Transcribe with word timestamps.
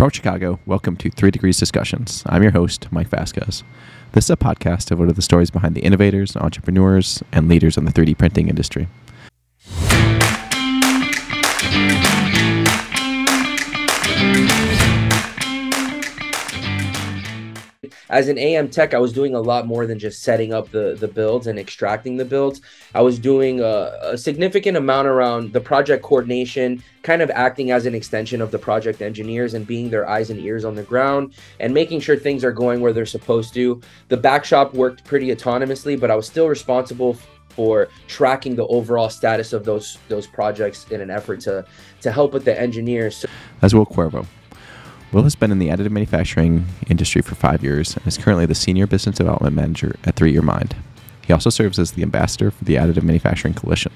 From 0.00 0.08
Chicago, 0.08 0.58
welcome 0.64 0.96
to 0.96 1.10
Three 1.10 1.30
Degrees 1.30 1.58
Discussions. 1.58 2.22
I'm 2.24 2.42
your 2.42 2.52
host, 2.52 2.90
Mike 2.90 3.10
Vasquez. 3.10 3.62
This 4.12 4.24
is 4.24 4.30
a 4.30 4.36
podcast 4.38 4.86
devoted 4.86 5.10
to 5.10 5.14
the 5.16 5.20
stories 5.20 5.50
behind 5.50 5.74
the 5.74 5.82
innovators, 5.82 6.36
entrepreneurs, 6.36 7.22
and 7.32 7.50
leaders 7.50 7.76
in 7.76 7.84
the 7.84 7.92
3D 7.92 8.16
printing 8.16 8.48
industry. 8.48 8.88
As 18.08 18.28
an 18.28 18.38
AM 18.38 18.68
tech, 18.68 18.94
I 18.94 18.98
was 18.98 19.12
doing 19.12 19.34
a 19.34 19.40
lot 19.40 19.66
more 19.66 19.86
than 19.86 19.98
just 19.98 20.22
setting 20.22 20.52
up 20.52 20.70
the 20.70 20.96
the 20.98 21.08
builds 21.08 21.46
and 21.46 21.58
extracting 21.58 22.16
the 22.16 22.24
builds. 22.24 22.60
I 22.94 23.02
was 23.02 23.18
doing 23.18 23.60
a, 23.60 23.92
a, 24.02 24.18
significant 24.18 24.76
amount 24.76 25.08
around 25.08 25.52
the 25.52 25.60
project 25.60 26.02
coordination, 26.02 26.82
kind 27.02 27.22
of 27.22 27.30
acting 27.30 27.70
as 27.70 27.86
an 27.86 27.94
extension 27.94 28.40
of 28.40 28.50
the 28.50 28.58
project 28.58 29.00
engineers 29.02 29.54
and 29.54 29.66
being 29.66 29.90
their 29.90 30.08
eyes 30.08 30.30
and 30.30 30.40
ears 30.40 30.64
on 30.64 30.74
the 30.74 30.82
ground 30.82 31.34
and 31.60 31.72
making 31.72 32.00
sure 32.00 32.16
things 32.16 32.44
are 32.44 32.52
going 32.52 32.80
where 32.80 32.92
they're 32.92 33.06
supposed 33.06 33.54
to. 33.54 33.80
The 34.08 34.16
back 34.16 34.44
shop 34.44 34.74
worked 34.74 35.04
pretty 35.04 35.28
autonomously, 35.28 35.98
but 35.98 36.10
I 36.10 36.16
was 36.16 36.26
still 36.26 36.48
responsible 36.48 37.16
for 37.50 37.88
tracking 38.06 38.56
the 38.56 38.66
overall 38.66 39.10
status 39.10 39.52
of 39.52 39.64
those 39.64 39.98
those 40.08 40.26
projects 40.26 40.86
in 40.90 41.00
an 41.00 41.10
effort 41.10 41.40
to 41.40 41.64
to 42.00 42.12
help 42.12 42.32
with 42.32 42.44
the 42.44 42.58
engineers. 42.58 43.24
As 43.62 43.74
Will 43.74 43.86
Cuervo, 43.86 44.26
Will 45.12 45.24
has 45.24 45.34
been 45.34 45.50
in 45.50 45.58
the 45.58 45.70
additive 45.70 45.90
manufacturing 45.90 46.66
industry 46.86 47.20
for 47.20 47.34
five 47.34 47.64
years 47.64 47.96
and 47.96 48.06
is 48.06 48.16
currently 48.16 48.46
the 48.46 48.54
Senior 48.54 48.86
Business 48.86 49.16
Development 49.16 49.56
Manager 49.56 49.96
at 50.04 50.14
3YOURMIND. 50.14 50.74
He 51.26 51.32
also 51.32 51.50
serves 51.50 51.80
as 51.80 51.92
the 51.92 52.02
ambassador 52.02 52.52
for 52.52 52.62
the 52.64 52.76
Additive 52.76 53.02
Manufacturing 53.02 53.54
Coalition. 53.54 53.92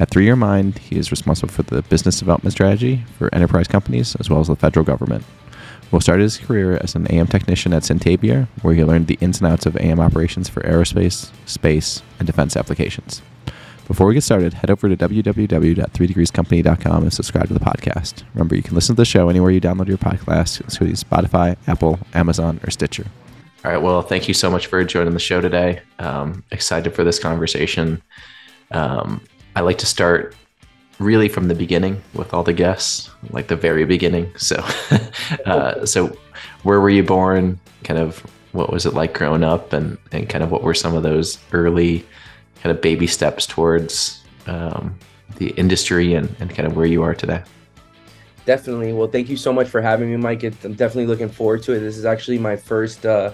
At 0.00 0.08
3YOURMIND, 0.08 0.78
he 0.78 0.96
is 0.96 1.10
responsible 1.10 1.52
for 1.52 1.64
the 1.64 1.82
business 1.82 2.18
development 2.18 2.54
strategy 2.54 3.04
for 3.18 3.34
enterprise 3.34 3.68
companies 3.68 4.16
as 4.16 4.30
well 4.30 4.40
as 4.40 4.48
the 4.48 4.56
federal 4.56 4.86
government. 4.86 5.24
Will 5.90 6.00
started 6.00 6.22
his 6.22 6.38
career 6.38 6.78
as 6.82 6.94
an 6.94 7.06
AM 7.10 7.26
technician 7.26 7.74
at 7.74 7.82
Sintavia, 7.82 8.48
where 8.62 8.74
he 8.74 8.84
learned 8.84 9.08
the 9.08 9.18
ins 9.20 9.40
and 9.40 9.52
outs 9.52 9.66
of 9.66 9.76
AM 9.76 10.00
operations 10.00 10.48
for 10.48 10.62
aerospace, 10.62 11.30
space, 11.44 12.02
and 12.18 12.26
defense 12.26 12.56
applications. 12.56 13.20
Before 13.86 14.08
we 14.08 14.14
get 14.14 14.24
started, 14.24 14.52
head 14.52 14.68
over 14.68 14.88
to 14.88 14.96
www.3degreescompany.com 14.96 17.02
and 17.04 17.12
subscribe 17.12 17.46
to 17.46 17.54
the 17.54 17.60
podcast. 17.60 18.24
Remember, 18.34 18.56
you 18.56 18.62
can 18.62 18.74
listen 18.74 18.96
to 18.96 19.02
the 19.02 19.06
show 19.06 19.28
anywhere 19.28 19.52
you 19.52 19.60
download 19.60 19.86
your 19.86 19.96
podcast, 19.96 20.60
including 20.60 20.96
Spotify, 20.96 21.56
Apple, 21.68 22.00
Amazon, 22.12 22.58
or 22.64 22.70
Stitcher. 22.70 23.06
All 23.64 23.70
right. 23.70 23.80
Well, 23.80 24.02
thank 24.02 24.26
you 24.26 24.34
so 24.34 24.50
much 24.50 24.66
for 24.66 24.84
joining 24.84 25.12
the 25.12 25.20
show 25.20 25.40
today. 25.40 25.82
Um, 26.00 26.42
excited 26.50 26.96
for 26.96 27.04
this 27.04 27.20
conversation. 27.20 28.02
Um, 28.72 29.20
I 29.54 29.60
like 29.60 29.78
to 29.78 29.86
start 29.86 30.34
really 30.98 31.28
from 31.28 31.46
the 31.46 31.54
beginning 31.54 32.02
with 32.12 32.34
all 32.34 32.42
the 32.42 32.52
guests, 32.52 33.08
like 33.30 33.46
the 33.46 33.54
very 33.54 33.84
beginning. 33.84 34.32
So, 34.36 34.56
uh, 35.46 35.86
so 35.86 36.18
where 36.64 36.80
were 36.80 36.90
you 36.90 37.04
born? 37.04 37.60
Kind 37.84 38.00
of 38.00 38.18
what 38.50 38.72
was 38.72 38.84
it 38.84 38.94
like 38.94 39.14
growing 39.14 39.44
up, 39.44 39.72
and 39.72 39.96
and 40.10 40.28
kind 40.28 40.42
of 40.42 40.50
what 40.50 40.62
were 40.62 40.74
some 40.74 40.94
of 40.94 41.04
those 41.04 41.38
early 41.52 42.04
kind 42.66 42.76
of 42.76 42.82
baby 42.82 43.06
steps 43.06 43.46
towards 43.46 44.24
um, 44.48 44.92
the 45.36 45.50
industry 45.50 46.14
and, 46.14 46.34
and 46.40 46.52
kind 46.52 46.66
of 46.66 46.74
where 46.74 46.84
you 46.84 47.00
are 47.00 47.14
today. 47.14 47.40
Definitely. 48.44 48.92
Well, 48.92 49.06
thank 49.06 49.28
you 49.28 49.36
so 49.36 49.52
much 49.52 49.68
for 49.68 49.80
having 49.80 50.10
me, 50.10 50.16
Mike. 50.16 50.42
I'm 50.42 50.74
definitely 50.74 51.06
looking 51.06 51.28
forward 51.28 51.62
to 51.62 51.74
it. 51.74 51.78
This 51.78 51.96
is 51.96 52.04
actually 52.04 52.38
my 52.38 52.56
first 52.56 53.06
uh, 53.06 53.30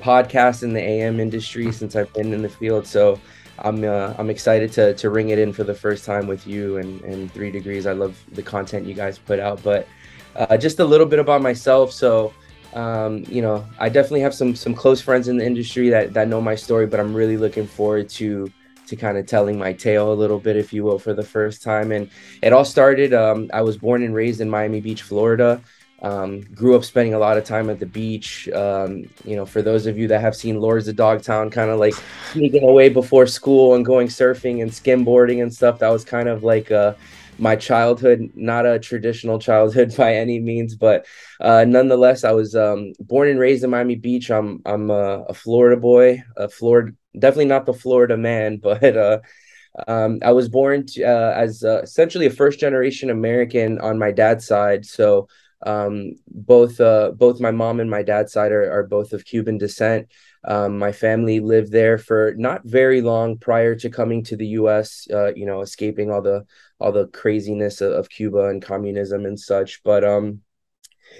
podcast 0.00 0.62
in 0.62 0.72
the 0.72 0.80
AM 0.80 1.18
industry 1.18 1.72
since 1.72 1.96
I've 1.96 2.12
been 2.12 2.32
in 2.32 2.42
the 2.42 2.48
field. 2.48 2.86
So 2.86 3.18
I'm 3.58 3.82
uh, 3.82 4.14
I'm 4.18 4.30
excited 4.30 4.70
to 4.74 4.94
to 4.94 5.10
ring 5.10 5.30
it 5.30 5.40
in 5.40 5.52
for 5.52 5.64
the 5.64 5.74
first 5.74 6.04
time 6.04 6.28
with 6.28 6.46
you 6.46 6.76
and, 6.76 7.00
and 7.00 7.32
Three 7.32 7.50
Degrees. 7.50 7.88
I 7.88 7.92
love 7.92 8.16
the 8.32 8.42
content 8.42 8.86
you 8.86 8.94
guys 8.94 9.18
put 9.18 9.40
out. 9.40 9.64
But 9.64 9.88
uh, 10.36 10.56
just 10.56 10.78
a 10.78 10.84
little 10.84 11.06
bit 11.06 11.18
about 11.18 11.42
myself. 11.42 11.90
So 11.90 12.32
um, 12.74 13.24
you 13.28 13.42
know, 13.42 13.66
I 13.80 13.88
definitely 13.88 14.20
have 14.20 14.34
some 14.34 14.54
some 14.54 14.74
close 14.74 15.00
friends 15.00 15.26
in 15.26 15.38
the 15.38 15.46
industry 15.46 15.88
that 15.88 16.14
that 16.14 16.28
know 16.28 16.40
my 16.40 16.54
story. 16.54 16.86
But 16.86 17.00
I'm 17.00 17.14
really 17.14 17.36
looking 17.36 17.66
forward 17.66 18.08
to 18.20 18.48
to 18.86 18.96
kind 18.96 19.18
of 19.18 19.26
telling 19.26 19.58
my 19.58 19.72
tale 19.72 20.12
a 20.12 20.14
little 20.14 20.38
bit, 20.38 20.56
if 20.56 20.72
you 20.72 20.84
will, 20.84 20.98
for 20.98 21.14
the 21.14 21.22
first 21.22 21.62
time. 21.62 21.92
And 21.92 22.10
it 22.42 22.52
all 22.52 22.64
started. 22.64 23.12
Um, 23.12 23.50
I 23.52 23.62
was 23.62 23.76
born 23.76 24.02
and 24.02 24.14
raised 24.14 24.40
in 24.40 24.50
Miami 24.50 24.80
Beach, 24.80 25.02
Florida. 25.02 25.60
Um, 26.02 26.42
grew 26.54 26.76
up 26.76 26.84
spending 26.84 27.14
a 27.14 27.18
lot 27.18 27.38
of 27.38 27.44
time 27.44 27.70
at 27.70 27.80
the 27.80 27.86
beach. 27.86 28.48
Um, 28.50 29.08
you 29.24 29.34
know, 29.34 29.46
for 29.46 29.62
those 29.62 29.86
of 29.86 29.96
you 29.96 30.08
that 30.08 30.20
have 30.20 30.36
seen 30.36 30.60
Lords 30.60 30.88
of 30.88 30.96
Dogtown, 30.96 31.50
kind 31.50 31.70
of 31.70 31.78
like 31.78 31.94
sneaking 32.32 32.68
away 32.68 32.88
before 32.90 33.26
school 33.26 33.74
and 33.74 33.84
going 33.84 34.08
surfing 34.08 34.62
and 34.62 34.70
skimboarding 34.70 35.42
and 35.42 35.52
stuff. 35.52 35.78
That 35.78 35.88
was 35.88 36.04
kind 36.04 36.28
of 36.28 36.44
like 36.44 36.70
uh, 36.70 36.94
my 37.38 37.56
childhood. 37.56 38.30
Not 38.34 38.66
a 38.66 38.78
traditional 38.78 39.38
childhood 39.38 39.94
by 39.96 40.14
any 40.14 40.38
means, 40.38 40.74
but 40.74 41.06
uh, 41.40 41.64
nonetheless, 41.66 42.24
I 42.24 42.32
was 42.32 42.54
um, 42.54 42.92
born 43.00 43.28
and 43.28 43.40
raised 43.40 43.64
in 43.64 43.70
Miami 43.70 43.96
Beach. 43.96 44.30
I'm 44.30 44.60
I'm 44.66 44.90
a, 44.90 45.22
a 45.28 45.34
Florida 45.34 45.80
boy, 45.80 46.22
a 46.36 46.48
Florida 46.48 46.92
definitely 47.18 47.46
not 47.46 47.66
the 47.66 47.74
Florida 47.74 48.16
man, 48.16 48.56
but 48.62 48.96
uh, 48.96 49.20
um, 49.86 50.20
I 50.22 50.32
was 50.32 50.48
born 50.48 50.86
to, 50.86 51.04
uh, 51.04 51.34
as 51.36 51.62
uh, 51.62 51.80
essentially 51.82 52.26
a 52.26 52.30
first 52.30 52.58
generation 52.60 53.10
American 53.10 53.78
on 53.80 53.98
my 53.98 54.12
dad's 54.12 54.46
side. 54.46 54.86
So 54.86 55.28
um, 55.64 56.12
both 56.28 56.80
uh, 56.80 57.12
both 57.12 57.40
my 57.40 57.50
mom 57.50 57.80
and 57.80 57.90
my 57.90 58.02
dad's 58.02 58.32
side 58.32 58.52
are, 58.52 58.70
are 58.70 58.86
both 58.86 59.12
of 59.12 59.24
Cuban 59.24 59.58
descent. 59.58 60.08
Um, 60.44 60.78
my 60.78 60.92
family 60.92 61.40
lived 61.40 61.72
there 61.72 61.98
for 61.98 62.34
not 62.36 62.62
very 62.64 63.00
long 63.00 63.38
prior 63.38 63.74
to 63.76 63.90
coming 63.90 64.22
to 64.24 64.36
the 64.36 64.46
U.S. 64.48 65.08
Uh, 65.12 65.34
you 65.34 65.46
know, 65.46 65.62
escaping 65.62 66.10
all 66.10 66.22
the 66.22 66.44
all 66.78 66.92
the 66.92 67.06
craziness 67.08 67.80
of, 67.80 67.92
of 67.92 68.10
Cuba 68.10 68.48
and 68.48 68.62
communism 68.62 69.24
and 69.24 69.40
such. 69.40 69.82
But 69.82 70.04
um, 70.04 70.42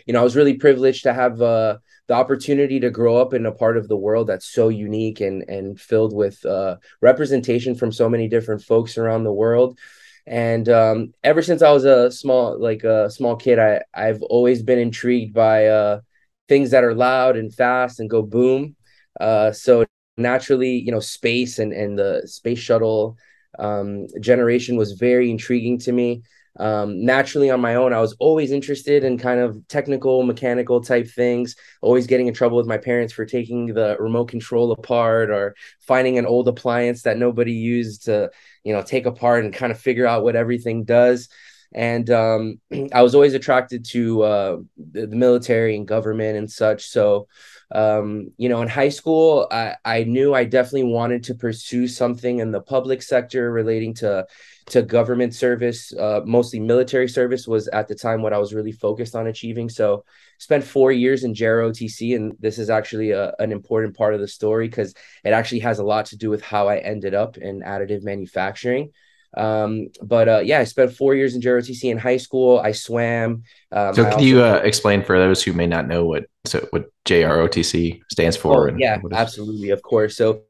you 0.07 0.13
know, 0.13 0.21
I 0.21 0.25
was 0.25 0.37
really 0.37 0.55
privileged 0.55 1.05
to 1.05 1.13
have 1.13 1.41
uh, 1.43 1.79
the 2.09 2.15
opportunity 2.15 2.81
to 2.81 2.91
grow 2.91 3.17
up 3.17 3.35
in 3.35 3.47
a 3.47 3.53
part 3.53 3.77
of 3.77 3.89
the 3.89 3.97
world 3.97 4.29
that's 4.29 4.47
so 4.47 4.69
unique 4.69 5.21
and 5.21 5.43
and 5.49 5.81
filled 5.81 6.15
with 6.15 6.45
uh, 6.45 6.77
representation 7.01 7.75
from 7.75 7.93
so 7.93 8.09
many 8.09 8.29
different 8.29 8.63
folks 8.63 8.99
around 8.99 9.25
the 9.25 9.33
world. 9.33 9.79
And 10.27 10.69
um, 10.69 11.15
ever 11.23 11.43
since 11.43 11.63
I 11.63 11.71
was 11.71 11.85
a 11.85 12.11
small 12.11 12.61
like 12.61 12.85
a 12.85 13.11
small 13.11 13.37
kid, 13.37 13.59
I 13.59 13.83
I've 13.95 14.23
always 14.23 14.63
been 14.63 14.79
intrigued 14.79 15.35
by 15.35 15.67
uh, 15.67 16.01
things 16.49 16.71
that 16.71 16.85
are 16.85 16.95
loud 16.95 17.37
and 17.37 17.55
fast 17.55 18.01
and 18.01 18.11
go 18.11 18.23
boom. 18.23 18.77
Uh, 19.21 19.53
so 19.53 19.85
naturally, 20.17 20.79
you 20.79 20.93
know, 20.93 21.01
space 21.01 21.59
and 21.59 21.73
and 21.73 21.99
the 21.99 22.23
space 22.27 22.59
shuttle 22.59 23.17
um, 23.59 24.07
generation 24.21 24.77
was 24.77 24.93
very 24.93 25.31
intriguing 25.31 25.79
to 25.81 25.93
me 25.93 26.23
um, 26.59 27.05
naturally 27.05 27.51
on 27.51 27.61
my 27.61 27.75
own 27.75 27.93
i 27.93 28.01
was 28.01 28.15
always 28.19 28.51
interested 28.51 29.05
in 29.05 29.19
kind 29.19 29.41
of 29.41 29.57
technical 29.69 30.23
mechanical 30.23 30.81
type 30.81 31.09
things 31.09 31.57
always 31.83 32.07
getting 32.07 32.27
in 32.27 32.35
trouble 32.35 32.57
with 32.57 32.67
my 32.67 32.79
parents 32.79 33.13
for 33.13 33.25
taking 33.25 33.67
the 33.67 33.97
remote 33.99 34.29
control 34.29 34.73
apart 34.73 35.31
or 35.31 35.55
finding 35.81 36.19
an 36.19 36.27
old 36.27 36.49
appliance 36.49 37.03
that 37.03 37.19
nobody 37.19 37.53
used 37.53 38.05
to 38.05 38.31
you 38.67 38.73
know 38.73 38.83
take 38.83 39.07
apart 39.07 39.45
and 39.45 39.55
kind 39.55 39.71
of 39.71 39.79
figure 39.79 40.07
out 40.07 40.25
what 40.25 40.37
everything 40.37 40.85
does. 40.85 41.29
And 41.73 42.11
um, 42.11 42.61
i 42.93 43.03
was 43.03 43.15
always 43.15 43.35
attracted 43.35 43.85
to 43.87 44.23
uh, 44.23 44.57
the, 44.77 45.07
the 45.07 45.17
military 45.17 45.77
and 45.77 45.87
government 45.87 46.37
and 46.37 46.51
such. 46.51 46.87
So 46.87 47.29
um, 47.73 48.31
you 48.37 48.49
know, 48.49 48.63
in 48.63 48.69
high 48.69 48.91
school, 48.91 49.49
I, 49.51 49.75
I 49.85 50.05
knew 50.05 50.35
I 50.35 50.45
definitely 50.45 50.85
wanted 50.85 51.25
to 51.25 51.35
pursue 51.35 51.89
something 51.89 52.39
in 52.39 52.53
the 52.53 52.61
public 52.61 53.03
sector 53.03 53.51
relating 53.51 53.95
to 53.95 54.27
to 54.67 54.83
government 54.83 55.35
service, 55.35 55.93
uh, 55.95 56.21
mostly 56.25 56.59
military 56.59 57.09
service 57.09 57.47
was 57.47 57.69
at 57.69 57.87
the 57.87 57.95
time 57.95 58.21
what 58.21 58.33
I 58.33 58.39
was 58.39 58.53
really 58.53 58.73
focused 58.73 59.15
on 59.15 59.29
achieving. 59.29 59.69
So 59.69 60.05
spent 60.39 60.65
four 60.65 60.91
years 60.91 61.23
in 61.23 61.35
JROTC, 61.35 62.17
and 62.17 62.35
this 62.41 62.59
is 62.59 62.69
actually 62.69 63.13
a, 63.13 63.33
an 63.39 63.53
important 63.53 63.97
part 63.97 64.15
of 64.15 64.21
the 64.21 64.27
story 64.27 64.67
because 64.69 64.93
it 65.25 65.31
actually 65.31 65.61
has 65.61 65.79
a 65.79 65.85
lot 65.85 66.07
to 66.07 66.17
do 66.17 66.31
with 66.31 66.43
how 66.43 66.69
I 66.69 66.79
ended 66.79 67.15
up 67.15 67.39
in 67.39 67.61
additive 67.61 68.03
manufacturing. 68.03 68.91
Um, 69.37 69.89
but 70.03 70.29
uh, 70.29 70.41
yeah, 70.41 70.61
I 70.61 70.65
spent 70.65 70.95
four 70.95 71.15
years 71.15 71.35
in 71.35 71.43
JROTC 71.43 71.91
in 71.91 71.99
high 71.99 72.17
school. 72.17 72.59
I 72.59 72.73
swam. 72.73 73.43
Um, 73.71 73.95
so, 73.95 74.11
can 74.11 74.23
you 74.23 74.43
uh, 74.43 74.63
explain 74.65 75.05
for 75.05 75.19
those 75.19 75.43
who 75.43 75.53
may 75.53 75.67
not 75.67 75.87
know 75.87 76.07
what 76.07 76.25
so 76.45 76.67
what 76.71 76.87
JROTC 77.05 78.01
stands 78.11 78.37
for? 78.37 78.71
Oh, 78.71 78.77
yeah, 78.79 78.99
absolutely, 79.13 79.71
of 79.71 79.83
course. 79.83 80.17
So 80.17 80.43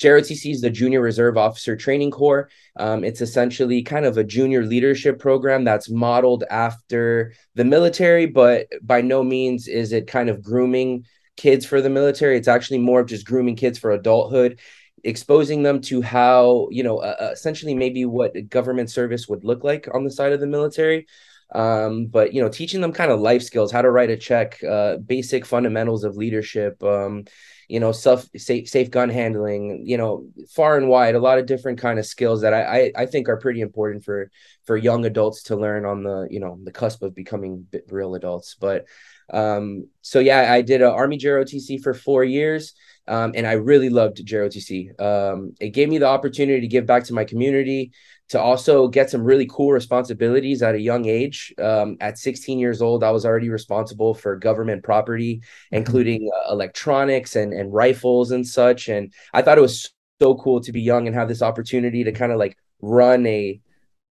JROTC 0.00 0.52
is 0.52 0.60
the 0.60 0.70
Junior 0.70 1.00
Reserve 1.00 1.36
Officer 1.36 1.76
Training 1.76 2.10
Corps. 2.10 2.48
Um, 2.76 3.04
it's 3.04 3.20
essentially 3.20 3.82
kind 3.82 4.06
of 4.06 4.16
a 4.16 4.24
junior 4.24 4.64
leadership 4.64 5.18
program 5.18 5.64
that's 5.64 5.90
modeled 5.90 6.44
after 6.50 7.34
the 7.54 7.64
military, 7.64 8.26
but 8.26 8.66
by 8.82 9.00
no 9.00 9.22
means 9.22 9.68
is 9.68 9.92
it 9.92 10.06
kind 10.06 10.30
of 10.30 10.42
grooming 10.42 11.04
kids 11.36 11.66
for 11.66 11.80
the 11.80 11.90
military. 11.90 12.36
It's 12.36 12.48
actually 12.48 12.78
more 12.78 13.00
of 13.00 13.08
just 13.08 13.26
grooming 13.26 13.56
kids 13.56 13.78
for 13.78 13.90
adulthood, 13.90 14.60
exposing 15.04 15.62
them 15.62 15.80
to 15.82 16.02
how, 16.02 16.68
you 16.70 16.82
know, 16.82 16.98
uh, 16.98 17.30
essentially 17.32 17.74
maybe 17.74 18.04
what 18.04 18.48
government 18.48 18.90
service 18.90 19.28
would 19.28 19.44
look 19.44 19.64
like 19.64 19.88
on 19.92 20.04
the 20.04 20.10
side 20.10 20.32
of 20.32 20.40
the 20.40 20.46
military 20.46 21.06
um, 21.54 22.06
but 22.06 22.34
you 22.34 22.42
know 22.42 22.48
teaching 22.50 22.82
them 22.82 22.92
kind 22.92 23.10
of 23.10 23.20
life 23.20 23.42
skills 23.42 23.72
how 23.72 23.80
to 23.80 23.90
write 23.90 24.10
a 24.10 24.18
check 24.18 24.62
uh, 24.64 24.96
basic 24.98 25.46
fundamentals 25.46 26.04
of 26.04 26.14
leadership 26.14 26.82
um, 26.84 27.24
you 27.68 27.80
know, 27.80 27.92
self 27.92 28.26
safe, 28.36 28.68
safe 28.68 28.90
gun 28.90 29.10
handling, 29.10 29.82
you 29.86 29.98
know, 29.98 30.26
far 30.54 30.76
and 30.76 30.88
wide, 30.88 31.14
a 31.14 31.20
lot 31.20 31.38
of 31.38 31.46
different 31.46 31.78
kind 31.78 31.98
of 31.98 32.06
skills 32.06 32.40
that 32.40 32.54
I, 32.54 32.62
I, 32.62 32.92
I 33.02 33.06
think 33.06 33.28
are 33.28 33.36
pretty 33.36 33.60
important 33.60 34.04
for 34.04 34.30
for 34.64 34.76
young 34.76 35.04
adults 35.04 35.44
to 35.44 35.56
learn 35.56 35.84
on 35.84 36.02
the 36.02 36.26
you 36.30 36.40
know 36.40 36.58
the 36.64 36.72
cusp 36.72 37.02
of 37.02 37.14
becoming 37.14 37.66
real 37.88 38.14
adults. 38.14 38.56
But 38.58 38.86
um, 39.30 39.88
so 40.00 40.18
yeah, 40.18 40.52
I 40.52 40.62
did 40.62 40.82
a 40.82 40.90
Army 40.90 41.18
JROTC 41.18 41.82
for 41.82 41.94
four 41.94 42.24
years. 42.24 42.74
Um, 43.06 43.32
and 43.34 43.46
I 43.46 43.52
really 43.52 43.88
loved 43.88 44.18
JROTC. 44.18 45.00
Um, 45.00 45.54
it 45.58 45.70
gave 45.70 45.88
me 45.88 45.96
the 45.96 46.06
opportunity 46.06 46.60
to 46.60 46.68
give 46.68 46.84
back 46.84 47.04
to 47.04 47.14
my 47.14 47.24
community, 47.24 47.92
to 48.28 48.40
also 48.40 48.88
get 48.88 49.10
some 49.10 49.24
really 49.24 49.46
cool 49.46 49.72
responsibilities 49.72 50.62
at 50.62 50.74
a 50.74 50.80
young 50.80 51.06
age. 51.06 51.54
Um, 51.58 51.96
at 52.00 52.18
16 52.18 52.58
years 52.58 52.82
old, 52.82 53.02
I 53.02 53.10
was 53.10 53.24
already 53.24 53.48
responsible 53.48 54.14
for 54.14 54.36
government 54.36 54.82
property, 54.84 55.36
mm-hmm. 55.36 55.76
including 55.76 56.30
uh, 56.34 56.52
electronics 56.52 57.36
and, 57.36 57.52
and 57.52 57.72
rifles 57.72 58.30
and 58.30 58.46
such. 58.46 58.88
And 58.88 59.12
I 59.32 59.42
thought 59.42 59.58
it 59.58 59.62
was 59.62 59.92
so 60.20 60.34
cool 60.36 60.60
to 60.60 60.72
be 60.72 60.80
young 60.80 61.06
and 61.06 61.16
have 61.16 61.28
this 61.28 61.42
opportunity 61.42 62.04
to 62.04 62.12
kind 62.12 62.32
of 62.32 62.38
like 62.38 62.56
run 62.80 63.26
a 63.26 63.60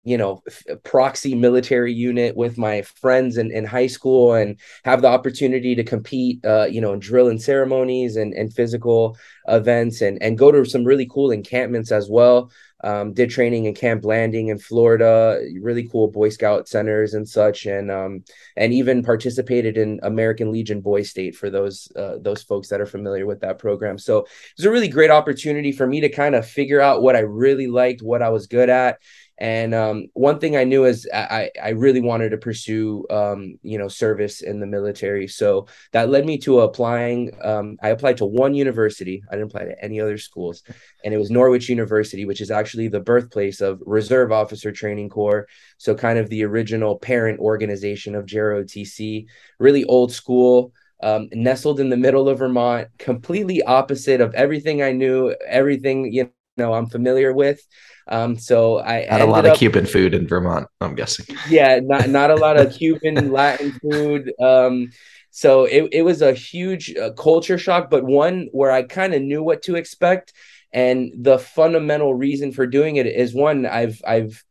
you 0.07 0.17
know 0.17 0.41
proxy 0.85 1.35
military 1.35 1.93
unit 1.93 2.37
with 2.37 2.57
my 2.57 2.81
friends 2.83 3.37
in, 3.37 3.51
in 3.51 3.65
high 3.65 3.89
school 3.89 4.35
and 4.35 4.59
have 4.85 5.03
the 5.03 5.09
opportunity 5.09 5.75
to 5.75 5.83
compete 5.83 6.43
uh, 6.47 6.67
you 6.71 6.81
know 6.81 6.93
in 6.93 7.01
drill 7.01 7.29
and 7.29 7.43
ceremonies 7.43 8.15
and, 8.15 8.33
and 8.33 8.55
physical 8.55 9.19
events 9.49 10.01
and 10.01 10.23
and 10.23 10.39
go 10.39 10.53
to 10.53 10.65
some 10.65 10.85
really 10.85 11.07
cool 11.07 11.33
encampments 11.33 11.91
as 11.91 12.09
well 12.09 12.51
um, 12.85 13.13
did 13.15 13.31
training 13.31 13.65
in 13.65 13.75
Camp 13.75 14.03
Blanding 14.03 14.49
in 14.49 14.59
Florida, 14.59 15.41
really 15.61 15.89
cool 15.89 16.09
Boy 16.09 16.29
Scout 16.29 16.69
centers 16.69 17.15
and 17.15 17.29
such, 17.29 17.67
and 17.67 17.91
um, 17.91 18.25
and 18.57 18.73
even 18.73 19.03
participated 19.03 19.79
in 19.79 20.01
American 20.03 20.53
Legion 20.53 20.81
Boy 20.81 21.03
State 21.03 21.35
for 21.35 21.49
those 21.49 21.91
uh, 21.97 22.17
those 22.21 22.43
folks 22.43 22.69
that 22.69 22.81
are 22.81 22.87
familiar 22.87 23.27
with 23.27 23.41
that 23.41 23.59
program. 23.59 23.99
So 23.99 24.19
it 24.19 24.29
was 24.59 24.67
a 24.67 24.71
really 24.71 24.89
great 24.89 25.11
opportunity 25.11 25.73
for 25.73 25.87
me 25.87 26.01
to 26.01 26.09
kind 26.09 26.35
of 26.35 26.47
figure 26.47 26.81
out 26.81 27.03
what 27.03 27.17
I 27.17 27.21
really 27.21 27.67
liked, 27.67 28.03
what 28.03 28.23
I 28.23 28.29
was 28.29 28.47
good 28.47 28.69
at, 28.69 29.01
and 29.39 29.75
um, 29.75 30.07
one 30.15 30.39
thing 30.39 30.57
I 30.57 30.65
knew 30.65 30.87
is 30.87 31.07
I, 31.13 31.51
I 31.63 31.71
really 31.71 32.01
wanted 32.01 32.31
to 32.31 32.39
pursue, 32.39 33.05
um, 33.11 33.59
you 33.63 33.77
know, 33.77 33.89
service 33.89 34.41
in 34.41 34.61
the 34.61 34.67
military. 34.67 35.29
So 35.29 35.67
that 35.93 36.09
led 36.09 36.25
me 36.25 36.39
to 36.39 36.61
applying. 36.61 37.33
Um, 37.43 37.77
I 37.83 37.91
applied 37.91 38.17
to 38.19 38.27
one 38.27 38.55
university. 38.55 39.23
I 39.31 39.35
didn't 39.35 39.51
apply 39.51 39.67
to 39.67 39.85
any 39.85 40.01
other 40.01 40.17
schools. 40.17 40.63
And 41.05 41.13
it 41.13 41.19
was 41.19 41.31
Norwich 41.31 41.69
University, 41.69 42.25
which 42.25 42.41
is 42.41 42.51
actually 42.51 42.89
the 42.89 43.01
birthplace 43.01 43.61
of 43.61 43.83
Reserve 43.85 44.33
Officer 44.33 44.73
Training 44.73 45.11
Corps. 45.11 45.47
So 45.77 45.95
kind 45.95 46.19
of 46.19 46.31
the 46.31 46.45
original 46.45 46.99
parent 46.99 47.39
organization 47.39 48.15
of 48.15 48.25
JROTC, 48.25 49.27
really 49.59 49.85
old 49.85 50.13
school. 50.13 50.73
Um, 51.03 51.29
nestled 51.31 51.79
in 51.79 51.91
the 51.91 51.97
middle 51.99 52.27
of 52.27 52.39
Vermont, 52.39 52.89
completely 52.97 53.63
opposite 53.63 54.23
of 54.23 54.35
everything 54.35 54.83
I 54.83 54.93
knew, 54.93 55.37
everything 55.47 56.11
you 56.11 56.31
know 56.57 56.75
I'm 56.75 56.87
familiar 56.87 57.33
with. 57.33 57.61
Um, 58.09 58.39
so 58.39 58.79
I 58.79 59.07
had 59.09 59.21
a 59.21 59.27
lot 59.27 59.47
of 59.47 59.57
Cuban 59.57 59.87
food 59.87 60.15
in 60.15 60.29
Vermont. 60.29 60.69
I'm 60.81 60.95
guessing. 60.95 61.37
Yeah, 61.49 61.81
not 61.83 62.09
not 62.09 62.31
a 62.31 62.37
lot 62.37 62.57
of 62.57 62.73
Cuban 62.79 63.33
Latin 63.33 63.73
food. 63.73 64.33
Um, 64.41 64.91
so 65.31 65.65
it 65.65 65.89
it 65.93 66.03
was 66.03 66.23
a 66.23 66.33
huge 66.33 66.95
uh, 66.97 67.13
culture 67.13 67.59
shock, 67.59 67.91
but 67.91 68.05
one 68.05 68.49
where 68.53 68.71
I 68.71 68.83
kind 68.85 69.15
of 69.15 69.23
knew 69.23 69.43
what 69.43 69.63
to 69.63 69.77
expect. 69.77 70.33
And 70.73 71.13
the 71.17 71.39
fundamental 71.39 72.15
reason 72.15 72.53
for 72.53 72.67
doing 72.67 72.97
it 72.97 73.07
is 73.07 73.35
one 73.35 73.67
I've 73.67 74.01
I've 74.07 74.43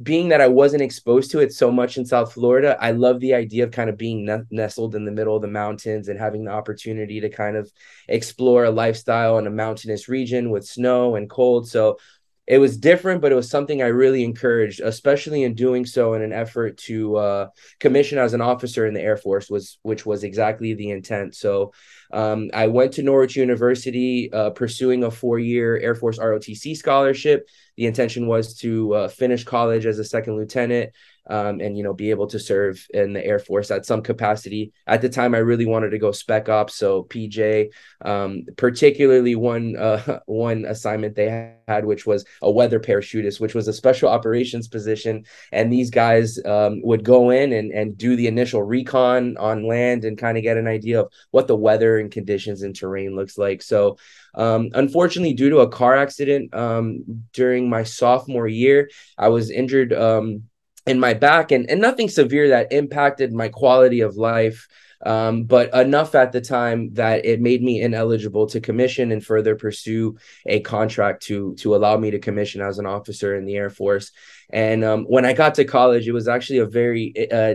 being 0.00 0.28
that 0.28 0.40
I 0.40 0.48
wasn't 0.48 0.82
exposed 0.82 1.30
to 1.32 1.40
it 1.40 1.52
so 1.52 1.70
much 1.70 1.98
in 1.98 2.06
South 2.06 2.32
Florida, 2.32 2.76
I 2.80 2.92
love 2.92 3.20
the 3.20 3.34
idea 3.34 3.64
of 3.64 3.72
kind 3.72 3.90
of 3.90 3.98
being 3.98 4.28
nestled 4.50 4.94
in 4.94 5.04
the 5.04 5.12
middle 5.12 5.36
of 5.36 5.42
the 5.42 5.48
mountains 5.48 6.08
and 6.08 6.18
having 6.18 6.44
the 6.44 6.50
opportunity 6.50 7.20
to 7.20 7.28
kind 7.28 7.56
of 7.56 7.70
explore 8.08 8.64
a 8.64 8.70
lifestyle 8.70 9.38
in 9.38 9.46
a 9.46 9.50
mountainous 9.50 10.08
region 10.08 10.50
with 10.50 10.66
snow 10.66 11.16
and 11.16 11.28
cold. 11.28 11.68
So 11.68 11.98
it 12.46 12.58
was 12.58 12.76
different, 12.76 13.20
but 13.20 13.30
it 13.30 13.36
was 13.36 13.48
something 13.48 13.82
I 13.82 13.86
really 13.86 14.24
encouraged, 14.24 14.80
especially 14.80 15.44
in 15.44 15.54
doing 15.54 15.86
so 15.86 16.14
in 16.14 16.22
an 16.22 16.32
effort 16.32 16.76
to 16.78 17.16
uh, 17.16 17.46
commission 17.78 18.18
as 18.18 18.34
an 18.34 18.40
officer 18.40 18.86
in 18.86 18.94
the 18.94 19.00
Air 19.00 19.16
Force, 19.16 19.48
was 19.48 19.78
which 19.82 20.04
was 20.04 20.24
exactly 20.24 20.74
the 20.74 20.90
intent. 20.90 21.36
So 21.36 21.72
um, 22.12 22.50
I 22.52 22.66
went 22.66 22.92
to 22.94 23.02
Norwich 23.02 23.36
University 23.36 24.32
uh, 24.32 24.50
pursuing 24.50 25.04
a 25.04 25.10
four-year 25.10 25.78
Air 25.78 25.94
Force 25.94 26.18
ROTC 26.18 26.76
scholarship. 26.76 27.48
The 27.76 27.86
intention 27.86 28.26
was 28.26 28.54
to 28.58 28.94
uh, 28.94 29.08
finish 29.08 29.44
college 29.44 29.86
as 29.86 29.98
a 29.98 30.04
second 30.04 30.36
lieutenant, 30.36 30.92
um, 31.28 31.60
and 31.60 31.76
you 31.76 31.82
know 31.82 31.92
be 31.92 32.10
able 32.10 32.26
to 32.28 32.38
serve 32.38 32.84
in 32.92 33.12
the 33.12 33.24
Air 33.24 33.38
Force 33.38 33.70
at 33.70 33.86
some 33.86 34.02
capacity. 34.02 34.72
At 34.86 35.02
the 35.02 35.08
time, 35.08 35.34
I 35.34 35.38
really 35.38 35.66
wanted 35.66 35.90
to 35.90 35.98
go 35.98 36.12
spec 36.12 36.48
ops, 36.48 36.76
so 36.76 37.04
PJ. 37.04 37.70
Um, 38.04 38.44
particularly 38.56 39.36
one 39.36 39.76
uh, 39.76 40.20
one 40.26 40.64
assignment 40.64 41.14
they 41.14 41.54
had, 41.68 41.84
which 41.84 42.06
was 42.06 42.24
a 42.42 42.50
weather 42.50 42.80
parachutist, 42.80 43.40
which 43.40 43.54
was 43.54 43.68
a 43.68 43.72
special 43.72 44.08
operations 44.08 44.68
position, 44.68 45.24
and 45.52 45.72
these 45.72 45.90
guys 45.90 46.38
um, 46.44 46.82
would 46.82 47.04
go 47.04 47.30
in 47.30 47.52
and 47.52 47.70
and 47.72 47.96
do 47.96 48.16
the 48.16 48.26
initial 48.26 48.62
recon 48.62 49.36
on 49.38 49.66
land 49.66 50.04
and 50.04 50.18
kind 50.18 50.36
of 50.36 50.42
get 50.42 50.56
an 50.56 50.66
idea 50.66 51.02
of 51.02 51.12
what 51.30 51.46
the 51.46 51.56
weather 51.56 51.98
and 51.98 52.10
conditions 52.10 52.62
and 52.62 52.74
terrain 52.74 53.14
looks 53.14 53.38
like. 53.38 53.62
So. 53.62 53.98
Um, 54.34 54.70
unfortunately, 54.72 55.34
due 55.34 55.50
to 55.50 55.58
a 55.58 55.68
car 55.68 55.94
accident 55.94 56.54
um, 56.54 57.26
during 57.34 57.68
my 57.68 57.82
sophomore 57.82 58.48
year, 58.48 58.88
I 59.18 59.28
was 59.28 59.50
injured 59.50 59.92
um, 59.92 60.44
in 60.86 60.98
my 60.98 61.14
back 61.14 61.52
and, 61.52 61.68
and 61.70 61.80
nothing 61.80 62.08
severe 62.08 62.48
that 62.48 62.72
impacted 62.72 63.32
my 63.32 63.48
quality 63.48 64.00
of 64.00 64.16
life 64.16 64.66
um, 65.04 65.44
but 65.44 65.74
enough 65.74 66.14
at 66.14 66.32
the 66.32 66.40
time 66.40 66.94
that 66.94 67.24
it 67.24 67.40
made 67.40 67.62
me 67.62 67.80
ineligible 67.80 68.46
to 68.46 68.60
commission 68.60 69.10
and 69.12 69.24
further 69.24 69.56
pursue 69.56 70.16
a 70.46 70.60
contract 70.60 71.24
to 71.24 71.54
to 71.56 71.74
allow 71.74 71.96
me 71.96 72.10
to 72.12 72.18
commission 72.18 72.60
as 72.60 72.78
an 72.78 72.86
officer 72.86 73.34
in 73.34 73.44
the 73.44 73.56
Air 73.56 73.70
Force. 73.70 74.12
And 74.50 74.84
um, 74.84 75.04
when 75.04 75.24
I 75.24 75.32
got 75.32 75.56
to 75.56 75.64
college, 75.64 76.06
it 76.06 76.12
was 76.12 76.28
actually 76.28 76.58
a 76.58 76.66
very 76.66 77.30
uh, 77.30 77.54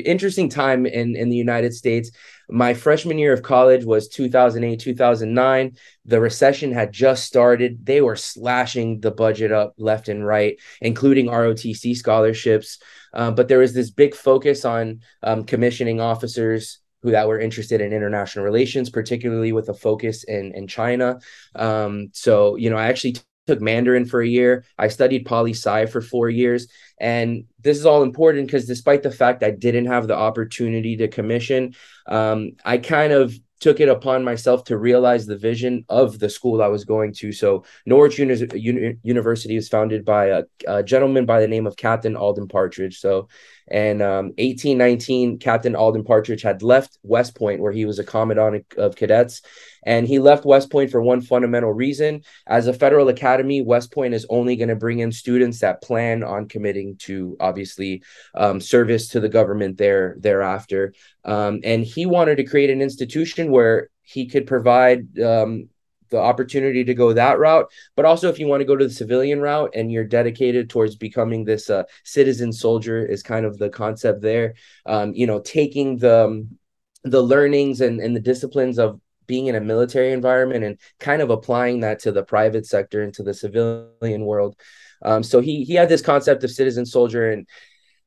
interesting 0.00 0.48
time 0.48 0.86
in 0.86 1.14
in 1.14 1.28
the 1.28 1.36
United 1.36 1.74
States. 1.74 2.10
My 2.48 2.74
freshman 2.74 3.18
year 3.18 3.32
of 3.32 3.42
college 3.42 3.84
was 3.84 4.08
2008, 4.08 4.78
2009. 4.78 5.76
The 6.04 6.20
recession 6.20 6.72
had 6.72 6.92
just 6.92 7.24
started. 7.24 7.84
They 7.84 8.00
were 8.00 8.16
slashing 8.16 9.00
the 9.00 9.10
budget 9.10 9.52
up 9.52 9.74
left 9.78 10.08
and 10.08 10.26
right, 10.26 10.58
including 10.80 11.26
ROTC 11.26 11.96
scholarships. 11.96 12.78
Uh, 13.12 13.30
but 13.30 13.48
there 13.48 13.58
was 13.58 13.74
this 13.74 13.90
big 13.90 14.14
focus 14.14 14.64
on 14.64 15.00
um, 15.22 15.44
commissioning 15.44 16.00
officers 16.00 16.78
who 17.02 17.10
that 17.10 17.28
were 17.28 17.38
interested 17.38 17.80
in 17.80 17.92
international 17.92 18.44
relations, 18.44 18.88
particularly 18.88 19.52
with 19.52 19.68
a 19.68 19.74
focus 19.74 20.24
in 20.24 20.52
in 20.54 20.66
China. 20.66 21.18
Um, 21.54 22.08
so 22.12 22.56
you 22.56 22.70
know, 22.70 22.76
I 22.76 22.86
actually 22.86 23.16
took 23.46 23.60
Mandarin 23.60 24.04
for 24.04 24.20
a 24.20 24.28
year. 24.28 24.64
I 24.78 24.88
studied 24.88 25.26
poli 25.26 25.52
sci 25.52 25.86
for 25.86 26.00
four 26.00 26.30
years. 26.30 26.68
And 27.00 27.44
this 27.60 27.78
is 27.78 27.86
all 27.86 28.02
important 28.02 28.46
because 28.46 28.66
despite 28.66 29.02
the 29.02 29.10
fact 29.10 29.42
I 29.42 29.50
didn't 29.50 29.86
have 29.86 30.06
the 30.06 30.16
opportunity 30.16 30.96
to 30.98 31.08
commission, 31.08 31.74
um, 32.06 32.52
I 32.64 32.78
kind 32.78 33.12
of 33.12 33.34
took 33.60 33.78
it 33.78 33.88
upon 33.88 34.24
myself 34.24 34.64
to 34.64 34.76
realize 34.76 35.24
the 35.24 35.36
vision 35.36 35.84
of 35.88 36.18
the 36.18 36.28
school 36.28 36.60
I 36.60 36.66
was 36.66 36.84
going 36.84 37.12
to. 37.14 37.30
So 37.30 37.64
Norwich 37.86 38.18
Uni- 38.18 38.48
Uni- 38.54 38.96
University 39.04 39.54
was 39.54 39.68
founded 39.68 40.04
by 40.04 40.26
a, 40.26 40.42
a, 40.66 40.82
gentleman 40.82 41.26
by 41.26 41.40
the 41.40 41.46
name 41.46 41.68
of 41.68 41.76
Captain 41.76 42.16
Alden 42.16 42.48
Partridge. 42.48 42.98
So 42.98 43.28
and 43.68 44.02
um, 44.02 44.26
1819, 44.38 45.38
Captain 45.38 45.74
Alden 45.74 46.04
Partridge 46.04 46.42
had 46.42 46.62
left 46.62 46.98
West 47.02 47.34
Point, 47.34 47.60
where 47.60 47.72
he 47.72 47.84
was 47.84 47.98
a 47.98 48.04
commandant 48.04 48.66
of 48.76 48.96
cadets. 48.96 49.42
And 49.84 50.06
he 50.06 50.18
left 50.18 50.44
West 50.44 50.70
Point 50.70 50.90
for 50.90 51.02
one 51.02 51.20
fundamental 51.20 51.72
reason. 51.72 52.22
As 52.46 52.66
a 52.66 52.72
federal 52.72 53.08
academy, 53.08 53.62
West 53.62 53.92
Point 53.92 54.14
is 54.14 54.26
only 54.28 54.56
going 54.56 54.68
to 54.68 54.76
bring 54.76 55.00
in 55.00 55.10
students 55.10 55.60
that 55.60 55.82
plan 55.82 56.22
on 56.22 56.48
committing 56.48 56.96
to, 56.98 57.36
obviously, 57.40 58.02
um, 58.34 58.60
service 58.60 59.08
to 59.08 59.20
the 59.20 59.28
government 59.28 59.78
there 59.78 60.16
thereafter. 60.20 60.94
Um, 61.24 61.60
and 61.64 61.84
he 61.84 62.06
wanted 62.06 62.36
to 62.36 62.44
create 62.44 62.70
an 62.70 62.82
institution 62.82 63.50
where 63.50 63.88
he 64.02 64.26
could 64.26 64.46
provide 64.46 65.18
um, 65.20 65.68
the 66.12 66.18
opportunity 66.18 66.84
to 66.84 66.94
go 66.94 67.12
that 67.12 67.40
route. 67.40 67.72
But 67.96 68.04
also 68.04 68.28
if 68.28 68.38
you 68.38 68.46
want 68.46 68.60
to 68.60 68.66
go 68.66 68.76
to 68.76 68.86
the 68.86 68.94
civilian 68.94 69.40
route 69.40 69.72
and 69.74 69.90
you're 69.90 70.04
dedicated 70.04 70.70
towards 70.70 70.94
becoming 70.94 71.44
this 71.44 71.68
uh, 71.68 71.82
citizen 72.04 72.52
soldier 72.52 73.04
is 73.04 73.24
kind 73.24 73.44
of 73.44 73.58
the 73.58 73.70
concept 73.70 74.22
there. 74.22 74.54
Um, 74.86 75.12
you 75.14 75.26
know 75.26 75.40
taking 75.40 75.96
the 75.96 76.26
um, 76.26 76.58
the 77.04 77.22
learnings 77.22 77.80
and, 77.80 78.00
and 78.00 78.14
the 78.14 78.20
disciplines 78.20 78.78
of 78.78 79.00
being 79.26 79.46
in 79.46 79.54
a 79.54 79.60
military 79.60 80.12
environment 80.12 80.64
and 80.64 80.78
kind 81.00 81.22
of 81.22 81.30
applying 81.30 81.80
that 81.80 81.98
to 82.00 82.12
the 82.12 82.22
private 82.22 82.66
sector 82.66 83.02
into 83.02 83.22
the 83.22 83.34
civilian 83.34 84.24
world. 84.24 84.56
Um, 85.02 85.22
so 85.22 85.40
he 85.40 85.64
he 85.64 85.74
had 85.74 85.88
this 85.88 86.02
concept 86.02 86.44
of 86.44 86.50
citizen 86.50 86.86
soldier 86.86 87.30
and 87.30 87.48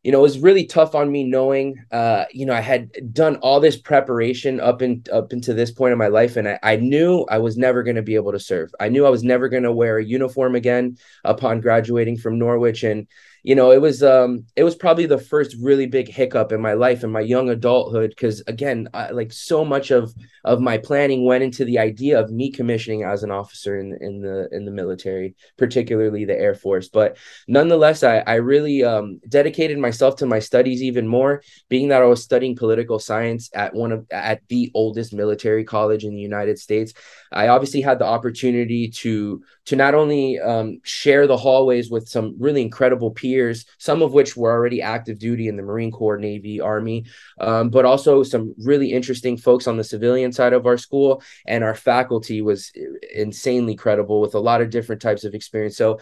you 0.05 0.11
know, 0.11 0.19
it 0.19 0.21
was 0.21 0.37
really 0.37 0.67
tough 0.67 0.93
on 0.93 1.11
me 1.11 1.23
knowing, 1.23 1.83
uh, 1.91 2.25
you 2.31 2.45
know, 2.45 2.53
I 2.53 2.61
had 2.61 3.11
done 3.11 3.37
all 3.37 3.59
this 3.59 3.75
preparation 3.75 4.59
up 4.59 4.83
in 4.83 5.03
up 5.11 5.33
into 5.33 5.51
this 5.51 5.71
point 5.71 5.93
in 5.93 5.97
my 5.97 6.09
life, 6.09 6.37
and 6.37 6.47
I, 6.47 6.59
I 6.61 6.75
knew 6.75 7.25
I 7.27 7.39
was 7.39 7.57
never 7.57 7.81
going 7.81 7.95
to 7.95 8.03
be 8.03 8.13
able 8.13 8.31
to 8.31 8.39
serve. 8.39 8.69
I 8.79 8.89
knew 8.89 9.07
I 9.07 9.09
was 9.09 9.23
never 9.23 9.49
going 9.49 9.63
to 9.63 9.71
wear 9.71 9.97
a 9.97 10.05
uniform 10.05 10.53
again 10.53 10.97
upon 11.23 11.59
graduating 11.59 12.17
from 12.17 12.37
Norwich, 12.37 12.83
and 12.83 13.07
you 13.45 13.53
know, 13.53 13.71
it 13.71 13.79
was 13.79 14.01
um 14.01 14.47
it 14.55 14.63
was 14.63 14.73
probably 14.73 15.05
the 15.05 15.19
first 15.19 15.55
really 15.61 15.85
big 15.85 16.09
hiccup 16.09 16.51
in 16.51 16.59
my 16.59 16.73
life 16.73 17.03
in 17.03 17.11
my 17.11 17.19
young 17.19 17.49
adulthood 17.49 18.09
because 18.09 18.41
again, 18.47 18.89
I, 18.91 19.11
like 19.11 19.31
so 19.31 19.63
much 19.63 19.91
of 19.91 20.15
of 20.43 20.61
my 20.61 20.79
planning 20.79 21.25
went 21.25 21.43
into 21.43 21.63
the 21.63 21.77
idea 21.77 22.19
of 22.19 22.31
me 22.31 22.49
commissioning 22.49 23.03
as 23.03 23.21
an 23.21 23.29
officer 23.29 23.79
in 23.79 23.95
in 24.01 24.19
the 24.19 24.49
in 24.51 24.65
the 24.65 24.71
military, 24.71 25.35
particularly 25.59 26.25
the 26.25 26.33
Air 26.35 26.55
Force. 26.55 26.89
But 26.89 27.17
nonetheless, 27.47 28.01
I 28.01 28.17
I 28.25 28.35
really 28.35 28.83
um 28.83 29.19
dedicated 29.29 29.77
myself 29.77 30.15
to 30.17 30.25
my 30.25 30.39
studies 30.39 30.81
even 30.81 31.07
more, 31.07 31.43
being 31.69 31.89
that 31.89 32.01
I 32.01 32.05
was 32.05 32.23
studying 32.23 32.55
political 32.55 32.97
science 32.97 33.51
at 33.53 33.75
one 33.75 33.91
of 33.91 34.07
at 34.09 34.41
the 34.49 34.71
oldest 34.73 35.13
military 35.13 35.63
college 35.63 36.03
in 36.03 36.15
the 36.15 36.21
United 36.21 36.57
States. 36.57 36.93
I 37.31 37.49
obviously 37.49 37.81
had 37.81 37.99
the 37.99 38.05
opportunity 38.05 38.89
to 39.01 39.43
to 39.65 39.75
not 39.75 39.95
only 39.95 40.39
um, 40.39 40.79
share 40.83 41.27
the 41.27 41.37
hallways 41.37 41.89
with 41.89 42.07
some 42.07 42.35
really 42.39 42.61
incredible 42.61 43.11
peers, 43.11 43.65
some 43.77 44.01
of 44.01 44.13
which 44.13 44.37
were 44.37 44.51
already 44.51 44.81
active 44.81 45.19
duty 45.19 45.47
in 45.47 45.55
the 45.55 45.63
Marine 45.63 45.91
Corps, 45.91 46.17
Navy, 46.17 46.61
Army, 46.61 47.05
um, 47.39 47.69
but 47.69 47.85
also 47.85 48.23
some 48.23 48.53
really 48.63 48.91
interesting 48.91 49.37
folks 49.37 49.67
on 49.67 49.77
the 49.77 49.83
civilian 49.83 50.31
side 50.31 50.53
of 50.53 50.65
our 50.65 50.77
school. 50.77 51.23
And 51.47 51.63
our 51.63 51.75
faculty 51.75 52.41
was 52.41 52.71
insanely 53.13 53.75
credible 53.75 54.21
with 54.21 54.35
a 54.35 54.39
lot 54.39 54.61
of 54.61 54.69
different 54.69 55.01
types 55.01 55.23
of 55.23 55.33
experience. 55.33 55.77
So 55.77 55.99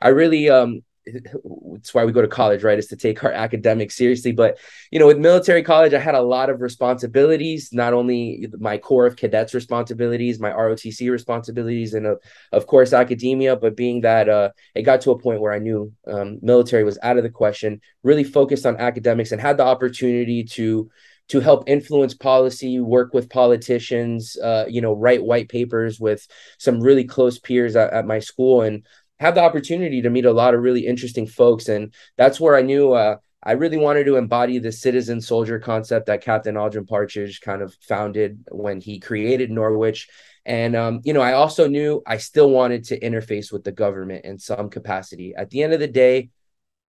I 0.00 0.08
really 0.08 0.48
um, 0.48 0.82
it's 1.06 1.92
why 1.92 2.04
we 2.04 2.12
go 2.12 2.22
to 2.22 2.28
college, 2.28 2.62
right? 2.62 2.78
Is 2.78 2.86
to 2.88 2.96
take 2.96 3.22
our 3.24 3.32
academics 3.32 3.96
seriously. 3.96 4.32
But 4.32 4.58
you 4.90 4.98
know, 4.98 5.06
with 5.06 5.18
military 5.18 5.62
college, 5.62 5.92
I 5.92 5.98
had 5.98 6.14
a 6.14 6.22
lot 6.22 6.50
of 6.50 6.60
responsibilities. 6.60 7.70
Not 7.72 7.92
only 7.92 8.46
my 8.58 8.78
Corps 8.78 9.06
of 9.06 9.16
Cadets 9.16 9.54
responsibilities, 9.54 10.40
my 10.40 10.50
ROTC 10.50 11.10
responsibilities, 11.10 11.94
and 11.94 12.06
of, 12.06 12.18
of 12.52 12.66
course 12.66 12.92
academia. 12.92 13.56
But 13.56 13.76
being 13.76 14.00
that 14.02 14.28
uh, 14.28 14.50
it 14.74 14.82
got 14.82 15.02
to 15.02 15.10
a 15.10 15.18
point 15.18 15.40
where 15.40 15.52
I 15.52 15.58
knew 15.58 15.92
um, 16.06 16.38
military 16.42 16.84
was 16.84 16.98
out 17.02 17.18
of 17.18 17.22
the 17.22 17.30
question, 17.30 17.80
really 18.02 18.24
focused 18.24 18.66
on 18.66 18.76
academics, 18.78 19.32
and 19.32 19.40
had 19.40 19.56
the 19.56 19.64
opportunity 19.64 20.44
to 20.44 20.90
to 21.26 21.40
help 21.40 21.64
influence 21.66 22.12
policy, 22.14 22.80
work 22.80 23.14
with 23.14 23.30
politicians, 23.30 24.36
uh, 24.42 24.66
you 24.68 24.80
know, 24.82 24.92
write 24.92 25.24
white 25.24 25.48
papers 25.48 25.98
with 25.98 26.26
some 26.58 26.80
really 26.80 27.04
close 27.04 27.38
peers 27.38 27.76
at, 27.76 27.92
at 27.92 28.06
my 28.06 28.18
school, 28.18 28.60
and 28.60 28.86
have 29.20 29.34
the 29.34 29.42
opportunity 29.42 30.02
to 30.02 30.10
meet 30.10 30.24
a 30.24 30.32
lot 30.32 30.54
of 30.54 30.62
really 30.62 30.86
interesting 30.86 31.26
folks. 31.26 31.68
And 31.68 31.94
that's 32.16 32.40
where 32.40 32.56
I 32.56 32.62
knew 32.62 32.92
uh, 32.92 33.16
I 33.42 33.52
really 33.52 33.76
wanted 33.76 34.04
to 34.04 34.16
embody 34.16 34.58
the 34.58 34.72
citizen 34.72 35.20
soldier 35.20 35.58
concept 35.58 36.06
that 36.06 36.22
Captain 36.22 36.56
Alden 36.56 36.86
Partridge 36.86 37.40
kind 37.40 37.62
of 37.62 37.74
founded 37.80 38.44
when 38.50 38.80
he 38.80 38.98
created 38.98 39.50
Norwich. 39.50 40.08
And, 40.46 40.74
um, 40.74 41.00
you 41.04 41.12
know, 41.12 41.20
I 41.20 41.34
also 41.34 41.68
knew 41.68 42.02
I 42.06 42.16
still 42.16 42.50
wanted 42.50 42.84
to 42.84 43.00
interface 43.00 43.52
with 43.52 43.64
the 43.64 43.72
government 43.72 44.24
in 44.24 44.38
some 44.38 44.70
capacity. 44.70 45.34
At 45.36 45.50
the 45.50 45.62
end 45.62 45.74
of 45.74 45.80
the 45.80 45.86
day, 45.86 46.30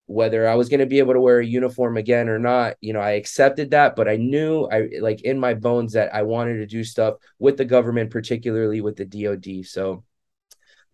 whether 0.07 0.47
I 0.47 0.55
was 0.55 0.69
going 0.69 0.81
to 0.81 0.85
be 0.85 0.99
able 0.99 1.13
to 1.13 1.19
wear 1.19 1.39
a 1.39 1.45
uniform 1.45 1.97
again 1.97 2.29
or 2.29 2.37
not, 2.37 2.75
you 2.79 2.93
know, 2.93 2.99
I 2.99 3.11
accepted 3.11 3.71
that, 3.71 3.95
but 3.95 4.07
I 4.07 4.17
knew 4.17 4.65
I 4.65 4.89
like 5.01 5.21
in 5.21 5.39
my 5.39 5.55
bones 5.55 5.93
that 5.93 6.13
I 6.13 6.21
wanted 6.21 6.57
to 6.57 6.67
do 6.67 6.83
stuff 6.83 7.15
with 7.39 7.57
the 7.57 7.65
government, 7.65 8.11
particularly 8.11 8.81
with 8.81 8.97
the 8.97 9.05
DoD. 9.05 9.65
So, 9.65 10.03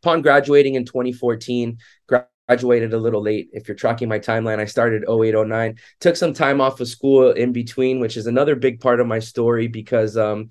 upon 0.01 0.21
graduating 0.21 0.75
in 0.75 0.85
2014, 0.85 1.77
graduated 2.47 2.93
a 2.93 2.97
little 2.97 3.21
late. 3.21 3.49
If 3.53 3.67
you're 3.67 3.75
tracking 3.75 4.09
my 4.09 4.19
timeline, 4.19 4.59
I 4.59 4.65
started 4.65 5.03
0809, 5.03 5.77
took 5.99 6.15
some 6.15 6.33
time 6.33 6.59
off 6.59 6.79
of 6.79 6.87
school 6.87 7.31
in 7.31 7.51
between, 7.51 7.99
which 7.99 8.17
is 8.17 8.27
another 8.27 8.55
big 8.55 8.79
part 8.79 8.99
of 8.99 9.07
my 9.07 9.19
story 9.19 9.67
because, 9.67 10.17
um, 10.17 10.49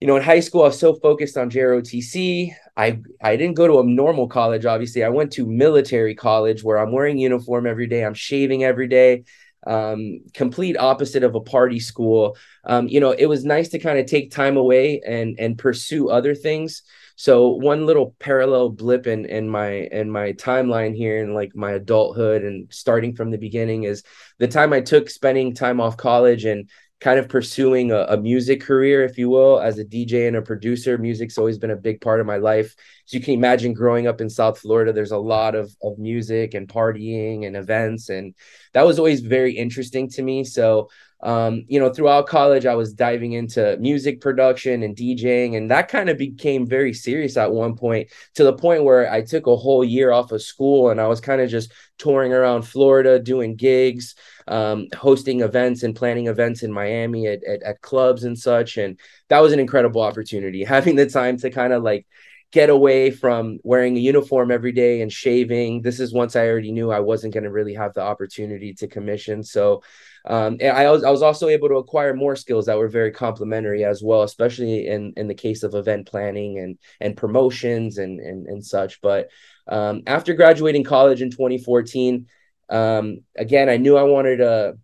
you 0.00 0.06
know, 0.06 0.16
in 0.16 0.22
high 0.22 0.40
school, 0.40 0.62
I 0.62 0.68
was 0.68 0.78
so 0.78 0.94
focused 0.94 1.36
on 1.36 1.50
JROTC. 1.50 2.50
I, 2.76 3.00
I 3.22 3.36
didn't 3.36 3.54
go 3.54 3.68
to 3.68 3.80
a 3.80 3.84
normal 3.84 4.26
college, 4.26 4.64
obviously. 4.64 5.04
I 5.04 5.10
went 5.10 5.32
to 5.34 5.46
military 5.46 6.14
college 6.14 6.64
where 6.64 6.78
I'm 6.78 6.92
wearing 6.92 7.18
uniform 7.18 7.66
every 7.66 7.86
day, 7.86 8.04
I'm 8.04 8.14
shaving 8.14 8.64
every 8.64 8.88
day 8.88 9.24
um, 9.66 10.20
complete 10.34 10.76
opposite 10.76 11.22
of 11.22 11.34
a 11.34 11.40
party 11.40 11.78
school. 11.78 12.36
Um, 12.64 12.88
you 12.88 13.00
know, 13.00 13.12
it 13.12 13.26
was 13.26 13.44
nice 13.44 13.68
to 13.70 13.78
kind 13.78 13.98
of 13.98 14.06
take 14.06 14.30
time 14.30 14.56
away 14.56 15.00
and 15.06 15.38
and 15.38 15.56
pursue 15.58 16.08
other 16.08 16.34
things. 16.34 16.82
So 17.16 17.48
one 17.48 17.86
little 17.86 18.14
parallel 18.18 18.70
blip 18.70 19.06
in 19.06 19.26
in 19.26 19.48
my 19.48 19.70
in 19.70 20.10
my 20.10 20.32
timeline 20.32 20.96
here 20.96 21.22
in 21.22 21.34
like 21.34 21.54
my 21.54 21.72
adulthood 21.72 22.42
and 22.42 22.72
starting 22.72 23.14
from 23.14 23.30
the 23.30 23.38
beginning 23.38 23.84
is 23.84 24.02
the 24.38 24.48
time 24.48 24.72
I 24.72 24.80
took 24.80 25.10
spending 25.10 25.54
time 25.54 25.80
off 25.80 25.96
college 25.96 26.44
and 26.44 26.68
kind 27.02 27.18
of 27.18 27.28
pursuing 27.28 27.90
a, 27.90 28.02
a, 28.10 28.16
music 28.16 28.60
career, 28.60 29.02
if 29.02 29.18
you 29.18 29.28
will, 29.28 29.58
as 29.58 29.76
a 29.76 29.84
DJ 29.84 30.28
and 30.28 30.36
a 30.36 30.42
producer. 30.42 30.96
Music's 30.96 31.36
always 31.36 31.58
been 31.58 31.72
a 31.72 31.76
big 31.76 32.00
part 32.00 32.20
of 32.20 32.26
my 32.26 32.36
life. 32.36 32.76
So 33.06 33.16
you 33.16 33.22
can 33.24 33.34
imagine, 33.34 33.74
growing 33.74 34.06
up 34.06 34.20
in 34.20 34.30
South 34.30 34.60
Florida, 34.60 34.92
there's 34.92 35.10
a 35.10 35.18
lot 35.18 35.56
of, 35.56 35.74
of 35.82 35.98
music 35.98 36.54
and 36.54 36.68
partying 36.68 37.44
and 37.44 37.56
events. 37.56 38.08
And 38.08 38.36
that 38.72 38.86
was 38.86 39.00
always 39.00 39.20
very 39.20 39.52
interesting 39.52 40.08
to 40.10 40.22
me. 40.22 40.44
So 40.44 40.90
um, 41.22 41.64
you 41.68 41.78
know, 41.78 41.92
throughout 41.92 42.26
college, 42.26 42.66
I 42.66 42.74
was 42.74 42.92
diving 42.92 43.32
into 43.32 43.76
music 43.78 44.20
production 44.20 44.82
and 44.82 44.96
DJing, 44.96 45.56
and 45.56 45.70
that 45.70 45.88
kind 45.88 46.08
of 46.08 46.18
became 46.18 46.66
very 46.66 46.92
serious 46.92 47.36
at 47.36 47.52
one 47.52 47.76
point 47.76 48.10
to 48.34 48.42
the 48.42 48.52
point 48.52 48.82
where 48.82 49.10
I 49.10 49.22
took 49.22 49.46
a 49.46 49.54
whole 49.54 49.84
year 49.84 50.10
off 50.10 50.32
of 50.32 50.42
school 50.42 50.90
and 50.90 51.00
I 51.00 51.06
was 51.06 51.20
kind 51.20 51.40
of 51.40 51.48
just 51.48 51.72
touring 51.98 52.32
around 52.32 52.62
Florida, 52.62 53.20
doing 53.20 53.54
gigs, 53.54 54.16
um, 54.48 54.88
hosting 54.96 55.40
events 55.40 55.82
and 55.82 55.96
planning 55.96 56.26
events 56.26 56.62
in 56.62 56.72
Miami 56.72 57.26
at, 57.26 57.44
at, 57.44 57.62
at 57.62 57.80
clubs 57.80 58.24
and 58.24 58.38
such. 58.38 58.76
And 58.76 58.98
that 59.28 59.40
was 59.40 59.52
an 59.52 59.60
incredible 59.60 60.02
opportunity. 60.02 60.64
Having 60.72 60.96
the 60.96 61.08
time 61.08 61.36
to 61.38 61.50
kind 61.50 61.72
of 61.72 61.82
like 61.82 62.06
get 62.52 62.68
away 62.68 63.10
from 63.10 63.58
wearing 63.62 63.96
a 63.96 64.00
uniform 64.00 64.50
every 64.50 64.72
day 64.72 65.00
and 65.00 65.10
shaving. 65.10 65.80
This 65.80 65.98
is 65.98 66.12
once 66.12 66.36
I 66.36 66.46
already 66.46 66.70
knew 66.70 66.90
I 66.92 67.00
wasn't 67.00 67.32
going 67.32 67.44
to 67.44 67.50
really 67.50 67.72
have 67.74 67.94
the 67.94 68.02
opportunity 68.02 68.74
to 68.74 68.86
commission. 68.86 69.42
So 69.42 69.82
um, 70.26 70.58
I 70.62 70.88
was 70.90 71.02
I 71.02 71.10
was 71.10 71.22
also 71.22 71.48
able 71.48 71.68
to 71.68 71.76
acquire 71.76 72.14
more 72.14 72.36
skills 72.36 72.66
that 72.66 72.78
were 72.78 72.88
very 72.88 73.10
complementary 73.10 73.84
as 73.84 74.02
well, 74.02 74.22
especially 74.22 74.86
in 74.86 75.14
in 75.16 75.28
the 75.28 75.34
case 75.34 75.62
of 75.62 75.74
event 75.74 76.06
planning 76.06 76.58
and 76.58 76.78
and 77.00 77.16
promotions 77.16 77.98
and 77.98 78.20
and 78.20 78.46
and 78.46 78.64
such. 78.64 79.00
But 79.00 79.30
um, 79.66 80.02
after 80.06 80.34
graduating 80.34 80.84
college 80.84 81.22
in 81.22 81.30
2014, 81.30 82.26
um, 82.72 83.18
again, 83.36 83.68
I 83.68 83.76
knew 83.76 83.96
I 83.96 84.02
wanted 84.02 84.38
to 84.38 84.78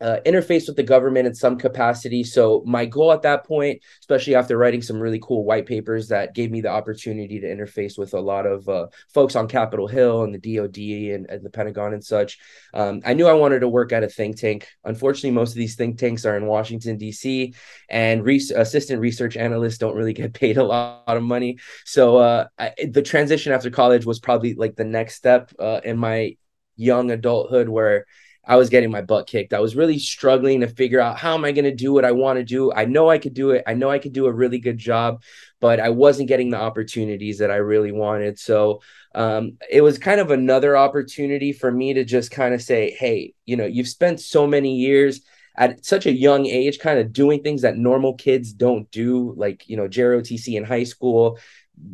uh, 0.00 0.18
interface 0.26 0.66
with 0.66 0.76
the 0.76 0.82
government 0.82 1.26
in 1.26 1.34
some 1.34 1.56
capacity. 1.56 2.22
So 2.22 2.62
my 2.66 2.84
goal 2.84 3.12
at 3.12 3.22
that 3.22 3.44
point, 3.44 3.80
especially 4.00 4.34
after 4.34 4.56
writing 4.56 4.82
some 4.82 5.00
really 5.00 5.18
cool 5.22 5.44
white 5.44 5.66
papers 5.66 6.08
that 6.08 6.34
gave 6.34 6.50
me 6.50 6.60
the 6.60 6.68
opportunity 6.68 7.40
to 7.40 7.46
interface 7.46 7.98
with 7.98 8.12
a 8.12 8.20
lot 8.20 8.46
of 8.46 8.68
uh, 8.68 8.88
folks 9.14 9.36
on 9.36 9.48
Capitol 9.48 9.88
Hill 9.88 10.24
and 10.24 10.34
the 10.34 10.56
DoD 10.56 11.14
and, 11.14 11.30
and 11.30 11.42
the 11.42 11.50
Pentagon 11.50 11.94
and 11.94 12.04
such, 12.04 12.38
um, 12.74 13.00
I 13.06 13.14
knew 13.14 13.26
I 13.26 13.32
wanted 13.32 13.60
to 13.60 13.68
work 13.68 13.92
at 13.92 14.04
a 14.04 14.08
think 14.08 14.36
tank. 14.36 14.68
Unfortunately, 14.84 15.30
most 15.30 15.52
of 15.52 15.56
these 15.56 15.76
think 15.76 15.98
tanks 15.98 16.26
are 16.26 16.36
in 16.36 16.46
Washington 16.46 16.98
D.C. 16.98 17.54
and 17.88 18.22
re- 18.22 18.50
assistant 18.54 19.00
research 19.00 19.36
analysts 19.36 19.78
don't 19.78 19.96
really 19.96 20.12
get 20.12 20.34
paid 20.34 20.58
a 20.58 20.64
lot 20.64 21.04
of 21.08 21.22
money. 21.22 21.58
So 21.86 22.18
uh, 22.18 22.46
I, 22.58 22.74
the 22.90 23.02
transition 23.02 23.52
after 23.52 23.70
college 23.70 24.04
was 24.04 24.20
probably 24.20 24.54
like 24.54 24.76
the 24.76 24.84
next 24.84 25.14
step 25.14 25.52
uh, 25.58 25.80
in 25.82 25.96
my 25.96 26.36
young 26.76 27.10
adulthood 27.10 27.68
where 27.68 28.06
I 28.46 28.56
was 28.56 28.70
getting 28.70 28.92
my 28.92 29.02
butt 29.02 29.26
kicked. 29.26 29.52
I 29.52 29.60
was 29.60 29.74
really 29.74 29.98
struggling 29.98 30.60
to 30.60 30.68
figure 30.68 31.00
out 31.00 31.18
how 31.18 31.34
am 31.34 31.44
I 31.44 31.50
going 31.50 31.64
to 31.64 31.74
do 31.74 31.92
what 31.92 32.04
I 32.04 32.12
want 32.12 32.38
to 32.38 32.44
do. 32.44 32.72
I 32.72 32.84
know 32.84 33.10
I 33.10 33.18
could 33.18 33.34
do 33.34 33.50
it. 33.50 33.64
I 33.66 33.74
know 33.74 33.90
I 33.90 33.98
could 33.98 34.12
do 34.12 34.26
a 34.26 34.32
really 34.32 34.58
good 34.58 34.78
job, 34.78 35.22
but 35.60 35.80
I 35.80 35.88
wasn't 35.88 36.28
getting 36.28 36.50
the 36.50 36.60
opportunities 36.60 37.38
that 37.38 37.50
I 37.50 37.56
really 37.56 37.90
wanted. 37.90 38.38
So 38.38 38.82
um, 39.16 39.58
it 39.68 39.80
was 39.80 39.98
kind 39.98 40.20
of 40.20 40.30
another 40.30 40.76
opportunity 40.76 41.52
for 41.52 41.72
me 41.72 41.94
to 41.94 42.04
just 42.04 42.30
kind 42.30 42.54
of 42.54 42.62
say, 42.62 42.92
hey, 42.92 43.34
you 43.46 43.56
know, 43.56 43.66
you've 43.66 43.88
spent 43.88 44.20
so 44.20 44.46
many 44.46 44.76
years 44.76 45.22
at 45.58 45.84
such 45.84 46.06
a 46.06 46.12
young 46.12 46.46
age, 46.46 46.78
kind 46.78 47.00
of 47.00 47.12
doing 47.12 47.42
things 47.42 47.62
that 47.62 47.78
normal 47.78 48.14
kids 48.14 48.52
don't 48.52 48.90
do, 48.90 49.34
like, 49.36 49.68
you 49.68 49.76
know, 49.76 49.88
JROTC 49.88 50.54
in 50.54 50.64
high 50.64 50.84
school, 50.84 51.38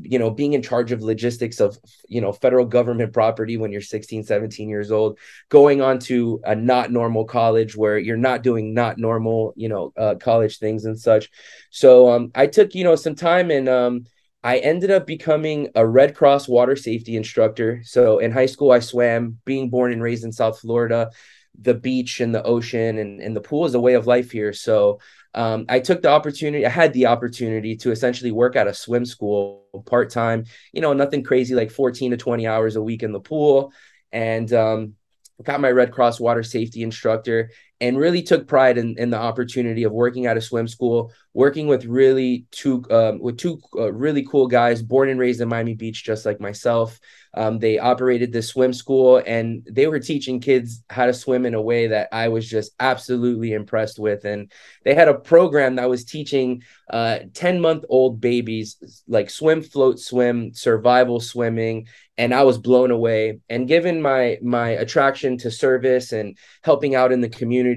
you 0.03 0.19
know 0.19 0.31
being 0.31 0.53
in 0.53 0.63
charge 0.63 0.93
of 0.93 1.03
logistics 1.03 1.61
of 1.61 1.77
you 2.09 2.21
know 2.21 2.33
federal 2.33 2.65
government 2.65 3.13
property 3.13 3.57
when 3.57 3.73
you're 3.73 3.81
16 3.81 4.23
17 4.23 4.69
years 4.69 4.93
old 4.93 5.19
going 5.49 5.81
on 5.81 5.99
to 5.99 6.41
a 6.45 6.55
not 6.55 6.93
normal 6.93 7.25
college 7.25 7.77
where 7.77 7.99
you're 7.99 8.17
not 8.17 8.43
doing 8.43 8.75
not 8.75 8.99
normal 8.99 9.53
you 9.57 9.69
know 9.69 9.93
uh, 9.97 10.15
college 10.17 10.59
things 10.59 10.85
and 10.85 10.99
such. 10.99 11.31
So 11.71 12.11
um, 12.11 12.31
i 12.35 12.47
took 12.47 12.75
you 12.75 12.85
know 12.85 12.97
some 12.97 13.15
time 13.15 13.51
and 13.51 13.69
um, 13.69 14.07
i 14.43 14.59
ended 14.59 14.91
up 14.91 15.07
becoming 15.07 15.69
a 15.75 15.87
red 15.87 16.15
cross 16.15 16.49
water 16.49 16.77
safety 16.77 17.17
instructor. 17.17 17.83
So 17.85 18.19
in 18.19 18.31
high 18.31 18.47
school 18.47 18.71
i 18.71 18.79
swam 18.79 19.39
being 19.45 19.71
born 19.71 19.93
and 19.93 20.03
raised 20.03 20.25
in 20.25 20.33
south 20.33 20.61
florida 20.61 21.11
the 21.61 21.75
beach 21.75 22.21
and 22.21 22.35
the 22.35 22.43
ocean 22.43 22.99
and, 22.99 23.21
and 23.21 23.37
the 23.37 23.41
pool 23.41 23.67
is 23.67 23.75
a 23.75 23.81
way 23.81 23.95
of 23.95 24.07
life 24.07 24.31
here. 24.31 24.53
So 24.53 25.01
um, 25.35 25.65
I 25.69 25.81
took 25.81 26.03
the 26.03 26.11
opportunity, 26.11 26.67
I 26.67 26.71
had 26.71 26.93
the 26.93 27.07
opportunity 27.07 27.77
to 27.77 27.91
essentially 27.91 28.33
work 28.33 28.57
at 28.57 28.67
a 28.67 28.75
swim 28.75 29.05
school 29.05 29.65
part 29.87 30.11
time, 30.11 30.45
you 30.73 30.81
know, 30.81 30.93
nothing 30.93 31.23
crazy 31.23 31.55
like 31.55 31.71
14 31.71 32.11
to 32.11 32.17
20 32.17 32.47
hours 32.47 32.77
a 32.77 32.83
week 32.83 33.03
in 33.03 33.13
the 33.13 33.21
pool. 33.21 33.73
And 34.11 34.53
um, 34.53 34.95
got 35.43 35.61
my 35.61 35.71
Red 35.71 35.93
Cross 35.93 36.21
water 36.21 36.43
safety 36.43 36.83
instructor. 36.83 37.51
And 37.83 37.99
really 37.99 38.23
took 38.23 38.47
pride 38.47 38.79
in, 38.79 38.95
in 38.97 39.11
the 39.11 39.19
opportunity 39.19 39.83
of 39.83 39.91
working 39.91 40.27
at 40.27 40.37
a 40.37 40.41
swim 40.41 40.69
school, 40.69 41.13
working 41.35 41.67
with 41.67 41.85
really 41.85 42.47
two 42.53 42.85
um, 42.91 43.19
with 43.19 43.37
two 43.39 43.61
uh, 43.77 43.93
really 43.93 44.25
cool 44.25 44.47
guys, 44.47 44.81
born 44.81 45.09
and 45.09 45.19
raised 45.19 45.41
in 45.41 45.49
Miami 45.49 45.75
Beach, 45.75 46.05
just 46.05 46.25
like 46.25 46.41
myself. 46.41 47.01
Um, 47.35 47.59
they 47.59 47.79
operated 47.79 48.33
this 48.33 48.49
swim 48.49 48.73
school, 48.73 49.21
and 49.27 49.67
they 49.69 49.89
were 49.89 49.99
teaching 49.99 50.39
kids 50.39 50.85
how 50.91 51.07
to 51.07 51.15
swim 51.15 51.45
in 51.45 51.55
a 51.55 51.63
way 51.63 51.89
that 51.89 52.09
I 52.13 52.29
was 52.29 52.49
just 52.49 52.73
absolutely 52.79 53.53
impressed 53.53 53.99
with. 53.99 54.25
And 54.25 54.53
they 54.85 54.95
had 54.95 55.09
a 55.09 55.15
program 55.15 55.77
that 55.77 55.89
was 55.89 56.05
teaching 56.05 56.63
uh, 56.89 57.21
ten 57.35 57.61
month 57.61 57.85
old 57.89 58.21
babies 58.21 59.03
like 59.09 59.29
swim, 59.29 59.63
float, 59.63 59.99
swim, 59.99 60.55
survival 60.55 61.19
swimming, 61.19 61.89
and 62.19 62.35
I 62.35 62.43
was 62.45 62.59
blown 62.59 62.91
away. 62.91 63.41
And 63.49 63.67
given 63.67 64.03
my 64.03 64.39
my 64.43 64.69
attraction 64.71 65.39
to 65.39 65.51
service 65.51 66.13
and 66.13 66.37
helping 66.63 66.95
out 66.95 67.13
in 67.13 67.23
the 67.23 67.29
community, 67.29 67.72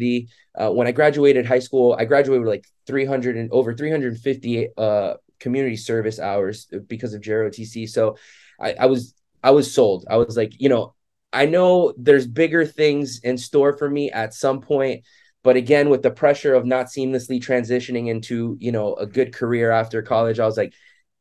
uh, 0.55 0.71
when 0.71 0.87
I 0.87 0.91
graduated 0.91 1.45
high 1.45 1.59
school, 1.59 1.95
I 1.97 2.05
graduated 2.05 2.41
with 2.41 2.49
like 2.49 2.65
300 2.87 3.37
and 3.37 3.51
over 3.51 3.73
350 3.73 4.69
uh, 4.77 5.13
community 5.39 5.75
service 5.75 6.19
hours 6.19 6.67
because 6.87 7.13
of 7.13 7.21
JROTC. 7.21 7.89
So 7.89 8.17
I, 8.59 8.73
I 8.73 8.85
was 8.85 9.13
I 9.43 9.51
was 9.51 9.73
sold. 9.73 10.05
I 10.09 10.17
was 10.17 10.35
like, 10.35 10.59
you 10.59 10.69
know, 10.69 10.95
I 11.31 11.45
know 11.45 11.93
there's 11.97 12.25
bigger 12.25 12.65
things 12.65 13.19
in 13.19 13.37
store 13.37 13.77
for 13.77 13.89
me 13.89 14.11
at 14.11 14.33
some 14.33 14.61
point, 14.61 15.03
but 15.43 15.55
again, 15.55 15.89
with 15.89 16.01
the 16.01 16.11
pressure 16.11 16.55
of 16.55 16.65
not 16.65 16.87
seamlessly 16.87 17.39
transitioning 17.39 18.07
into, 18.07 18.57
you 18.59 18.71
know, 18.71 18.95
a 18.95 19.05
good 19.05 19.33
career 19.33 19.69
after 19.69 20.01
college, 20.01 20.39
I 20.39 20.45
was 20.45 20.57
like, 20.57 20.73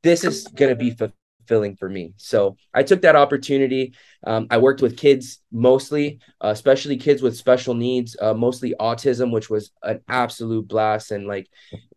this 0.02 0.24
is 0.24 0.46
going 0.46 0.70
to 0.70 0.76
be 0.76 0.90
fulfilling 0.90 1.23
for 1.76 1.88
me. 1.88 2.12
So 2.16 2.56
I 2.72 2.82
took 2.82 3.02
that 3.02 3.16
opportunity. 3.16 3.94
Um, 4.26 4.46
I 4.50 4.58
worked 4.58 4.82
with 4.82 4.96
kids 4.96 5.40
mostly, 5.52 6.20
uh, 6.42 6.48
especially 6.48 6.96
kids 6.96 7.22
with 7.22 7.36
special 7.36 7.74
needs, 7.74 8.16
uh, 8.20 8.34
mostly 8.34 8.74
autism, 8.80 9.30
which 9.30 9.50
was 9.50 9.70
an 9.82 10.00
absolute 10.08 10.66
blast. 10.68 11.10
And 11.10 11.26
like, 11.26 11.48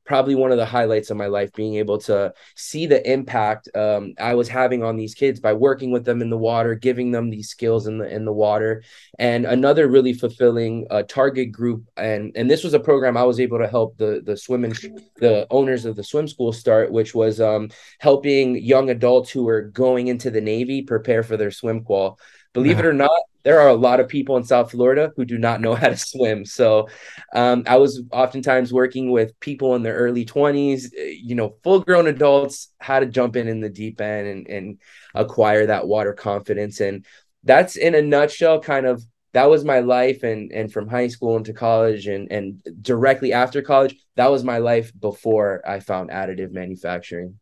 probably 0.08 0.36
one 0.36 0.52
of 0.52 0.58
the 0.58 0.66
highlights 0.66 1.12
of 1.12 1.18
my 1.18 1.28
life 1.28 1.52
being 1.54 1.76
able 1.76 1.98
to 1.98 2.34
see 2.56 2.86
the 2.88 3.12
impact 3.12 3.70
um, 3.76 4.14
I 4.18 4.34
was 4.36 4.48
having 4.48 4.82
on 4.82 4.96
these 4.96 5.14
kids 5.14 5.40
by 5.40 5.54
working 5.54 5.92
with 5.92 6.06
them 6.06 6.22
in 6.22 6.30
the 6.30 6.38
water, 6.38 6.74
giving 6.76 7.12
them 7.12 7.30
these 7.30 7.50
skills 7.50 7.86
in 7.86 7.98
the 7.98 8.08
in 8.08 8.26
the 8.26 8.34
water, 8.34 8.84
and 9.20 9.46
another 9.46 9.88
really 9.88 10.14
fulfilling 10.14 10.88
uh, 10.90 11.04
target 11.04 11.52
group. 11.52 11.84
And 11.98 12.32
and 12.36 12.50
this 12.50 12.64
was 12.64 12.74
a 12.74 12.80
program 12.80 13.18
I 13.18 13.24
was 13.24 13.40
able 13.40 13.60
to 13.60 13.68
help 13.68 13.98
the 13.98 14.22
the 14.26 14.38
swimming 14.38 14.74
the 15.18 15.46
owners 15.52 15.86
of 15.86 15.96
the 15.98 16.04
swim 16.04 16.28
school 16.28 16.54
start, 16.54 16.92
which 16.92 17.14
was 17.14 17.42
um, 17.42 17.70
helping 18.00 18.56
young 18.56 18.90
adults 18.90 19.30
who 19.30 19.44
were 19.44 19.62
going 19.62 20.08
into 20.08 20.32
the 20.32 20.42
Navy 20.42 20.82
prepare 20.82 21.22
for 21.22 21.38
their 21.38 21.52
swim 21.52 21.84
qual. 21.84 22.18
Believe 22.54 22.80
it 22.80 22.86
or 22.86 22.94
not, 22.94 23.12
there 23.44 23.60
are 23.60 23.70
a 23.70 23.76
lot 23.76 24.00
of 24.00 24.08
people 24.08 24.36
in 24.38 24.44
South 24.44 24.72
Florida 24.72 25.12
who 25.16 25.24
do 25.24 25.38
not 25.38 25.62
know 25.62 25.76
how 25.76 25.90
to 25.90 25.98
swim. 25.98 26.44
So 26.46 26.90
um, 27.34 27.64
I 27.68 27.78
was 27.78 28.02
oftentimes 28.12 28.74
working 28.74 29.12
with 29.12 29.40
people 29.40 29.76
in 29.76 29.84
their 29.84 29.96
early 29.96 30.26
20s, 30.26 30.90
you 30.94 31.36
know, 31.36 31.56
full 31.64 31.82
grown 31.82 32.08
adults, 32.08 32.74
how 32.80 33.00
to 33.00 33.06
jump 33.06 33.36
in 33.36 33.48
in 33.48 33.62
the 33.62 33.70
deep 33.70 34.02
end 34.02 34.28
and, 34.28 34.48
and 34.48 34.80
acquire 35.16 35.68
that 35.68 35.88
water 35.88 36.14
confidence. 36.14 36.82
And 36.82 37.06
that's 37.44 37.76
in 37.76 37.96
a 37.96 38.02
nutshell 38.02 38.60
kind 38.60 38.86
of 38.86 39.04
that 39.34 39.50
was 39.50 39.64
my 39.64 39.80
life 39.80 40.24
and 40.24 40.52
and 40.52 40.72
from 40.72 40.88
high 40.88 41.08
school 41.08 41.38
into 41.38 41.54
college 41.54 42.08
and 42.08 42.32
and 42.32 42.62
directly 42.82 43.34
after 43.34 43.62
college 43.62 43.96
that 44.16 44.32
was 44.32 44.44
my 44.44 44.58
life 44.58 44.92
before 45.00 45.62
i 45.68 45.80
found 45.80 46.10
additive 46.10 46.52
manufacturing 46.52 47.38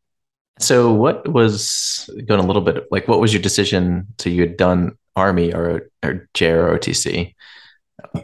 so 0.60 0.94
what 0.94 1.28
was 1.32 2.10
going 2.26 2.40
a 2.40 2.46
little 2.46 2.62
bit 2.62 2.86
like 2.92 3.08
what 3.08 3.20
was 3.20 3.34
your 3.34 3.42
decision 3.42 4.08
so 4.18 4.30
you 4.30 4.42
had 4.42 4.58
done 4.58 4.98
Army 5.16 5.54
or 5.54 5.90
or 6.04 6.28
JROTC. 6.34 7.34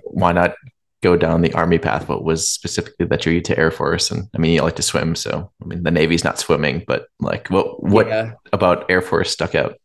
Why 0.03 0.31
not 0.31 0.55
go 1.01 1.15
down 1.15 1.41
the 1.41 1.53
Army 1.53 1.79
path? 1.79 2.07
What 2.07 2.23
was 2.23 2.49
specifically 2.49 3.05
that 3.05 3.21
drew 3.21 3.33
you 3.33 3.41
to 3.41 3.57
Air 3.57 3.71
Force? 3.71 4.11
And 4.11 4.29
I 4.35 4.37
mean, 4.37 4.53
you 4.53 4.61
like 4.61 4.75
to 4.75 4.81
swim, 4.81 5.15
so 5.15 5.51
I 5.61 5.65
mean, 5.65 5.83
the 5.83 5.91
Navy's 5.91 6.23
not 6.23 6.39
swimming, 6.39 6.83
but 6.85 7.07
like, 7.19 7.47
what 7.49 7.81
what 7.81 8.07
yeah. 8.07 8.33
about 8.51 8.89
Air 8.89 9.01
Force 9.01 9.31
stuck 9.31 9.55
out? 9.55 9.75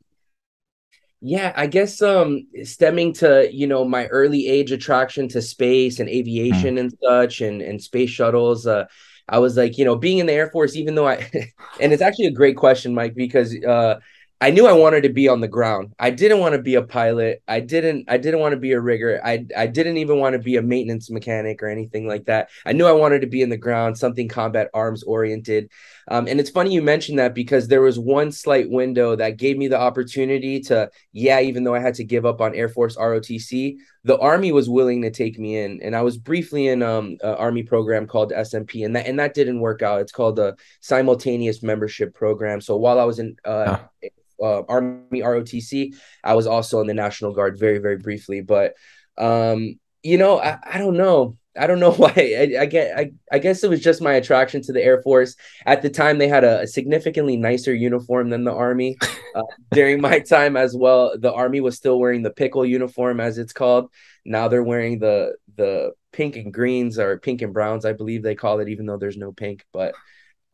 Yeah, 1.20 1.52
I 1.56 1.66
guess 1.66 2.02
um 2.02 2.46
stemming 2.64 3.14
to, 3.14 3.48
you 3.52 3.66
know, 3.66 3.84
my 3.84 4.06
early 4.06 4.48
age 4.48 4.72
attraction 4.72 5.28
to 5.28 5.40
space 5.40 5.98
and 6.00 6.08
aviation 6.08 6.76
mm. 6.76 6.80
and 6.80 6.94
such 7.02 7.40
and 7.40 7.62
and 7.62 7.82
space 7.82 8.10
shuttles 8.10 8.66
uh 8.66 8.86
I 9.28 9.38
was 9.38 9.56
like, 9.56 9.78
you 9.78 9.84
know, 9.84 9.96
being 9.96 10.18
in 10.18 10.26
the 10.26 10.32
Air 10.32 10.50
Force 10.50 10.76
even 10.76 10.94
though 10.94 11.08
I 11.08 11.28
and 11.80 11.92
it's 11.92 12.02
actually 12.02 12.26
a 12.26 12.32
great 12.32 12.56
question 12.56 12.94
Mike 12.94 13.14
because 13.14 13.54
uh 13.64 14.00
I 14.38 14.50
knew 14.50 14.66
I 14.66 14.72
wanted 14.72 15.02
to 15.04 15.08
be 15.08 15.28
on 15.28 15.40
the 15.40 15.48
ground. 15.48 15.94
I 15.98 16.10
didn't 16.10 16.40
want 16.40 16.54
to 16.54 16.60
be 16.60 16.74
a 16.74 16.82
pilot. 16.82 17.42
I 17.48 17.60
didn't 17.60 18.04
I 18.08 18.18
didn't 18.18 18.40
want 18.40 18.52
to 18.52 18.58
be 18.58 18.72
a 18.72 18.80
rigger. 18.80 19.20
I 19.24 19.46
I 19.56 19.66
didn't 19.66 19.96
even 19.96 20.18
want 20.18 20.34
to 20.34 20.38
be 20.38 20.56
a 20.56 20.62
maintenance 20.62 21.10
mechanic 21.10 21.62
or 21.62 21.68
anything 21.68 22.06
like 22.06 22.26
that. 22.26 22.50
I 22.66 22.72
knew 22.72 22.86
I 22.86 22.92
wanted 22.92 23.22
to 23.22 23.26
be 23.28 23.40
in 23.40 23.48
the 23.48 23.56
ground, 23.56 23.96
something 23.96 24.28
combat 24.28 24.68
arms 24.74 25.02
oriented. 25.04 25.70
Um, 26.08 26.28
and 26.28 26.38
it's 26.38 26.50
funny 26.50 26.72
you 26.72 26.82
mentioned 26.82 27.18
that 27.18 27.34
because 27.34 27.66
there 27.66 27.82
was 27.82 27.98
one 27.98 28.30
slight 28.30 28.70
window 28.70 29.16
that 29.16 29.38
gave 29.38 29.58
me 29.58 29.68
the 29.68 29.78
opportunity 29.78 30.60
to, 30.60 30.90
yeah, 31.12 31.40
even 31.40 31.64
though 31.64 31.74
I 31.74 31.80
had 31.80 31.94
to 31.94 32.04
give 32.04 32.24
up 32.24 32.40
on 32.40 32.54
Air 32.54 32.68
Force 32.68 32.96
ROTC, 32.96 33.76
the 34.04 34.18
Army 34.18 34.52
was 34.52 34.68
willing 34.68 35.02
to 35.02 35.10
take 35.10 35.38
me 35.38 35.58
in. 35.58 35.80
And 35.82 35.96
I 35.96 36.02
was 36.02 36.16
briefly 36.16 36.68
in 36.68 36.82
um, 36.82 37.16
an 37.22 37.34
Army 37.34 37.64
program 37.64 38.06
called 38.06 38.32
SMP, 38.32 38.84
and 38.84 38.94
that 38.94 39.06
and 39.06 39.18
that 39.18 39.34
didn't 39.34 39.60
work 39.60 39.82
out. 39.82 40.00
It's 40.00 40.12
called 40.12 40.36
the 40.36 40.56
simultaneous 40.80 41.62
membership 41.62 42.14
program. 42.14 42.60
So 42.60 42.76
while 42.76 43.00
I 43.00 43.04
was 43.04 43.18
in 43.18 43.36
uh, 43.44 43.76
huh 43.76 44.08
uh, 44.42 44.62
Army 44.68 45.20
ROTC. 45.20 45.94
I 46.22 46.34
was 46.34 46.46
also 46.46 46.80
in 46.80 46.86
the 46.86 46.94
National 46.94 47.32
Guard 47.32 47.58
very, 47.58 47.78
very 47.78 47.96
briefly, 47.96 48.40
but 48.40 48.74
um, 49.18 49.78
you 50.02 50.18
know, 50.18 50.38
I, 50.40 50.58
I 50.62 50.78
don't 50.78 50.96
know. 50.96 51.36
I 51.58 51.66
don't 51.66 51.80
know 51.80 51.92
why. 52.02 52.12
I, 52.16 52.62
I 52.62 52.66
get. 52.66 52.96
I, 52.96 53.12
I 53.30 53.38
guess 53.38 53.64
it 53.64 53.70
was 53.70 53.80
just 53.80 54.02
my 54.02 54.14
attraction 54.14 54.62
to 54.62 54.72
the 54.72 54.82
Air 54.82 55.02
Force. 55.02 55.36
At 55.64 55.82
the 55.82 55.90
time, 55.90 56.18
they 56.18 56.28
had 56.28 56.44
a, 56.44 56.60
a 56.60 56.66
significantly 56.66 57.36
nicer 57.36 57.74
uniform 57.74 58.30
than 58.30 58.44
the 58.44 58.54
Army. 58.54 58.96
Uh, 59.36 59.42
during 59.72 60.00
my 60.00 60.18
time 60.18 60.56
as 60.56 60.74
well, 60.74 61.12
the 61.18 61.30
Army 61.30 61.60
was 61.60 61.76
still 61.76 62.00
wearing 62.00 62.22
the 62.22 62.30
pickle 62.30 62.64
uniform, 62.64 63.20
as 63.20 63.36
it's 63.36 63.52
called. 63.52 63.90
Now 64.24 64.48
they're 64.48 64.62
wearing 64.62 64.98
the 64.98 65.34
the 65.56 65.92
pink 66.16 66.36
and 66.36 66.54
greens 66.54 66.98
or 66.98 67.18
pink 67.18 67.42
and 67.42 67.52
browns, 67.52 67.84
I 67.84 67.92
believe 67.92 68.22
they 68.22 68.34
call 68.34 68.60
it, 68.60 68.70
even 68.70 68.86
though 68.86 68.96
there's 68.96 69.18
no 69.18 69.32
pink. 69.32 69.62
But 69.74 69.94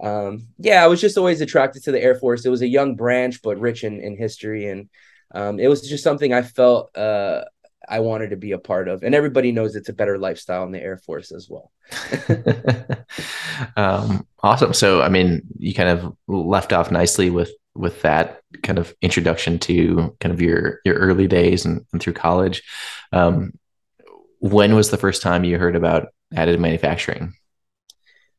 um, 0.03 0.49
yeah, 0.59 0.83
I 0.83 0.89
was 0.89 1.01
just 1.01 1.17
always 1.17 1.41
attracted 1.41 1.85
to 1.85 1.93
the 1.93 2.03
Air 2.03 2.17
Force. 2.17 2.45
It 2.45 2.51
was 2.51 2.63
a 2.63 2.69
young 2.69 2.97
branch, 2.97 3.41
but 3.41 3.61
rich 3.61 3.85
in, 3.85 4.01
in 4.01 4.17
history. 4.17 4.69
And 4.69 4.91
um, 5.33 5.61
it 5.61 5.69
was 5.69 5.89
just 5.89 6.03
something 6.03 6.33
I 6.33 6.43
felt 6.43 6.97
uh, 6.97 7.43
I 7.93 8.01
wanted 8.01 8.31
to 8.31 8.37
be 8.37 8.53
a 8.53 8.59
part 8.59 8.89
of. 8.89 9.03
And 9.03 9.15
everybody 9.15 9.53
knows 9.53 9.77
it's 9.77 9.91
a 9.91 9.93
better 9.93 10.17
lifestyle 10.17 10.65
in 10.65 10.73
the 10.73 10.83
Air 10.83 10.97
Force 10.97 11.31
as 11.31 11.47
well. 11.51 11.71
um, 13.77 14.27
awesome. 14.43 14.73
So, 14.73 15.03
I 15.03 15.11
mean, 15.11 15.43
you 15.59 15.75
kind 15.75 15.91
of 15.91 16.17
left 16.27 16.73
off 16.73 16.91
nicely 16.91 17.29
with 17.29 17.53
with 17.75 18.01
that 18.03 18.41
kind 18.63 18.79
of 18.79 18.95
introduction 19.03 19.59
to 19.59 20.17
kind 20.21 20.33
of 20.33 20.41
your 20.41 20.81
your 20.87 20.95
early 20.95 21.27
days 21.27 21.67
and, 21.67 21.85
and 21.93 22.03
through 22.03 22.15
college. 22.15 22.63
Um, 23.13 23.53
when 24.39 24.75
was 24.75 24.91
the 24.91 24.97
first 24.97 25.21
time 25.21 25.45
you 25.45 25.59
heard 25.59 25.77
about 25.77 26.09
additive 26.35 26.61
manufacturing? 26.61 27.35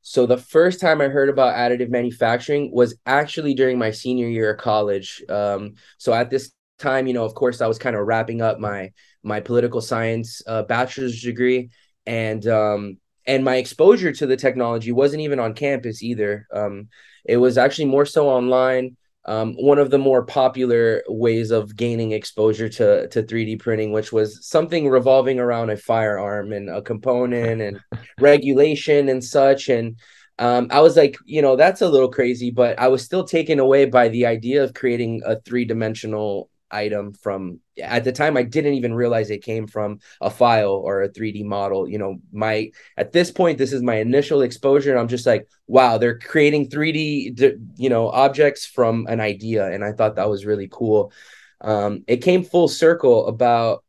So 0.01 0.25
the 0.25 0.37
first 0.37 0.81
time 0.81 0.99
I 0.99 1.09
heard 1.09 1.29
about 1.29 1.55
additive 1.55 1.89
manufacturing 1.89 2.71
was 2.73 2.95
actually 3.05 3.53
during 3.53 3.77
my 3.77 3.91
senior 3.91 4.27
year 4.27 4.51
of 4.51 4.59
college. 4.59 5.23
Um, 5.29 5.75
so 5.99 6.11
at 6.11 6.31
this 6.31 6.51
time, 6.79 7.05
you 7.05 7.13
know, 7.13 7.23
of 7.23 7.35
course, 7.35 7.61
I 7.61 7.67
was 7.67 7.77
kind 7.77 7.95
of 7.95 8.05
wrapping 8.05 8.41
up 8.41 8.59
my 8.59 8.91
my 9.23 9.39
political 9.39 9.81
science 9.81 10.41
uh, 10.47 10.63
bachelor's 10.63 11.21
degree, 11.21 11.69
and 12.05 12.45
um, 12.47 12.97
and 13.25 13.43
my 13.43 13.55
exposure 13.55 14.11
to 14.11 14.25
the 14.25 14.37
technology 14.37 14.91
wasn't 14.91 15.21
even 15.21 15.39
on 15.39 15.53
campus 15.53 16.03
either. 16.03 16.47
Um, 16.53 16.89
it 17.25 17.37
was 17.37 17.57
actually 17.57 17.85
more 17.85 18.05
so 18.05 18.27
online 18.27 18.97
um, 19.25 19.53
one 19.53 19.79
of 19.79 19.89
the 19.89 19.97
more 19.97 20.25
popular 20.25 21.01
ways 21.07 21.51
of 21.51 21.75
gaining 21.75 22.11
exposure 22.11 22.67
to, 22.67 23.07
to 23.07 23.23
3D 23.23 23.59
printing, 23.59 23.93
which 23.93 24.11
was 24.11 24.45
something 24.45 24.89
revolving 24.89 25.39
around 25.39 25.69
a 25.69 25.77
firearm 25.77 26.51
and 26.51 26.69
a 26.69 26.81
component 26.81 27.61
and 27.61 27.79
regulation 28.19 29.07
and 29.07 29.23
such. 29.23 29.69
And 29.69 29.97
um, 30.39 30.67
I 30.71 30.81
was 30.81 30.97
like, 30.97 31.15
you 31.25 31.41
know, 31.41 31.55
that's 31.55 31.81
a 31.81 31.87
little 31.87 32.09
crazy, 32.09 32.51
but 32.51 32.77
I 32.77 32.89
was 32.89 33.03
still 33.03 33.23
taken 33.23 33.59
away 33.59 33.85
by 33.85 34.09
the 34.09 34.25
idea 34.25 34.63
of 34.63 34.73
creating 34.73 35.21
a 35.25 35.39
three 35.39 35.63
dimensional 35.63 36.49
item 36.73 37.13
from 37.13 37.59
at 37.81 38.03
the 38.03 38.11
time 38.11 38.35
I 38.35 38.43
didn't 38.43 38.73
even 38.73 38.93
realize 38.93 39.29
it 39.29 39.43
came 39.43 39.67
from 39.67 39.99
a 40.21 40.29
file 40.29 40.71
or 40.71 41.03
a 41.03 41.09
3D 41.09 41.45
model. 41.45 41.87
You 41.87 41.97
know, 41.97 42.17
my 42.31 42.71
at 42.97 43.11
this 43.11 43.31
point 43.31 43.57
this 43.57 43.73
is 43.73 43.81
my 43.81 43.95
initial 43.95 44.41
exposure 44.41 44.91
and 44.91 44.99
I'm 44.99 45.07
just 45.07 45.25
like, 45.25 45.47
wow, 45.67 45.97
they're 45.97 46.19
creating 46.19 46.69
3D 46.69 47.59
you 47.77 47.89
know, 47.89 48.09
objects 48.09 48.65
from 48.65 49.07
an 49.07 49.19
idea 49.19 49.71
and 49.71 49.83
I 49.83 49.93
thought 49.93 50.15
that 50.15 50.29
was 50.29 50.45
really 50.45 50.67
cool. 50.71 51.11
Um, 51.61 52.03
it 52.07 52.17
came 52.17 52.43
full 52.43 52.67
circle 52.67 53.27
about 53.27 53.83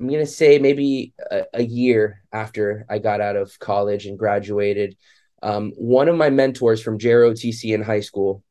I'm 0.00 0.08
going 0.08 0.20
to 0.20 0.26
say 0.26 0.58
maybe 0.58 1.14
a, 1.30 1.44
a, 1.54 1.62
year 1.62 2.24
after 2.32 2.84
I 2.90 2.98
got 2.98 3.20
out 3.20 3.36
of 3.36 3.56
college 3.60 4.06
and 4.06 4.18
graduated. 4.18 4.96
Um, 5.40 5.70
one 5.76 6.08
of 6.08 6.16
my 6.16 6.30
mentors 6.30 6.82
from 6.82 6.98
JROTC 6.98 7.72
in 7.72 7.80
high 7.80 8.00
school 8.00 8.42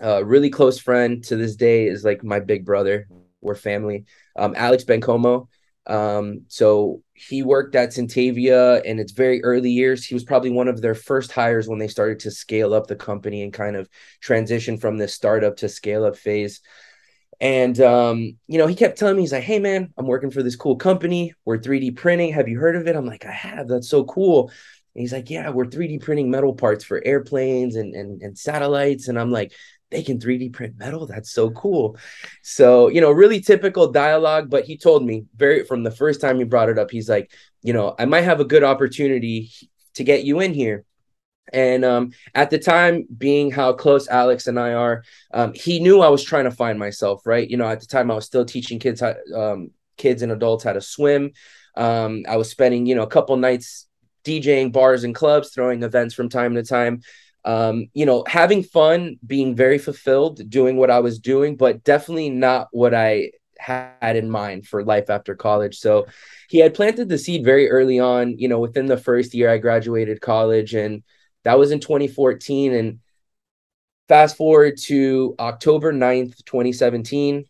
a 0.00 0.24
really 0.24 0.50
close 0.50 0.78
friend 0.78 1.22
to 1.24 1.36
this 1.36 1.56
day 1.56 1.86
is 1.86 2.04
like 2.04 2.22
my 2.22 2.40
big 2.40 2.64
brother. 2.64 3.08
We're 3.40 3.54
family. 3.54 4.04
Um, 4.36 4.54
Alex 4.56 4.84
Bencomo. 4.84 5.48
Um, 5.86 6.42
so 6.48 7.02
he 7.14 7.42
worked 7.42 7.76
at 7.76 7.90
Sintavia 7.90 8.82
in 8.84 8.98
its 8.98 9.12
very 9.12 9.42
early 9.44 9.70
years. 9.70 10.04
He 10.04 10.14
was 10.14 10.24
probably 10.24 10.50
one 10.50 10.68
of 10.68 10.82
their 10.82 10.94
first 10.96 11.30
hires 11.30 11.68
when 11.68 11.78
they 11.78 11.88
started 11.88 12.20
to 12.20 12.30
scale 12.30 12.74
up 12.74 12.88
the 12.88 12.96
company 12.96 13.42
and 13.42 13.52
kind 13.52 13.76
of 13.76 13.88
transition 14.20 14.78
from 14.78 14.98
this 14.98 15.14
startup 15.14 15.56
to 15.58 15.68
scale 15.68 16.04
up 16.04 16.16
phase. 16.16 16.60
And 17.40 17.78
um, 17.80 18.36
you 18.46 18.58
know, 18.58 18.66
he 18.66 18.74
kept 18.74 18.98
telling 18.98 19.16
me, 19.16 19.22
he's 19.22 19.32
like, 19.32 19.44
Hey 19.44 19.58
man, 19.58 19.92
I'm 19.96 20.06
working 20.06 20.30
for 20.30 20.42
this 20.42 20.56
cool 20.56 20.76
company. 20.76 21.34
We're 21.44 21.58
3D 21.58 21.96
printing. 21.96 22.32
Have 22.32 22.48
you 22.48 22.58
heard 22.58 22.76
of 22.76 22.86
it? 22.88 22.96
I'm 22.96 23.06
like, 23.06 23.26
I 23.26 23.32
have. 23.32 23.68
That's 23.68 23.88
so 23.88 24.04
cool. 24.04 24.48
And 24.94 25.02
he's 25.02 25.12
like, 25.12 25.30
Yeah, 25.30 25.50
we're 25.50 25.66
3D 25.66 26.02
printing 26.02 26.30
metal 26.30 26.54
parts 26.54 26.82
for 26.82 27.02
airplanes 27.04 27.76
and 27.76 27.94
and, 27.94 28.22
and 28.22 28.38
satellites. 28.38 29.08
And 29.08 29.18
I'm 29.20 29.30
like, 29.30 29.52
they 29.96 30.02
can 30.02 30.18
3D 30.18 30.52
print 30.52 30.76
metal. 30.76 31.06
That's 31.06 31.30
so 31.30 31.50
cool. 31.50 31.96
So, 32.42 32.88
you 32.88 33.00
know, 33.00 33.10
really 33.10 33.40
typical 33.40 33.90
dialogue. 33.90 34.50
But 34.50 34.66
he 34.66 34.76
told 34.76 35.02
me 35.06 35.24
very 35.34 35.64
from 35.64 35.84
the 35.84 35.90
first 35.90 36.20
time 36.20 36.38
he 36.38 36.44
brought 36.44 36.68
it 36.68 36.78
up, 36.78 36.90
he's 36.90 37.08
like, 37.08 37.32
you 37.62 37.72
know, 37.72 37.94
I 37.98 38.04
might 38.04 38.24
have 38.24 38.38
a 38.38 38.44
good 38.44 38.62
opportunity 38.62 39.50
to 39.94 40.04
get 40.04 40.24
you 40.24 40.40
in 40.40 40.52
here. 40.52 40.84
And 41.50 41.82
um, 41.82 42.12
at 42.34 42.50
the 42.50 42.58
time, 42.58 43.06
being 43.16 43.50
how 43.50 43.72
close 43.72 44.06
Alex 44.06 44.48
and 44.48 44.60
I 44.60 44.74
are, 44.74 45.02
um, 45.32 45.54
he 45.54 45.80
knew 45.80 46.00
I 46.00 46.10
was 46.10 46.22
trying 46.22 46.44
to 46.44 46.50
find 46.50 46.78
myself, 46.78 47.22
right? 47.24 47.48
You 47.48 47.56
know, 47.56 47.68
at 47.68 47.80
the 47.80 47.86
time, 47.86 48.10
I 48.10 48.16
was 48.16 48.26
still 48.26 48.44
teaching 48.44 48.78
kids, 48.78 49.00
how, 49.00 49.14
um, 49.34 49.70
kids 49.96 50.20
and 50.20 50.30
adults 50.30 50.64
how 50.64 50.74
to 50.74 50.82
swim. 50.82 51.30
Um, 51.74 52.24
I 52.28 52.36
was 52.36 52.50
spending, 52.50 52.84
you 52.84 52.96
know, 52.96 53.04
a 53.04 53.06
couple 53.06 53.36
nights 53.36 53.86
DJing 54.24 54.72
bars 54.72 55.04
and 55.04 55.14
clubs, 55.14 55.50
throwing 55.54 55.84
events 55.84 56.14
from 56.14 56.28
time 56.28 56.54
to 56.56 56.64
time. 56.64 57.00
Um, 57.46 57.86
you 57.94 58.04
know, 58.04 58.24
having 58.26 58.62
fun, 58.62 59.16
being 59.26 59.54
very 59.54 59.78
fulfilled, 59.78 60.50
doing 60.50 60.76
what 60.76 60.90
I 60.90 60.98
was 61.00 61.18
doing, 61.18 61.56
but 61.56 61.84
definitely 61.84 62.28
not 62.28 62.68
what 62.72 62.92
I 62.92 63.30
had 63.58 64.16
in 64.16 64.28
mind 64.30 64.66
for 64.66 64.84
life 64.84 65.10
after 65.10 65.34
college. 65.34 65.78
So 65.78 66.06
he 66.48 66.58
had 66.58 66.74
planted 66.74 67.08
the 67.08 67.18
seed 67.18 67.44
very 67.44 67.70
early 67.70 67.98
on, 67.98 68.38
you 68.38 68.48
know, 68.48 68.58
within 68.58 68.86
the 68.86 68.96
first 68.96 69.34
year 69.34 69.50
I 69.50 69.58
graduated 69.58 70.20
college 70.20 70.74
and 70.74 71.02
that 71.44 71.58
was 71.58 71.70
in 71.70 71.80
2014. 71.80 72.74
And 72.74 72.98
fast 74.08 74.36
forward 74.36 74.78
to 74.84 75.34
October 75.38 75.92
9th, 75.92 76.44
2017. 76.44 77.44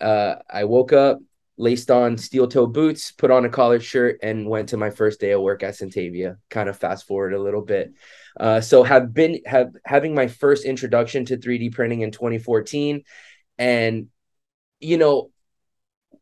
Uh, 0.00 0.36
I 0.50 0.64
woke 0.64 0.92
up, 0.92 1.18
laced 1.56 1.90
on 1.90 2.18
steel 2.18 2.48
toe 2.48 2.66
boots, 2.66 3.12
put 3.12 3.30
on 3.30 3.44
a 3.44 3.48
collared 3.48 3.82
shirt, 3.82 4.18
and 4.22 4.48
went 4.48 4.70
to 4.70 4.76
my 4.76 4.90
first 4.90 5.20
day 5.20 5.32
of 5.32 5.40
work 5.40 5.62
at 5.62 5.74
Sintavia. 5.74 6.38
Kind 6.50 6.68
of 6.68 6.76
fast 6.76 7.06
forward 7.06 7.32
a 7.32 7.40
little 7.40 7.62
bit. 7.62 7.92
Uh, 8.38 8.60
so 8.60 8.82
have 8.82 9.14
been 9.14 9.40
have 9.46 9.72
having 9.84 10.14
my 10.14 10.26
first 10.26 10.64
introduction 10.64 11.24
to 11.26 11.36
3D 11.36 11.70
printing 11.70 12.00
in 12.00 12.10
2014, 12.10 13.04
and 13.58 14.08
you 14.80 14.98
know, 14.98 15.30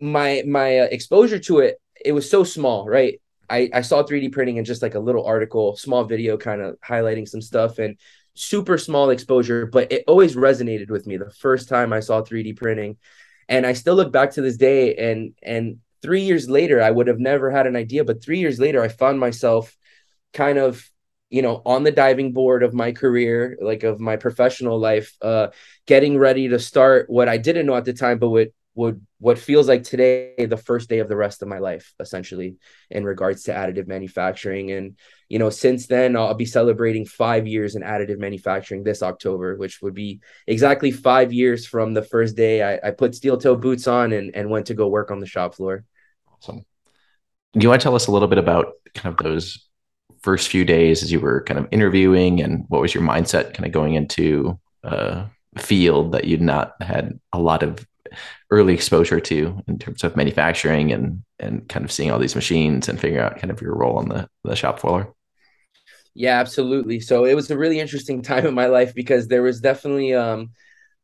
my 0.01 0.43
my 0.47 0.81
uh, 0.81 0.85
exposure 0.85 1.39
to 1.39 1.61
it 1.61 1.79
it 2.05 2.13
was 2.13 2.29
so 2.29 2.45
small, 2.45 2.87
right? 2.87 3.21
I, 3.49 3.71
I 3.75 3.81
saw 3.83 4.03
3D 4.03 4.31
printing 4.31 4.57
in 4.57 4.65
just 4.65 4.83
like 4.83 4.95
a 4.95 5.01
little 5.01 5.27
article, 5.27 5.77
small 5.77 6.05
video 6.05 6.37
kind 6.37 6.63
of 6.63 6.77
highlighting 6.81 7.29
some 7.29 7.43
stuff 7.43 7.79
and 7.79 7.97
super 8.35 8.79
small 8.79 9.11
exposure, 9.11 9.67
but 9.67 9.93
it 9.93 10.05
always 10.07 10.37
resonated 10.37 10.91
with 10.91 11.07
me 11.07 11.17
the 11.17 11.31
first 11.31 11.69
time 11.69 11.93
I 11.93 12.01
saw 12.01 12.23
3D 12.23 12.55
printing. 12.55 12.97
And 13.49 13.67
I 13.67 13.75
still 13.75 13.95
look 13.95 14.13
back 14.13 14.33
to 14.33 14.43
this 14.43 14.57
day 14.57 14.95
and 14.97 15.35
and 15.43 15.79
three 16.03 16.23
years 16.23 16.49
later, 16.49 16.83
I 16.83 16.91
would 16.91 17.07
have 17.07 17.21
never 17.21 17.51
had 17.51 17.67
an 17.67 17.77
idea, 17.77 18.05
but 18.05 18.23
three 18.23 18.39
years 18.39 18.59
later, 18.59 18.83
I 18.83 18.89
found 18.89 19.21
myself 19.21 19.77
kind 20.33 20.59
of 20.59 20.91
you 21.33 21.43
know 21.43 21.63
on 21.65 21.83
the 21.83 21.91
diving 21.91 22.33
board 22.33 22.63
of 22.63 22.75
my 22.75 22.93
career 22.93 23.57
like 23.61 23.83
of 23.83 23.99
my 23.99 24.17
professional 24.17 24.79
life 24.79 25.17
uh 25.23 25.49
getting 25.87 26.19
ready 26.19 26.49
to 26.49 26.59
start 26.59 27.09
what 27.09 27.29
i 27.29 27.39
didn't 27.39 27.67
know 27.67 27.75
at 27.75 27.85
the 27.85 27.93
time 27.93 28.19
but 28.19 28.29
what 28.29 28.49
would 28.75 29.05
what 29.19 29.39
feels 29.39 29.69
like 29.69 29.83
today 29.83 30.47
the 30.47 30.57
first 30.57 30.89
day 30.89 31.01
of 31.01 31.09
the 31.09 31.17
rest 31.17 31.43
of 31.43 31.49
my 31.49 31.59
life 31.59 31.93
essentially 32.01 32.57
in 32.91 33.05
regards 33.05 33.43
to 33.43 33.53
additive 33.53 33.87
manufacturing. 33.87 34.71
And 34.71 34.97
you 35.29 35.39
know 35.39 35.51
since 35.51 35.87
then 35.87 36.17
i'll 36.17 36.35
be 36.35 36.47
celebrating 36.47 37.05
five 37.05 37.47
years 37.47 37.75
in 37.75 37.83
additive 37.83 38.19
manufacturing 38.19 38.83
this 38.83 39.03
october 39.03 39.57
which 39.57 39.81
would 39.83 39.95
be 39.95 40.21
exactly 40.47 40.91
five 40.91 41.33
years 41.33 41.67
from 41.67 41.95
the 41.95 42.03
first 42.03 42.37
day 42.37 42.63
i, 42.63 42.89
I 42.89 42.91
put 42.91 43.15
steel 43.15 43.39
toe 43.39 43.57
boots 43.57 43.87
on 43.87 44.13
and, 44.13 44.35
and 44.35 44.51
went 44.51 44.67
to 44.67 44.75
go 44.75 44.89
work 44.89 45.11
on 45.11 45.21
the 45.21 45.27
shop 45.27 45.55
floor. 45.55 45.85
Awesome. 46.33 46.65
Do 47.53 47.61
you 47.61 47.69
want 47.69 47.81
to 47.81 47.85
tell 47.85 47.95
us 47.95 48.07
a 48.07 48.11
little 48.11 48.29
bit 48.29 48.39
about 48.39 48.73
kind 48.95 49.15
of 49.15 49.23
those 49.23 49.69
first 50.23 50.49
few 50.49 50.65
days 50.65 51.03
as 51.03 51.13
you 51.13 51.21
were 51.21 51.43
kind 51.45 51.59
of 51.59 51.69
interviewing 51.71 52.41
and 52.41 52.65
what 52.69 52.81
was 52.81 52.95
your 52.95 53.03
mindset 53.03 53.55
kind 53.55 53.67
of 53.67 53.73
going 53.73 53.95
into 53.95 54.59
a 54.83 55.27
field 55.59 56.13
that 56.13 56.25
you'd 56.25 56.41
not 56.41 56.75
had 56.83 57.19
a 57.33 57.39
lot 57.39 57.63
of 57.63 57.87
early 58.51 58.75
exposure 58.75 59.21
to 59.21 59.63
in 59.69 59.79
terms 59.79 60.05
of 60.05 60.17
manufacturing 60.17 60.93
and 60.93 61.23
and 61.39 61.69
kind 61.69 61.85
of 61.85 61.93
seeing 61.93 62.11
all 62.11 62.19
these 62.19 62.35
machines 62.35 62.89
and 62.89 63.01
figuring 63.01 63.25
out 63.25 63.39
kind 63.39 63.51
of 63.51 63.61
your 63.61 63.75
role 63.75 63.99
on 63.99 64.09
the 64.09 64.29
the 64.45 64.57
shop 64.57 64.79
floor? 64.79 65.15
Yeah 66.15 66.39
absolutely. 66.39 67.01
So 67.01 67.25
it 67.25 67.35
was 67.35 67.51
a 67.51 67.57
really 67.59 67.81
interesting 67.81 68.23
time 68.31 68.47
in 68.47 68.55
my 68.55 68.67
life 68.67 68.95
because 68.95 69.29
there 69.29 69.43
was 69.43 69.61
definitely 69.61 70.15
um 70.15 70.51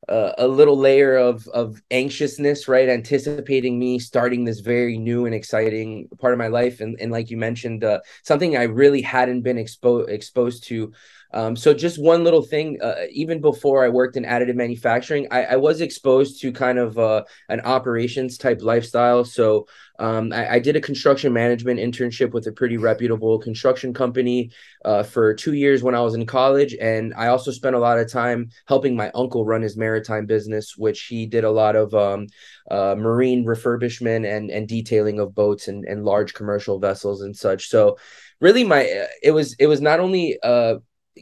uh, 0.08 0.32
a 0.38 0.48
little 0.48 0.76
layer 0.76 1.16
of 1.16 1.46
of 1.48 1.80
anxiousness 1.90 2.68
right? 2.68 2.88
Anticipating 2.88 3.78
me 3.78 3.98
starting 3.98 4.44
this 4.44 4.60
very 4.60 4.98
new 4.98 5.26
and 5.26 5.34
exciting 5.34 6.08
part 6.18 6.32
of 6.32 6.38
my 6.38 6.48
life. 6.48 6.80
And 6.80 6.96
and 7.00 7.12
like 7.12 7.30
you 7.30 7.36
mentioned 7.36 7.84
uh, 7.84 8.00
something 8.22 8.56
i 8.56 8.64
really 8.64 9.02
hadn't 9.02 9.42
been 9.42 9.58
exposed 9.58 10.08
exposed 10.10 10.64
to 10.64 10.92
um, 11.32 11.56
so 11.56 11.74
just 11.74 12.02
one 12.02 12.24
little 12.24 12.42
thing, 12.42 12.78
uh, 12.82 13.04
even 13.10 13.40
before 13.40 13.84
I 13.84 13.88
worked 13.88 14.16
in 14.16 14.24
additive 14.24 14.54
manufacturing, 14.54 15.28
I, 15.30 15.44
I 15.44 15.56
was 15.56 15.82
exposed 15.82 16.40
to 16.40 16.52
kind 16.52 16.78
of 16.78 16.98
uh, 16.98 17.24
an 17.50 17.60
operations 17.60 18.38
type 18.38 18.62
lifestyle. 18.62 19.24
So 19.24 19.66
um, 19.98 20.32
I, 20.32 20.54
I, 20.54 20.58
did 20.58 20.76
a 20.76 20.80
construction 20.80 21.32
management 21.32 21.80
internship 21.80 22.32
with 22.32 22.46
a 22.46 22.52
pretty 22.52 22.76
reputable 22.76 23.38
construction 23.40 23.92
company 23.92 24.52
uh, 24.84 25.02
for 25.02 25.34
two 25.34 25.54
years 25.54 25.82
when 25.82 25.94
I 25.94 26.00
was 26.00 26.14
in 26.14 26.24
college. 26.24 26.74
And 26.80 27.12
I 27.14 27.26
also 27.28 27.50
spent 27.50 27.74
a 27.74 27.80
lot 27.80 27.98
of 27.98 28.10
time 28.10 28.50
helping 28.66 28.94
my 28.96 29.10
uncle 29.14 29.44
run 29.44 29.60
his 29.60 29.76
maritime 29.76 30.24
business, 30.24 30.76
which 30.76 31.02
he 31.02 31.26
did 31.26 31.44
a 31.44 31.50
lot 31.50 31.74
of 31.74 31.92
um, 31.94 32.28
uh, 32.70 32.94
marine 32.96 33.44
refurbishment 33.44 34.24
and, 34.24 34.50
and 34.50 34.68
detailing 34.68 35.18
of 35.18 35.34
boats 35.34 35.66
and, 35.66 35.84
and 35.84 36.04
large 36.04 36.32
commercial 36.32 36.78
vessels 36.78 37.22
and 37.22 37.36
such. 37.36 37.68
So 37.68 37.98
really 38.40 38.64
my 38.64 39.06
it 39.22 39.32
was 39.32 39.54
it 39.58 39.66
was 39.66 39.80
not 39.80 39.98
only 39.98 40.38
uh 40.42 40.76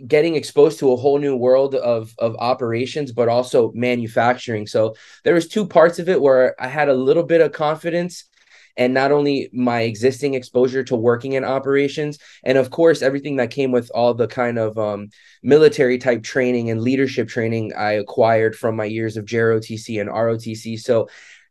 getting 0.06 0.37
exposed 0.37 0.78
to 0.78 0.92
a 0.92 0.96
whole 0.96 1.18
new 1.18 1.37
world 1.37 1.74
of 1.74 2.14
of 2.18 2.37
operations 2.38 3.12
but 3.12 3.28
also 3.28 3.72
manufacturing. 3.74 4.66
So 4.66 4.94
there 5.24 5.35
was 5.35 5.48
two 5.48 5.66
parts 5.66 5.98
of 5.98 6.09
it 6.09 6.20
where 6.20 6.54
i 6.61 6.68
had 6.68 6.88
a 6.88 6.94
little 6.94 7.22
bit 7.22 7.40
of 7.40 7.52
confidence 7.52 8.24
and 8.76 8.92
not 8.92 9.12
only 9.12 9.48
my 9.52 9.82
existing 9.82 10.35
exposure 10.35 10.85
to 10.85 10.96
working 10.96 11.32
in 11.32 11.44
operations 11.44 12.18
and 12.44 12.59
of 12.59 12.70
course 12.70 13.02
everything 13.02 13.37
that 13.37 13.50
came 13.50 13.72
with 13.72 13.90
all 13.94 14.14
the 14.14 14.28
kind 14.28 14.59
of 14.59 14.78
um, 14.78 15.09
military 15.42 15.98
type 15.98 16.22
training 16.22 16.70
and 16.70 16.82
leadership 16.82 17.28
training 17.28 17.72
i 17.76 17.92
acquired 17.92 18.54
from 18.56 18.76
my 18.76 18.85
years 18.85 19.16
of 19.16 19.24
JROTC 19.24 20.00
and 20.00 20.11
ROTC 20.11 20.78
so 20.78 21.09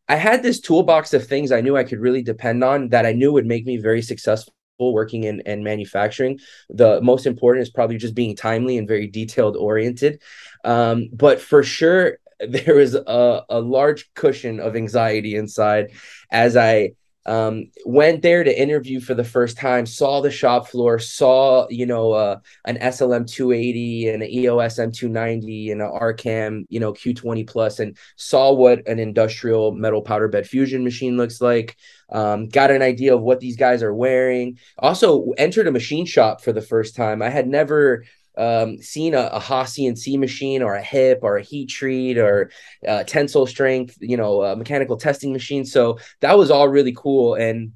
I 0.08 0.17
had 0.17 0.43
this 0.43 0.60
toolbox 0.60 1.13
of 1.15 1.25
things 1.25 1.51
I 1.51 1.62
knew 1.62 1.75
I 1.75 1.84
could 1.84 1.99
really 1.99 2.21
depend 2.21 2.63
on 2.63 2.89
that 2.89 3.08
I 3.08 3.13
knew 3.13 3.34
would 3.34 3.47
make 3.47 3.65
me 3.65 3.77
very 3.77 4.03
successful 4.03 4.54
working 4.77 5.23
in, 5.23 5.41
in 5.41 5.63
manufacturing 5.63 6.39
the 6.69 7.01
most 7.01 7.25
important 7.25 7.63
is 7.63 7.69
probably 7.69 7.97
just 7.97 8.15
being 8.15 8.35
timely 8.35 8.77
and 8.77 8.88
very 8.88 9.07
detailed 9.07 9.55
oriented. 9.55 10.21
Um, 10.63 11.09
but 11.11 11.41
for 11.41 11.63
sure 11.63 12.19
there 12.39 12.75
was 12.75 12.95
a, 12.95 13.41
a 13.49 13.59
large 13.59 14.13
cushion 14.13 14.59
of 14.59 14.75
anxiety 14.75 15.35
inside 15.35 15.91
as 16.31 16.57
i 16.57 16.91
um, 17.25 17.71
went 17.85 18.21
there 18.21 18.43
to 18.43 18.61
interview 18.61 18.99
for 18.99 19.13
the 19.15 19.23
first 19.23 19.57
time, 19.57 19.85
saw 19.85 20.21
the 20.21 20.29
shop 20.29 20.67
floor, 20.67 20.99
saw, 20.99 21.67
you 21.69 21.85
know, 21.85 22.11
uh, 22.11 22.39
an 22.65 22.77
SLM 22.77 23.27
280 23.27 24.09
and 24.09 24.23
an 24.23 24.29
EOS 24.29 24.77
M290 24.77 25.71
and 25.71 25.81
an 25.81 25.89
Arcam, 25.89 26.65
you 26.69 26.79
know, 26.79 26.93
Q20 26.93 27.47
plus, 27.47 27.79
and 27.79 27.97
saw 28.15 28.53
what 28.53 28.88
an 28.88 28.99
industrial 28.99 29.71
metal 29.71 30.01
powder 30.01 30.27
bed 30.27 30.47
fusion 30.47 30.83
machine 30.83 31.17
looks 31.17 31.41
like. 31.41 31.75
Um, 32.09 32.47
got 32.47 32.69
an 32.69 32.83
idea 32.83 33.15
of 33.15 33.21
what 33.21 33.39
these 33.39 33.57
guys 33.57 33.81
are 33.81 33.93
wearing. 33.93 34.59
Also 34.77 35.31
entered 35.31 35.67
a 35.67 35.71
machine 35.71 36.05
shop 36.05 36.41
for 36.41 36.53
the 36.53 36.61
first 36.61 36.95
time. 36.95 37.23
I 37.23 37.29
had 37.29 37.47
never 37.47 38.05
um, 38.38 38.78
seen 38.82 39.13
a, 39.13 39.30
a 39.34 39.39
CNC 39.39 40.19
machine 40.19 40.62
or 40.62 40.76
a 40.76 40.82
hip 40.82 41.19
or 41.21 41.38
a 41.38 41.43
heat 41.43 41.67
treat 41.67 42.17
or 42.17 42.52
uh, 42.88 43.04
tensile 43.04 43.48
strength, 43.48 43.98
you 44.00 44.17
know, 44.17 44.56
mechanical 44.56 44.98
testing 44.98 45.34
machine. 45.34 45.65
So 45.65 46.00
that 46.21 46.38
was 46.38 46.52
all 46.52 46.67
really 46.67 46.93
cool. 46.93 47.36
And 47.36 47.74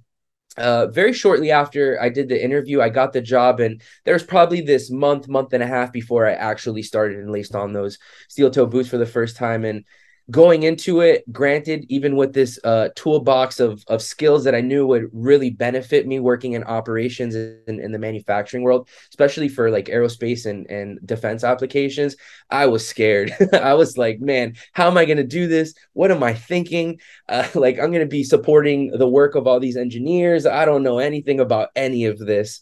uh, 0.57 0.87
very 0.87 1.13
shortly 1.13 1.51
after 1.51 1.99
I 2.01 2.09
did 2.09 2.27
the 2.27 2.43
interview, 2.43 2.81
I 2.81 2.89
got 2.89 3.13
the 3.13 3.21
job, 3.21 3.59
and 3.59 3.81
there 4.03 4.13
was 4.13 4.23
probably 4.23 4.61
this 4.61 4.91
month, 4.91 5.27
month 5.29 5.53
and 5.53 5.63
a 5.63 5.67
half 5.67 5.93
before 5.93 6.27
I 6.27 6.33
actually 6.33 6.83
started 6.83 7.19
and 7.19 7.31
laced 7.31 7.55
on 7.55 7.71
those 7.71 7.97
steel 8.27 8.51
toe 8.51 8.65
boots 8.65 8.89
for 8.89 8.97
the 8.97 9.05
first 9.05 9.37
time. 9.37 9.63
And 9.63 9.85
going 10.29 10.63
into 10.63 11.01
it, 11.01 11.23
granted, 11.31 11.85
even 11.89 12.15
with 12.15 12.33
this 12.33 12.59
uh, 12.63 12.89
toolbox 12.95 13.59
of, 13.59 13.83
of 13.87 14.01
skills 14.01 14.43
that 14.43 14.53
I 14.53 14.61
knew 14.61 14.85
would 14.85 15.09
really 15.11 15.49
benefit 15.49 16.05
me 16.05 16.19
working 16.19 16.53
in 16.53 16.63
operations 16.63 17.35
in, 17.35 17.79
in 17.79 17.91
the 17.91 17.97
manufacturing 17.97 18.63
world, 18.63 18.89
especially 19.09 19.49
for 19.49 19.71
like 19.71 19.85
aerospace 19.85 20.45
and, 20.45 20.69
and 20.69 20.99
defense 21.05 21.43
applications, 21.43 22.15
I 22.49 22.67
was 22.67 22.87
scared. 22.87 23.35
I 23.53 23.73
was 23.73 23.97
like, 23.97 24.19
man, 24.19 24.55
how 24.73 24.87
am 24.87 24.97
I 24.97 25.05
going 25.05 25.17
to 25.17 25.23
do 25.23 25.47
this? 25.47 25.73
What 25.93 26.11
am 26.11 26.21
I 26.21 26.33
thinking? 26.33 26.99
Uh, 27.27 27.47
like, 27.55 27.79
I'm 27.79 27.91
going 27.91 27.99
to 27.99 28.05
be 28.05 28.23
supporting 28.23 28.91
the 28.91 29.09
work 29.09 29.35
of 29.35 29.47
all 29.47 29.59
these 29.59 29.77
engineers. 29.77 30.45
I 30.45 30.65
don't 30.65 30.83
know 30.83 30.99
anything 30.99 31.39
about 31.39 31.69
any 31.75 32.05
of 32.05 32.19
this. 32.19 32.61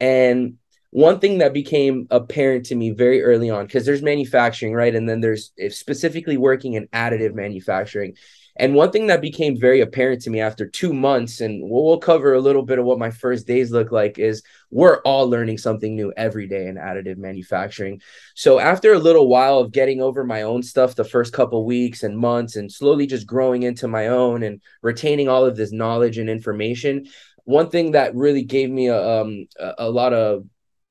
And 0.00 0.58
one 0.96 1.20
thing 1.20 1.36
that 1.36 1.52
became 1.52 2.06
apparent 2.10 2.64
to 2.64 2.74
me 2.74 2.88
very 2.88 3.22
early 3.22 3.50
on 3.50 3.66
because 3.66 3.84
there's 3.84 4.00
manufacturing 4.00 4.72
right? 4.72 4.94
And 4.94 5.06
then 5.06 5.20
there's 5.20 5.52
specifically 5.68 6.38
working 6.38 6.72
in 6.72 6.88
additive 6.88 7.34
manufacturing. 7.34 8.16
And 8.56 8.74
one 8.74 8.90
thing 8.90 9.08
that 9.08 9.20
became 9.20 9.60
very 9.60 9.82
apparent 9.82 10.22
to 10.22 10.30
me 10.30 10.40
after 10.40 10.66
two 10.66 10.94
months 10.94 11.42
and 11.42 11.68
we'll, 11.68 11.84
we'll 11.84 11.98
cover 11.98 12.32
a 12.32 12.40
little 12.40 12.62
bit 12.62 12.78
of 12.78 12.86
what 12.86 12.98
my 12.98 13.10
first 13.10 13.46
days 13.46 13.70
look 13.70 13.92
like 13.92 14.18
is 14.18 14.42
we're 14.70 15.02
all 15.02 15.28
learning 15.28 15.58
something 15.58 15.94
new 15.94 16.14
every 16.16 16.46
day 16.46 16.66
in 16.66 16.76
additive 16.76 17.18
manufacturing. 17.18 18.00
So 18.34 18.58
after 18.58 18.94
a 18.94 18.98
little 18.98 19.28
while 19.28 19.58
of 19.58 19.72
getting 19.72 20.00
over 20.00 20.24
my 20.24 20.40
own 20.40 20.62
stuff 20.62 20.94
the 20.94 21.04
first 21.04 21.34
couple 21.34 21.66
weeks 21.66 22.04
and 22.04 22.16
months 22.16 22.56
and 22.56 22.72
slowly 22.72 23.06
just 23.06 23.26
growing 23.26 23.64
into 23.64 23.86
my 23.86 24.06
own 24.06 24.42
and 24.42 24.62
retaining 24.80 25.28
all 25.28 25.44
of 25.44 25.58
this 25.58 25.72
knowledge 25.72 26.16
and 26.16 26.30
information 26.30 27.04
one 27.44 27.70
thing 27.70 27.92
that 27.92 28.12
really 28.16 28.42
gave 28.42 28.68
me 28.68 28.88
a, 28.88 29.20
um, 29.20 29.46
a 29.78 29.88
lot 29.88 30.12
of 30.12 30.46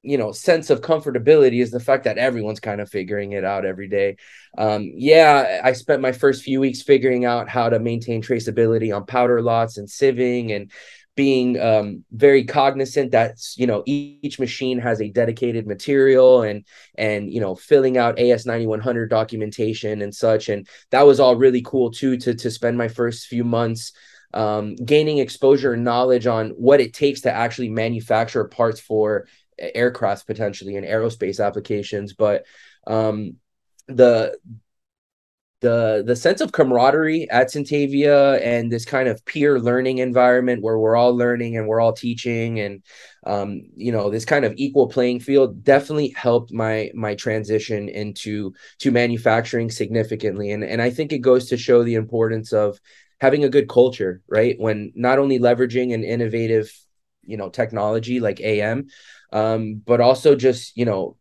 you 0.05 0.17
know 0.17 0.31
sense 0.31 0.69
of 0.69 0.81
comfortability 0.81 1.61
is 1.61 1.71
the 1.71 1.79
fact 1.79 2.03
that 2.03 2.17
everyone's 2.17 2.59
kind 2.59 2.79
of 2.79 2.89
figuring 2.89 3.33
it 3.33 3.43
out 3.43 3.65
every 3.65 3.87
day. 3.87 4.17
Um, 4.57 4.91
yeah 4.95 5.59
i 5.65 5.73
spent 5.73 6.01
my 6.01 6.13
first 6.13 6.41
few 6.41 6.61
weeks 6.61 6.81
figuring 6.81 7.25
out 7.25 7.49
how 7.49 7.67
to 7.67 7.77
maintain 7.77 8.21
traceability 8.21 8.95
on 8.95 9.05
powder 9.05 9.41
lots 9.41 9.77
and 9.77 9.85
sieving 9.85 10.55
and 10.55 10.71
being 11.15 11.59
um, 11.59 12.03
very 12.11 12.43
cognizant 12.43 13.11
that 13.11 13.37
you 13.55 13.67
know 13.67 13.83
each 13.85 14.37
machine 14.37 14.77
has 14.79 15.01
a 15.01 15.09
dedicated 15.09 15.65
material 15.65 16.41
and 16.43 16.65
and 16.95 17.31
you 17.31 17.39
know 17.39 17.55
filling 17.55 17.97
out 17.97 18.19
AS 18.19 18.45
9100 18.45 19.09
documentation 19.09 20.01
and 20.01 20.13
such. 20.13 20.49
And 20.49 20.67
that 20.91 21.05
was 21.05 21.19
all 21.19 21.35
really 21.35 21.61
cool 21.61 21.91
too 21.91 22.17
to 22.17 22.33
to 22.35 22.51
spend 22.51 22.77
my 22.77 22.89
first 22.89 23.27
few 23.27 23.43
months 23.43 23.93
um, 24.33 24.75
gaining 24.75 25.19
exposure 25.19 25.73
and 25.73 25.85
knowledge 25.85 26.27
on 26.27 26.49
what 26.49 26.81
it 26.81 26.93
takes 26.93 27.21
to 27.21 27.31
actually 27.31 27.69
manufacture 27.69 28.43
parts 28.45 28.81
for 28.81 29.27
aircraft 29.59 30.27
potentially 30.27 30.75
in 30.75 30.83
aerospace 30.83 31.43
applications 31.45 32.13
but 32.13 32.45
um, 32.87 33.35
the 33.87 34.37
the 35.61 36.03
the 36.05 36.15
sense 36.15 36.41
of 36.41 36.51
camaraderie 36.51 37.27
at 37.31 37.47
Sintavia 37.47 38.39
and 38.43 38.71
this 38.71 38.85
kind 38.85 39.07
of 39.07 39.25
peer 39.25 39.59
learning 39.59 39.97
environment 39.97 40.61
where 40.61 40.77
we're 40.77 40.95
all 40.95 41.15
learning 41.15 41.57
and 41.57 41.67
we're 41.67 41.79
all 41.79 41.93
teaching 41.93 42.59
and 42.59 42.83
um, 43.25 43.61
you 43.75 43.91
know 43.91 44.09
this 44.09 44.25
kind 44.25 44.45
of 44.45 44.53
equal 44.57 44.87
playing 44.87 45.19
field 45.19 45.63
definitely 45.63 46.09
helped 46.09 46.53
my 46.53 46.91
my 46.93 47.15
transition 47.15 47.89
into 47.89 48.53
to 48.77 48.91
manufacturing 48.91 49.71
significantly. 49.71 50.51
And 50.51 50.63
and 50.63 50.81
I 50.83 50.91
think 50.91 51.11
it 51.11 51.19
goes 51.19 51.47
to 51.49 51.57
show 51.57 51.83
the 51.83 51.95
importance 51.95 52.53
of 52.53 52.79
having 53.19 53.43
a 53.43 53.49
good 53.49 53.69
culture 53.69 54.21
right? 54.27 54.55
When 54.59 54.91
not 54.93 55.19
only 55.19 55.39
leveraging 55.39 55.93
an 55.93 56.03
innovative 56.03 56.71
you 57.23 57.37
know 57.37 57.49
technology 57.49 58.19
like 58.19 58.39
AM 58.39 58.87
um, 59.35 59.81
but 59.85 59.99
also 59.99 60.35
just 60.35 60.75
you 60.77 60.85
know 60.85 61.17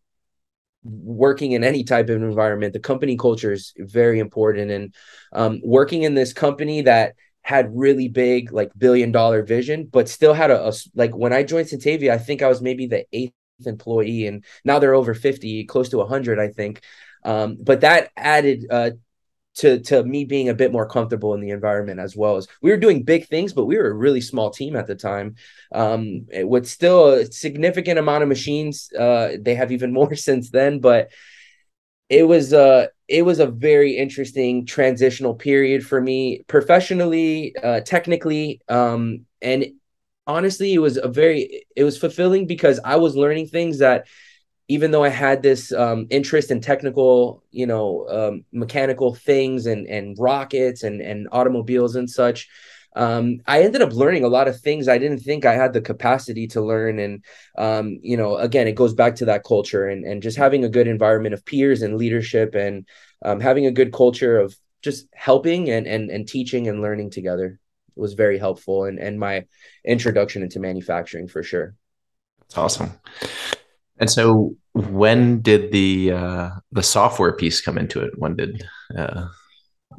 working 0.85 1.53
in 1.53 1.65
any 1.65 1.83
type 1.83 2.09
of 2.11 2.23
environment 2.23 2.73
the 2.73 2.79
company 2.79 3.17
culture 3.17 3.53
is 3.53 3.73
very 3.79 4.19
important. 4.21 4.71
And 4.71 4.95
um, 5.33 5.61
working 5.65 6.03
in 6.03 6.15
this 6.15 6.33
company 6.33 6.83
that 6.83 7.15
had 7.43 7.71
really 7.75 8.09
big 8.09 8.53
like 8.53 8.71
billion 8.79 9.13
dollar 9.13 9.43
vision 9.43 9.87
but 9.93 10.09
still 10.09 10.33
had 10.33 10.51
a, 10.51 10.69
a 10.69 10.73
like 10.95 11.15
when 11.15 11.31
i 11.35 11.43
joined 11.43 11.69
Sintavia 11.69 12.11
i 12.11 12.17
think 12.17 12.41
i 12.41 12.49
was 12.49 12.63
maybe 12.63 12.87
the 12.87 13.05
eighth 13.13 13.35
employee 13.67 14.27
and 14.27 14.43
now 14.65 14.79
they're 14.79 14.95
over 14.95 15.13
50 15.13 15.67
close 15.67 15.91
to 15.91 15.99
100 15.99 16.39
i 16.39 16.49
think. 16.49 16.81
Um, 17.23 17.59
but 17.61 17.81
that 17.81 18.11
added 18.17 18.67
uh, 18.71 18.91
to 19.57 19.81
to 19.81 20.03
me 20.05 20.25
being 20.25 20.49
a 20.49 20.55
bit 20.55 20.73
more 20.73 20.89
comfortable 20.89 21.35
in 21.35 21.41
the 21.41 21.51
environment 21.51 22.01
as 22.01 22.17
well 22.17 22.37
as 22.37 22.49
we 22.63 22.71
were 22.71 22.77
doing 22.77 23.03
big 23.03 23.27
things 23.29 23.53
but 23.53 23.67
we 23.67 23.77
were 23.77 23.89
a 23.89 23.95
really 23.95 24.21
small 24.21 24.51
team 24.51 24.77
at 24.77 24.87
the 24.87 24.95
time. 24.95 25.37
Um 25.73 26.27
with 26.31 26.67
still 26.69 27.09
a 27.09 27.27
significant 27.27 27.99
amount 27.99 28.23
of 28.23 28.29
machines 28.29 28.93
uh 28.93 29.37
they 29.41 29.55
have 29.55 29.73
even 29.73 29.93
more 30.01 30.15
since 30.15 30.51
then 30.51 30.81
but 30.81 31.11
it 32.09 32.27
was 32.27 32.53
uh 32.53 32.87
it 33.09 33.23
was 33.23 33.39
a 33.39 33.47
very 33.47 33.97
interesting 33.97 34.67
transitional 34.67 35.35
period 35.35 35.85
for 35.87 36.01
me 36.01 36.43
professionally 36.47 37.55
uh 37.63 37.81
technically 37.81 38.61
um 38.69 39.25
and 39.43 39.67
honestly 40.27 40.73
it 40.75 40.79
was 40.79 40.97
a 40.97 41.09
very 41.09 41.67
it 41.77 41.85
was 41.85 41.99
fulfilling 41.99 42.47
because 42.47 42.81
i 42.85 42.97
was 42.97 43.17
learning 43.17 43.47
things 43.47 43.79
that 43.79 44.07
even 44.69 44.91
though 44.91 45.05
I 45.05 45.11
had 45.11 45.43
this 45.43 45.73
um, 45.73 46.07
interest 46.11 46.51
in 46.51 46.61
technical, 46.61 47.43
you 47.51 47.67
know, 47.67 48.07
um, 48.09 48.45
mechanical 48.53 49.15
things 49.15 49.67
and 49.67 49.87
and 49.87 50.17
rockets 50.19 50.83
and 50.83 51.01
and 51.01 51.29
automobiles 51.33 51.97
and 51.97 52.09
such, 52.09 52.49
um, 52.97 53.41
I 53.47 53.63
ended 53.63 53.83
up 53.83 53.93
learning 53.93 54.25
a 54.25 54.29
lot 54.29 54.49
of 54.49 54.61
things 54.61 54.89
I 54.89 54.99
didn't 54.99 55.19
think 55.19 55.45
I 55.45 55.55
had 55.55 55.73
the 55.73 55.81
capacity 55.81 56.47
to 56.49 56.63
learn. 56.63 56.99
And 56.99 57.25
um, 57.59 57.99
you 58.03 58.17
know, 58.17 58.37
again, 58.37 58.67
it 58.67 58.75
goes 58.75 58.95
back 58.95 59.17
to 59.17 59.27
that 59.27 59.45
culture 59.45 59.87
and 59.87 60.05
and 60.05 60.23
just 60.23 60.39
having 60.39 60.65
a 60.65 60.71
good 60.71 60.87
environment 60.87 61.35
of 61.35 61.45
peers 61.45 61.83
and 61.83 61.97
leadership 61.97 62.55
and 62.55 62.87
um, 63.23 63.41
having 63.41 63.67
a 63.67 63.73
good 63.73 63.93
culture 63.93 64.39
of 64.39 64.57
just 64.83 65.09
helping 65.15 65.71
and 65.71 65.87
and 65.87 66.11
and 66.11 66.27
teaching 66.27 66.69
and 66.69 66.81
learning 66.81 67.11
together 67.11 67.59
was 67.97 68.15
very 68.15 68.39
helpful 68.39 68.85
and 68.85 68.99
and 68.99 69.21
my 69.21 69.45
introduction 69.85 70.43
into 70.43 70.59
manufacturing 70.59 71.29
for 71.29 71.43
sure. 71.43 71.75
That's 72.41 72.59
awesome. 72.59 72.93
And 73.99 74.11
so, 74.11 74.57
when 74.73 75.41
did 75.41 75.71
the 75.71 76.13
uh, 76.13 76.51
the 76.73 76.83
software 76.83 77.33
piece 77.33 77.61
come 77.61 77.79
into 77.79 78.01
it? 78.01 78.13
When 78.19 78.37
did 78.37 78.67
uh, 78.97 79.29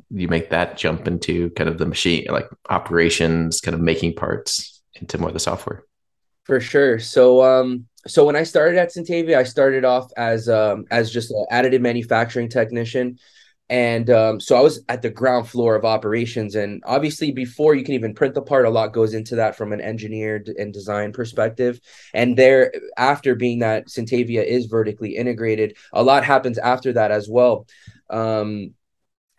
you 0.10 0.28
make 0.28 0.50
that 0.50 0.78
jump 0.78 1.08
into 1.08 1.50
kind 1.52 1.70
of 1.70 1.78
the 1.78 1.86
machine, 1.86 2.26
like 2.30 2.48
operations, 2.70 3.62
kind 3.62 3.76
of 3.76 3.82
making 3.82 4.16
parts 4.16 4.82
into 4.96 5.18
more 5.18 5.32
the 5.32 5.40
software? 5.40 5.84
For 6.44 6.60
sure. 6.60 7.00
So, 7.00 7.42
um, 7.44 7.88
so 8.06 8.26
when 8.26 8.36
I 8.36 8.44
started 8.44 8.78
at 8.78 8.94
Sintavia, 8.94 9.38
I 9.38 9.44
started 9.44 9.86
off 9.86 10.12
as 10.18 10.48
um, 10.50 10.86
as 10.92 11.12
just 11.12 11.32
an 11.32 11.46
additive 11.52 11.82
manufacturing 11.82 12.50
technician 12.50 13.18
and 13.70 14.10
um, 14.12 14.40
so 14.40 14.56
I 14.56 14.62
was 14.62 14.84
at 14.90 15.02
the 15.02 15.10
ground 15.10 15.50
floor 15.50 15.76
of 15.76 15.86
operations. 15.86 16.56
And 16.56 16.84
obviously, 16.86 17.32
before 17.32 17.74
you 17.74 17.84
can 17.84 17.96
even 17.96 18.14
print 18.14 18.36
the 18.36 18.42
part, 18.42 18.66
a 18.66 18.70
lot 18.70 18.94
goes 18.94 19.14
into 19.14 19.36
that 19.38 19.56
from 19.56 19.74
an 19.74 19.82
engineer 19.82 20.44
and 20.58 20.72
design 20.72 21.12
perspective. 21.14 21.80
And 22.14 22.38
there, 22.38 22.72
after 22.98 23.34
being 23.34 23.60
that 23.60 23.88
Sintavia 23.88 24.46
is 24.46 24.68
vertically 24.68 25.16
integrated, 25.16 25.78
a 25.94 26.04
lot 26.04 26.24
happens 26.24 26.60
after 26.60 26.94
that 26.94 27.12
as 27.12 27.28
well. 27.28 27.66
Um, 28.10 28.76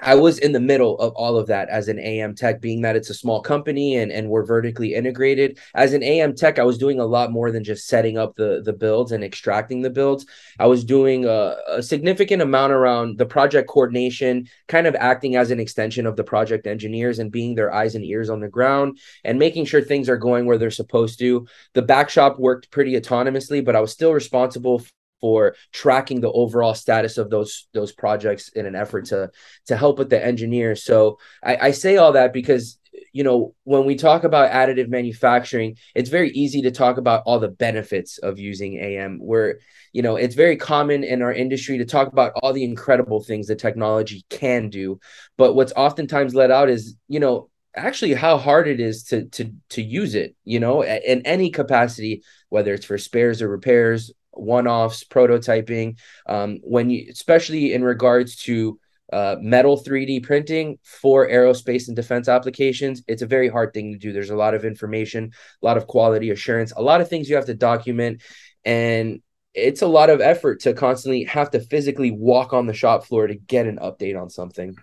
I 0.01 0.15
was 0.15 0.39
in 0.39 0.53
the 0.53 0.61
middle 0.61 0.99
of 0.99 1.15
all 1.15 1.39
of 1.39 1.47
that 1.47 1.71
as 1.71 1.89
an 1.89 1.99
AM 1.99 2.35
tech, 2.35 2.61
being 2.61 2.83
that 2.83 2.97
it's 2.97 3.09
a 3.09 3.15
small 3.15 3.41
company 3.41 3.97
and, 3.97 4.13
and 4.13 4.29
we're 4.29 4.45
vertically 4.45 4.95
integrated. 4.95 5.59
As 5.75 5.95
an 5.95 6.03
AM 6.03 6.35
tech, 6.35 6.59
I 6.59 6.65
was 6.65 6.77
doing 6.77 7.01
a 7.01 7.07
lot 7.07 7.33
more 7.33 7.51
than 7.51 7.65
just 7.65 7.87
setting 7.87 8.19
up 8.19 8.37
the, 8.37 8.61
the 8.63 8.75
builds 8.75 9.13
and 9.13 9.25
extracting 9.25 9.81
the 9.81 9.91
builds. 9.91 10.27
I 10.59 10.67
was 10.67 10.85
doing 10.85 11.25
a, 11.25 11.57
a 11.69 11.83
significant 11.83 12.43
amount 12.43 12.75
around 12.75 13.17
the 13.17 13.27
project 13.27 13.69
coordination, 13.69 14.49
kind 14.69 14.87
of 14.87 14.95
acting 14.97 15.37
as 15.37 15.51
an 15.51 15.61
extension 15.61 16.07
of 16.07 16.17
the 16.17 16.25
project 16.25 16.67
engineers 16.67 17.19
and 17.19 17.33
being 17.33 17.55
their 17.55 17.73
eyes 17.73 17.95
and 17.95 18.05
ears 18.05 18.29
on 18.29 18.41
the 18.41 18.49
ground 18.49 18.99
and 19.25 19.39
making 19.39 19.65
sure 19.65 19.81
things 19.81 20.11
are 20.11 20.19
going 20.19 20.45
where 20.45 20.59
they're 20.59 20.71
supposed 20.71 21.19
to. 21.21 21.47
The 21.73 21.83
back 21.83 22.11
shop 22.11 22.39
worked 22.39 22.71
pretty 22.71 22.93
autonomously, 22.93 23.65
but 23.65 23.75
I 23.75 23.81
was 23.81 23.93
still 23.93 24.13
responsible 24.13 24.83
for 25.27 25.57
tracking 25.73 26.21
the 26.21 26.31
overall 26.31 26.73
status 26.73 27.19
of 27.19 27.31
those 27.31 27.67
those 27.75 27.91
projects 27.91 28.49
in 28.51 28.65
an 28.65 28.77
effort 28.77 29.07
to 29.07 29.29
to 29.67 29.77
help 29.77 29.99
with 29.99 30.09
the 30.09 30.25
engineers. 30.25 30.85
So 30.85 31.19
I, 31.43 31.57
I 31.57 31.71
say 31.73 31.97
all 31.97 32.12
that 32.12 32.33
because 32.33 32.79
you 33.12 33.25
know 33.25 33.53
when 33.65 33.87
we 33.87 33.97
talk 33.97 34.23
about 34.23 34.53
additive 34.53 34.89
manufacturing 34.89 35.77
it's 35.97 36.11
very 36.11 36.31
easy 36.31 36.62
to 36.62 36.71
talk 36.71 36.97
about 36.97 37.25
all 37.27 37.41
the 37.41 37.49
benefits 37.49 38.19
of 38.19 38.39
using 38.39 38.79
am 38.79 39.19
where 39.19 39.59
you 39.93 40.01
know 40.01 40.15
it's 40.17 40.37
very 40.37 40.57
common 40.57 41.03
in 41.03 41.21
our 41.23 41.33
industry 41.33 41.77
to 41.79 41.85
talk 41.85 42.09
about 42.09 42.33
all 42.37 42.53
the 42.55 42.65
incredible 42.65 43.21
things 43.23 43.49
that 43.49 43.59
technology 43.59 44.25
can 44.31 44.71
do 44.71 44.99
but 45.37 45.55
what's 45.55 45.75
oftentimes 45.77 46.35
let 46.35 46.51
out 46.51 46.71
is 46.71 46.97
you 47.09 47.21
know 47.21 47.51
actually 47.75 48.15
how 48.15 48.39
hard 48.39 48.67
it 48.67 48.81
is 48.81 49.05
to 49.05 49.27
to 49.27 49.53
to 49.69 49.83
use 49.83 50.15
it 50.15 50.35
you 50.45 50.59
know 50.59 50.83
in 50.83 51.21
any 51.27 51.51
capacity 51.51 52.23
whether 52.49 52.73
it's 52.73 52.87
for 52.87 52.97
spares 52.97 53.43
or 53.43 53.49
repairs 53.49 54.11
one-offs, 54.37 55.05
prototyping. 55.05 55.99
Um, 56.27 56.59
when 56.62 56.90
you, 56.90 57.07
especially 57.11 57.72
in 57.72 57.83
regards 57.83 58.37
to 58.44 58.79
uh, 59.12 59.37
metal 59.40 59.81
3D 59.83 60.22
printing 60.22 60.79
for 60.83 61.29
aerospace 61.29 61.87
and 61.87 61.96
defense 61.96 62.29
applications, 62.29 63.03
it's 63.07 63.22
a 63.22 63.27
very 63.27 63.49
hard 63.49 63.72
thing 63.72 63.92
to 63.92 63.99
do. 63.99 64.12
There's 64.12 64.31
a 64.31 64.37
lot 64.37 64.55
of 64.55 64.64
information, 64.64 65.33
a 65.62 65.66
lot 65.66 65.77
of 65.77 65.87
quality 65.87 66.31
assurance, 66.31 66.72
a 66.77 66.83
lot 66.83 67.01
of 67.01 67.09
things 67.09 67.29
you 67.29 67.37
have 67.37 67.46
to 67.46 67.55
document, 67.55 68.22
and 68.64 69.20
it's 69.55 69.83
a 69.83 69.87
lot 69.87 70.11
of 70.11 70.20
effort 70.20 70.61
to 70.61 70.75
constantly 70.75 71.25
have 71.25 71.51
to 71.51 71.61
physically 71.61 72.11
walk 72.11 72.53
on 72.53 72.66
the 72.66 72.75
shop 72.75 73.07
floor 73.07 73.27
to 73.27 73.35
get 73.35 73.66
an 73.66 73.79
update 73.79 74.20
on 74.20 74.29
something. 74.29 74.77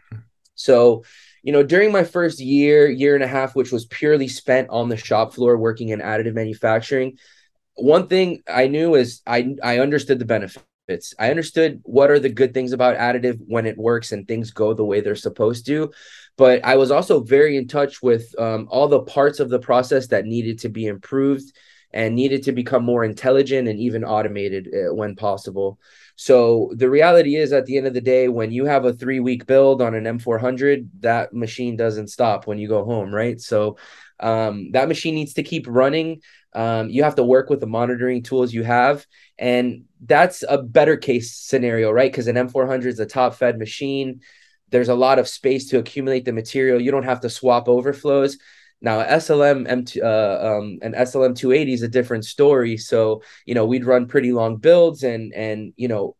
So, 0.56 1.04
you 1.44 1.52
know, 1.52 1.64
during 1.64 1.92
my 1.92 2.04
first 2.04 2.40
year, 2.40 2.90
year 2.90 3.16
and 3.16 3.24
a 3.24 3.28
half, 3.28 3.56
which 3.56 3.72
was 3.72 3.86
purely 3.86 4.28
spent 4.28 4.70
on 4.70 4.90
the 4.90 4.98
shop 4.98 5.34
floor 5.34 5.58
working 5.58 5.90
in 5.90 6.00
additive 6.00 6.34
manufacturing, 6.34 7.18
one 7.76 8.08
thing 8.08 8.44
I 8.48 8.68
knew 8.68 8.96
is 8.96 9.22
I 9.26 9.56
I 9.64 9.80
understood 9.80 10.20
the 10.20 10.26
benefits. 10.26 11.14
I 11.18 11.30
understood 11.30 11.80
what 11.84 12.12
are 12.12 12.20
the 12.20 12.30
good 12.30 12.54
things 12.54 12.74
about 12.74 12.98
additive 12.98 13.40
when 13.48 13.66
it 13.66 13.78
works 13.78 14.12
and 14.12 14.28
things 14.28 14.52
go 14.52 14.74
the 14.74 14.84
way 14.84 15.02
they're 15.02 15.16
supposed 15.16 15.66
to. 15.68 15.92
But 16.38 16.66
I 16.66 16.76
was 16.76 16.92
also 16.92 17.22
very 17.22 17.58
in 17.58 17.68
touch 17.68 18.02
with 18.02 18.38
um, 18.40 18.68
all 18.70 18.88
the 18.88 19.04
parts 19.04 19.40
of 19.40 19.50
the 19.50 19.60
process 19.60 20.08
that 20.08 20.26
needed 20.26 20.60
to 20.60 20.70
be 20.70 20.88
improved 20.88 21.54
and 21.94 22.16
needed 22.16 22.44
to 22.44 22.52
become 22.52 22.84
more 22.84 23.04
intelligent 23.04 23.68
and 23.68 23.80
even 23.80 24.04
automated 24.04 24.68
uh, 24.68 24.94
when 24.94 25.16
possible. 25.16 25.80
So 26.16 26.72
the 26.76 26.90
reality 26.90 27.36
is, 27.36 27.54
at 27.54 27.66
the 27.66 27.78
end 27.78 27.88
of 27.88 27.94
the 27.94 28.02
day, 28.02 28.28
when 28.28 28.52
you 28.52 28.66
have 28.66 28.86
a 28.86 28.94
three 28.94 29.20
week 29.20 29.46
build 29.46 29.82
on 29.82 29.94
an 29.94 30.06
M400, 30.06 30.90
that 31.00 31.34
machine 31.34 31.78
doesn't 31.78 32.08
stop 32.08 32.48
when 32.48 32.58
you 32.58 32.68
go 32.68 32.84
home, 32.84 33.14
right? 33.14 33.40
So 33.40 33.78
um, 34.20 34.72
that 34.72 34.88
machine 34.88 35.16
needs 35.16 35.34
to 35.36 35.44
keep 35.44 35.66
running. 35.68 36.22
Um, 36.56 36.90
you 36.90 37.04
have 37.04 37.16
to 37.16 37.24
work 37.24 37.50
with 37.50 37.60
the 37.60 37.68
monitoring 37.68 38.24
tools 38.24 38.54
you 38.54 38.64
have, 38.64 39.06
and 39.38 39.86
that's 40.06 40.44
a 40.48 40.62
better 40.62 40.98
case 40.98 41.36
scenario, 41.36 41.92
right? 41.92 42.12
Because 42.12 42.28
an 42.28 42.36
M400 42.36 42.86
is 42.86 43.00
a 43.00 43.06
top 43.06 43.36
fed 43.36 43.58
machine. 43.58 44.22
There's 44.70 44.90
a 44.90 44.96
lot 44.96 45.20
of 45.20 45.28
space 45.28 45.70
to 45.70 45.80
accumulate 45.80 46.26
the 46.26 46.34
material. 46.34 46.82
You 46.82 46.92
don't 46.92 47.04
have 47.04 47.22
to 47.22 47.30
swap 47.30 47.68
overflows. 47.68 48.38
Now, 48.82 49.02
SLM 49.02 49.66
M2, 49.66 50.04
uh, 50.04 50.58
um, 50.58 50.80
an 50.82 50.94
SLM 50.94 51.36
280 51.36 51.74
is 51.74 51.82
a 51.84 51.88
different 51.88 52.26
story. 52.26 52.76
So, 52.76 53.24
you 53.46 53.56
know, 53.56 53.66
we'd 53.66 53.86
run 53.86 54.08
pretty 54.08 54.34
long 54.34 54.58
builds 54.58 55.04
and, 55.04 55.34
and, 55.34 55.74
you 55.78 55.88
know, 55.88 56.18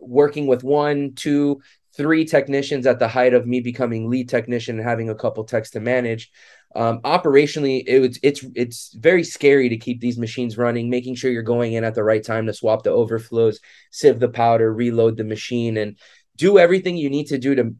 working 0.00 0.48
with 0.48 0.64
one, 0.64 1.14
two, 1.14 1.60
three 1.96 2.24
technicians 2.24 2.86
at 2.86 2.98
the 2.98 3.08
height 3.08 3.34
of 3.34 3.46
me 3.46 3.60
becoming 3.60 4.10
lead 4.10 4.28
technician 4.28 4.78
and 4.78 4.86
having 4.86 5.10
a 5.10 5.14
couple 5.14 5.44
techs 5.44 5.70
to 5.70 5.80
manage. 5.80 6.30
Um, 6.76 7.00
operationally, 7.00 7.82
it 7.86 8.18
it's, 8.22 8.44
it's 8.54 8.94
very 8.94 9.24
scary 9.24 9.70
to 9.70 9.78
keep 9.78 10.00
these 10.00 10.18
machines 10.18 10.58
running, 10.58 10.90
making 10.90 11.14
sure 11.14 11.30
you're 11.30 11.42
going 11.42 11.72
in 11.72 11.84
at 11.84 11.94
the 11.94 12.04
right 12.04 12.22
time 12.22 12.46
to 12.46 12.52
swap 12.52 12.82
the 12.82 12.90
overflows, 12.90 13.60
sieve 13.90 14.20
the 14.20 14.28
powder, 14.28 14.72
reload 14.72 15.16
the 15.16 15.24
machine, 15.24 15.78
and 15.78 15.96
do 16.36 16.58
everything 16.58 16.96
you 16.96 17.08
need 17.10 17.28
to 17.28 17.38
do 17.38 17.54
to 17.54 17.74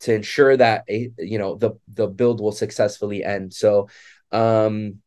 to 0.00 0.14
ensure 0.14 0.56
that 0.56 0.84
a, 0.88 1.10
you 1.18 1.38
know 1.38 1.56
the 1.56 1.72
the 1.92 2.06
build 2.06 2.40
will 2.40 2.52
successfully 2.52 3.22
end. 3.22 3.52
So 3.52 3.88
um 4.32 5.02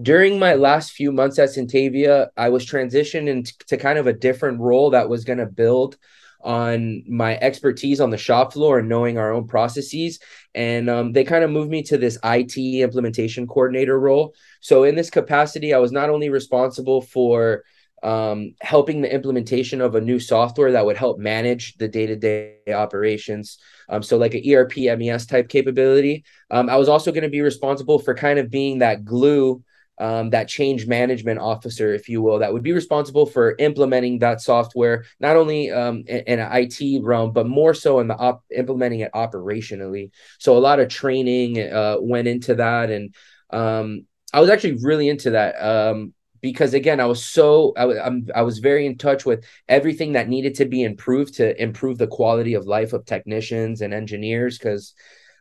during 0.00 0.38
my 0.38 0.54
last 0.54 0.92
few 0.92 1.12
months 1.12 1.38
at 1.38 1.50
Sintavia, 1.50 2.28
I 2.36 2.48
was 2.48 2.64
transitioned 2.64 3.28
into 3.28 3.76
kind 3.76 3.98
of 3.98 4.06
a 4.06 4.12
different 4.12 4.60
role 4.60 4.90
that 4.90 5.08
was 5.08 5.24
going 5.24 5.38
to 5.38 5.46
build 5.46 5.98
on 6.42 7.02
my 7.08 7.36
expertise 7.38 8.00
on 8.00 8.10
the 8.10 8.18
shop 8.18 8.52
floor 8.52 8.78
and 8.78 8.88
knowing 8.88 9.18
our 9.18 9.32
own 9.32 9.46
processes. 9.46 10.18
And 10.54 10.90
um, 10.90 11.12
they 11.12 11.24
kind 11.24 11.44
of 11.44 11.50
moved 11.50 11.70
me 11.70 11.82
to 11.84 11.98
this 11.98 12.18
IT 12.24 12.56
implementation 12.56 13.46
coordinator 13.46 13.98
role. 13.98 14.34
So, 14.60 14.84
in 14.84 14.94
this 14.94 15.10
capacity, 15.10 15.72
I 15.72 15.78
was 15.78 15.92
not 15.92 16.10
only 16.10 16.28
responsible 16.28 17.00
for 17.00 17.64
um, 18.02 18.54
helping 18.60 19.00
the 19.00 19.12
implementation 19.12 19.80
of 19.80 19.94
a 19.94 20.00
new 20.00 20.18
software 20.18 20.72
that 20.72 20.84
would 20.84 20.96
help 20.96 21.18
manage 21.18 21.76
the 21.76 21.86
day-to-day 21.86 22.56
operations 22.74 23.58
um, 23.88 24.02
so 24.02 24.16
like 24.16 24.34
an 24.34 24.42
erp 24.44 24.76
mes 24.76 25.24
type 25.24 25.48
capability 25.48 26.24
um, 26.50 26.68
i 26.68 26.76
was 26.76 26.88
also 26.88 27.12
going 27.12 27.22
to 27.22 27.28
be 27.28 27.42
responsible 27.42 28.00
for 28.00 28.12
kind 28.12 28.40
of 28.40 28.50
being 28.50 28.78
that 28.78 29.04
glue 29.04 29.62
um, 29.98 30.30
that 30.30 30.48
change 30.48 30.86
management 30.86 31.38
officer 31.38 31.92
if 31.92 32.08
you 32.08 32.22
will 32.22 32.38
that 32.38 32.52
would 32.52 32.62
be 32.62 32.72
responsible 32.72 33.26
for 33.26 33.54
implementing 33.58 34.18
that 34.18 34.40
software 34.40 35.04
not 35.20 35.36
only 35.36 35.70
um, 35.70 36.02
in, 36.06 36.20
in, 36.26 36.38
an 36.38 36.50
it 36.52 37.04
realm 37.04 37.32
but 37.32 37.46
more 37.46 37.74
so 37.74 38.00
in 38.00 38.08
the 38.08 38.16
op- 38.16 38.44
implementing 38.54 39.00
it 39.00 39.12
operationally. 39.12 40.10
So 40.38 40.56
a 40.56 40.60
lot 40.60 40.80
of 40.80 40.88
training 40.88 41.60
uh, 41.60 41.96
went 42.00 42.28
into 42.28 42.54
that. 42.56 42.90
And 42.90 43.14
um, 43.50 44.06
i 44.32 44.40
was 44.40 44.48
actually 44.48 44.78
really 44.82 45.08
into 45.08 45.30
that 45.30 45.54
um, 45.56 46.14
because 46.40 46.72
again 46.72 47.00
i 47.00 47.04
was 47.04 47.24
so 47.24 47.72
I, 47.76 48.00
I'm, 48.00 48.26
I 48.34 48.42
was 48.42 48.58
very 48.58 48.86
in 48.86 48.96
touch 48.96 49.26
with 49.26 49.44
everything 49.68 50.12
that 50.12 50.28
needed 50.28 50.54
to 50.56 50.64
be 50.64 50.82
improved 50.82 51.34
to 51.34 51.62
improve 51.62 51.98
the 51.98 52.06
quality 52.06 52.54
of 52.54 52.66
life 52.66 52.92
of 52.94 53.04
technicians 53.04 53.82
and 53.82 53.92
engineers. 53.92 54.58
Because 54.58 54.94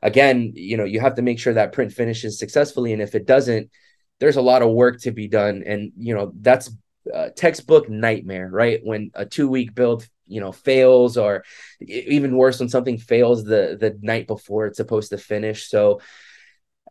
again 0.04 0.52
you 0.56 0.78
know 0.78 0.84
you 0.84 1.00
have 1.00 1.16
to 1.16 1.22
make 1.22 1.40
sure 1.40 1.54
that 1.54 1.74
print 1.74 1.94
finishes 1.94 2.38
successfully. 2.38 2.94
And 2.94 3.02
if 3.02 3.16
it 3.16 3.26
doesn't 3.26 3.70
there's 4.22 4.38
a 4.38 4.42
lot 4.42 4.62
of 4.62 4.70
work 4.70 5.02
to 5.02 5.12
be 5.12 5.28
done. 5.28 5.64
And 5.66 5.92
you 5.98 6.16
know 6.16 6.32
that's 6.40 6.72
a 7.12 7.32
textbook 7.32 7.90
nightmare 7.90 8.48
right? 8.50 8.80
When 8.84 9.12
a 9.14 9.26
two 9.26 9.50
week 9.50 9.76
build 9.76 10.08
you 10.28 10.40
know 10.40 10.54
fails 10.54 11.18
or 11.18 11.44
even 11.82 12.38
worse 12.38 12.60
when 12.60 12.70
something 12.70 12.98
fails 12.98 13.44
the 13.44 13.76
the 13.78 13.98
night 14.02 14.28
before 14.28 14.68
it's 14.68 14.78
supposed 14.78 15.10
to 15.10 15.18
finish. 15.18 15.68
So 15.68 16.00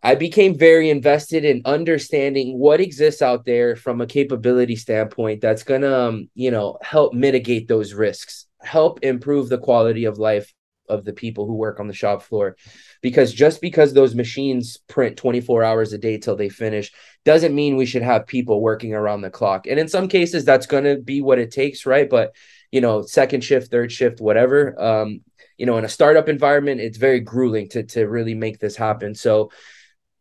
I 0.02 0.14
became 0.14 0.58
very 0.58 0.90
invested 0.90 1.44
in 1.44 1.62
understanding 1.64 2.58
what 2.58 2.80
exists 2.80 3.22
out 3.22 3.44
there 3.44 3.76
from 3.76 4.00
a 4.00 4.06
capability 4.06 4.76
standpoint 4.76 5.42
that's 5.42 5.62
going 5.62 5.82
to, 5.82 5.94
um, 5.94 6.30
you 6.34 6.50
know, 6.50 6.78
help 6.80 7.12
mitigate 7.12 7.68
those 7.68 7.92
risks, 7.92 8.46
help 8.62 9.00
improve 9.02 9.50
the 9.50 9.58
quality 9.58 10.06
of 10.06 10.18
life 10.18 10.54
of 10.90 11.04
the 11.04 11.12
people 11.12 11.46
who 11.46 11.54
work 11.54 11.80
on 11.80 11.88
the 11.88 11.94
shop 11.94 12.22
floor. 12.22 12.56
Because 13.00 13.32
just 13.32 13.60
because 13.60 13.92
those 13.92 14.14
machines 14.14 14.76
print 14.88 15.16
24 15.16 15.64
hours 15.64 15.92
a 15.92 15.98
day 15.98 16.18
till 16.18 16.36
they 16.36 16.48
finish 16.48 16.92
doesn't 17.24 17.54
mean 17.54 17.76
we 17.76 17.86
should 17.86 18.02
have 18.02 18.26
people 18.26 18.60
working 18.60 18.92
around 18.92 19.22
the 19.22 19.30
clock. 19.30 19.66
And 19.66 19.78
in 19.78 19.88
some 19.88 20.08
cases, 20.08 20.44
that's 20.44 20.66
going 20.66 20.84
to 20.84 20.96
be 20.96 21.22
what 21.22 21.38
it 21.38 21.50
takes, 21.50 21.86
right? 21.86 22.08
But, 22.08 22.34
you 22.70 22.80
know, 22.80 23.02
second 23.02 23.42
shift, 23.42 23.70
third 23.70 23.90
shift, 23.90 24.20
whatever. 24.20 24.80
Um, 24.80 25.22
you 25.56 25.66
know, 25.66 25.78
in 25.78 25.84
a 25.84 25.88
startup 25.88 26.28
environment, 26.28 26.80
it's 26.80 26.98
very 26.98 27.20
grueling 27.20 27.68
to 27.70 27.82
to 27.84 28.06
really 28.06 28.34
make 28.34 28.58
this 28.58 28.76
happen. 28.76 29.14
So, 29.14 29.50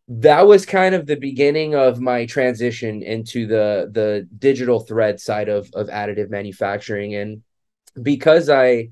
that 0.10 0.48
was 0.48 0.66
kind 0.66 0.96
of 0.96 1.06
the 1.06 1.16
beginning 1.16 1.76
of 1.76 2.02
my 2.02 2.26
transition 2.26 3.04
into 3.04 3.46
the 3.46 3.90
the 3.92 4.28
digital 4.40 4.80
thread 4.80 5.20
side 5.20 5.50
of 5.50 5.70
of 5.76 5.88
additive 5.88 6.32
manufacturing 6.32 7.14
and 7.14 7.44
because 8.02 8.50
i 8.50 8.90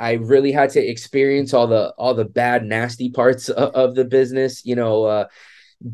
i 0.00 0.12
really 0.12 0.52
had 0.52 0.70
to 0.70 0.80
experience 0.80 1.54
all 1.54 1.66
the 1.66 1.90
all 1.98 2.14
the 2.14 2.24
bad 2.24 2.64
nasty 2.64 3.10
parts 3.10 3.48
of, 3.48 3.72
of 3.74 3.94
the 3.94 4.04
business 4.04 4.64
you 4.64 4.74
know 4.74 5.04
uh, 5.04 5.26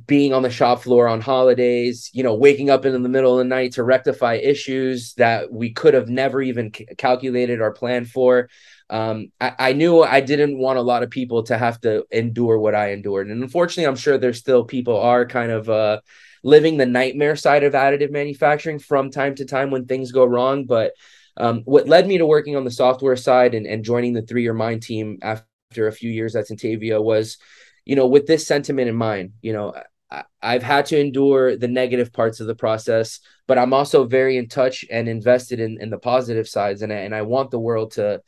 being 0.07 0.33
on 0.33 0.43
the 0.43 0.51
shop 0.51 0.83
floor 0.83 1.07
on 1.07 1.21
holidays 1.21 2.11
you 2.13 2.23
know 2.23 2.35
waking 2.35 2.71
up 2.71 2.85
in 2.85 3.03
the 3.03 3.09
middle 3.09 3.33
of 3.33 3.39
the 3.39 3.45
night 3.45 3.73
to 3.73 3.85
rectify 3.85 4.35
issues 4.35 5.15
that 5.15 5.53
we 5.53 5.73
could 5.73 5.95
have 5.95 6.09
never 6.09 6.41
even 6.41 6.73
c- 6.75 6.87
calculated 6.97 7.61
or 7.61 7.73
planned 7.73 8.09
for 8.09 8.49
um, 8.89 9.33
I, 9.41 9.53
I, 9.59 9.73
knew 9.73 10.03
I 10.03 10.21
didn't 10.21 10.59
want 10.59 10.79
a 10.79 10.83
lot 10.83 11.03
of 11.03 11.11
people 11.11 11.43
to 11.45 11.59
have 11.59 11.81
to 11.81 12.07
endure 12.13 12.59
what 12.59 12.75
I 12.75 12.93
endured. 12.93 13.29
And 13.29 13.43
unfortunately, 13.43 13.89
I'm 13.89 13.97
sure 13.97 14.17
there's 14.17 14.39
still 14.39 14.65
people 14.65 14.97
are 14.97 15.27
kind 15.27 15.51
of 15.51 15.69
uh, 15.69 16.01
living 16.45 16.77
the 16.77 16.87
nightmare 16.87 17.35
side 17.35 17.65
of 17.65 17.73
additive 17.73 18.13
manufacturing 18.13 18.79
from 18.79 19.11
time 19.11 19.35
to 19.37 19.45
time 19.45 19.73
when 19.73 19.87
things 19.87 20.13
go 20.13 20.25
wrong. 20.25 20.67
But 20.67 20.93
um, 21.37 21.63
what 21.65 21.89
led 21.89 22.07
me 22.07 22.19
to 22.19 22.27
working 22.27 22.57
on 22.57 22.65
the 22.65 22.71
software 22.71 23.17
side 23.17 23.55
and, 23.55 23.67
and 23.67 23.85
joining 23.85 24.13
the 24.13 24.23
3YOURMIND 24.23 24.83
team 24.83 25.19
after 25.23 25.87
a 25.87 25.93
few 25.93 26.11
years 26.11 26.35
at 26.35 26.49
Sintavia 26.49 27.03
was, 27.03 27.39
you 27.85 27.97
know, 27.97 28.07
with 28.07 28.27
this 28.27 28.47
sentiment 28.47 28.89
in 28.89 28.97
mind, 28.97 29.33
you 29.43 29.53
know, 29.53 29.75
I, 30.11 30.25
I've 30.41 30.63
had 30.63 30.87
to 30.87 31.01
endure 31.01 31.57
the 31.57 31.69
negative 31.69 32.13
parts 32.13 32.41
of 32.41 32.47
the 32.47 32.55
process, 32.55 33.21
but 33.47 33.59
I'm 33.59 33.75
also 33.75 34.05
very 34.05 34.37
in 34.37 34.49
touch 34.49 34.85
and 34.91 35.09
invested 35.09 35.61
in, 35.61 35.81
in 35.81 35.91
the 35.91 35.99
positive 35.99 36.49
sides. 36.49 36.83
And 36.83 36.93
I, 36.93 36.97
and 36.97 37.15
I 37.15 37.23
want 37.23 37.51
the 37.51 37.61
world 37.61 37.93
to, 37.93 38.23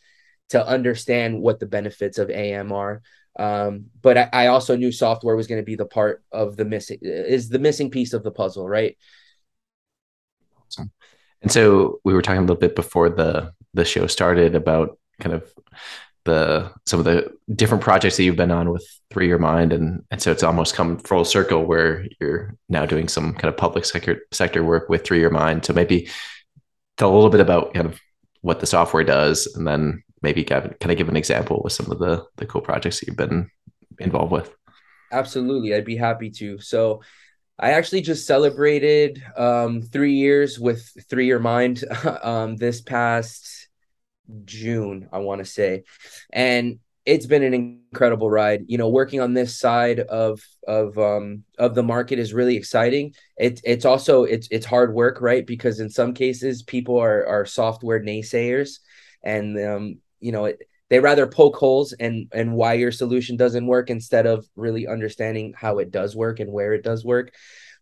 to 0.51 0.67
understand 0.67 1.41
what 1.41 1.61
the 1.61 1.67
benefits 1.67 2.19
of 2.19 2.31
AM 2.31 2.73
are. 2.73 3.03
Um, 3.39 3.87
but 4.03 4.19
I, 4.19 4.29
I, 4.33 4.47
also 4.49 4.75
knew 4.75 4.91
software 4.91 5.37
was 5.37 5.47
going 5.47 5.61
to 5.61 5.65
be 5.65 5.77
the 5.77 5.87
part 5.87 6.25
of 6.33 6.57
the 6.57 6.65
missing 6.65 6.99
is 7.03 7.49
the 7.49 7.61
missing 7.61 7.89
piece 7.89 8.13
of 8.13 8.25
the 8.25 8.33
puzzle, 8.33 8.69
right? 8.69 8.97
And 11.43 11.53
so 11.53 12.01
we 12.05 12.13
were 12.13 12.23
talking 12.23 12.39
a 12.39 12.43
little 12.43 12.57
bit 12.57 12.75
before 12.77 13.09
the 13.09 13.53
the 13.75 13.85
show 13.85 14.07
started 14.07 14.55
about 14.55 14.99
kind 15.21 15.35
of 15.35 15.53
the 16.25 16.71
some 16.87 16.99
of 16.99 17.05
the 17.05 17.33
different 17.55 17.83
projects 17.83 18.17
that 18.17 18.25
you've 18.25 18.37
been 18.37 18.51
on 18.51 18.71
with 18.71 18.87
3YOURMIND, 19.13 19.73
and 19.73 20.05
and 20.11 20.21
so 20.21 20.31
it's 20.31 20.43
almost 20.43 20.75
come 20.75 20.99
full 20.99 21.25
circle 21.25 21.65
where 21.65 22.07
you're 22.21 22.55
now 22.69 22.85
doing 22.87 23.09
some 23.09 23.33
kind 23.35 23.49
of 23.49 23.57
public 23.57 23.85
sector 23.85 24.21
sector 24.33 24.63
work 24.65 24.89
with 24.89 25.05
3YOURMIND. 25.05 25.65
So 25.65 25.73
maybe 25.73 26.09
tell 26.97 27.13
a 27.13 27.15
little 27.15 27.31
bit 27.31 27.41
about 27.41 27.75
kind 27.75 27.87
of 27.87 28.01
what 28.43 28.61
the 28.61 28.67
software 28.67 29.05
does, 29.05 29.47
and 29.55 29.67
then 29.67 30.03
maybe 30.23 30.45
can 30.45 30.75
I 30.83 30.95
give 30.95 31.09
an 31.09 31.17
example 31.17 31.61
with 31.63 31.73
some 31.73 31.91
of 31.91 31.99
the 31.99 32.25
the 32.37 32.47
cool 32.47 32.61
projects 32.61 33.01
that 33.01 33.07
you've 33.07 33.17
been 33.17 33.51
involved 33.99 34.33
with? 34.33 34.55
Absolutely, 35.11 35.75
I'd 35.75 35.85
be 35.85 35.97
happy 35.97 36.31
to. 36.31 36.59
So 36.59 37.03
I 37.59 37.73
actually 37.73 38.03
just 38.03 38.27
celebrated 38.27 39.23
um, 39.37 39.83
three 39.83 40.15
years 40.15 40.59
with 40.59 40.91
3YOURMIND 41.11 42.25
um, 42.25 42.57
this 42.57 42.81
past 42.81 43.69
June, 44.45 45.09
I 45.13 45.19
want 45.19 45.41
to 45.41 45.45
say, 45.45 45.85
and 46.33 46.79
it's 47.05 47.27
been 47.27 47.43
an 47.43 47.55
incredible 47.55 48.31
ride. 48.31 48.65
You 48.67 48.77
know, 48.77 48.91
working 48.91 49.21
on 49.21 49.33
this 49.33 49.59
side 49.59 50.01
of 50.01 50.41
of 50.69 50.99
um, 50.99 51.45
of 51.59 51.75
the 51.75 51.83
market 51.83 52.19
is 52.19 52.35
really 52.35 52.57
exciting. 52.57 53.15
It's 53.39 53.63
it's 53.65 53.87
also 53.87 54.25
it's 54.25 54.47
it's 54.51 54.67
hard 54.67 54.95
work, 54.95 55.21
right? 55.21 55.47
Because 55.47 55.81
in 55.81 55.89
some 55.89 56.13
cases, 56.13 56.63
people 56.63 56.99
are 56.99 57.27
are 57.27 57.47
software 57.47 58.01
naysayers, 58.01 58.81
and 59.23 59.59
um, 59.59 59.99
you 60.21 60.33
know, 60.33 60.45
it, 60.45 60.69
they 60.91 61.01
rather 61.01 61.27
poke 61.27 61.57
holes 61.57 61.93
and 61.93 62.29
and 62.33 62.55
why 62.55 62.75
your 62.75 62.93
solution 62.93 63.37
doesn't 63.37 63.67
work 63.67 63.91
instead 63.91 64.27
of 64.27 64.47
really 64.57 64.87
understanding 64.87 65.53
how 65.57 65.79
it 65.79 65.91
does 65.91 66.17
work 66.17 66.41
and 66.41 66.53
where 66.53 66.73
it 66.73 66.83
does 66.83 67.05
work. 67.05 67.33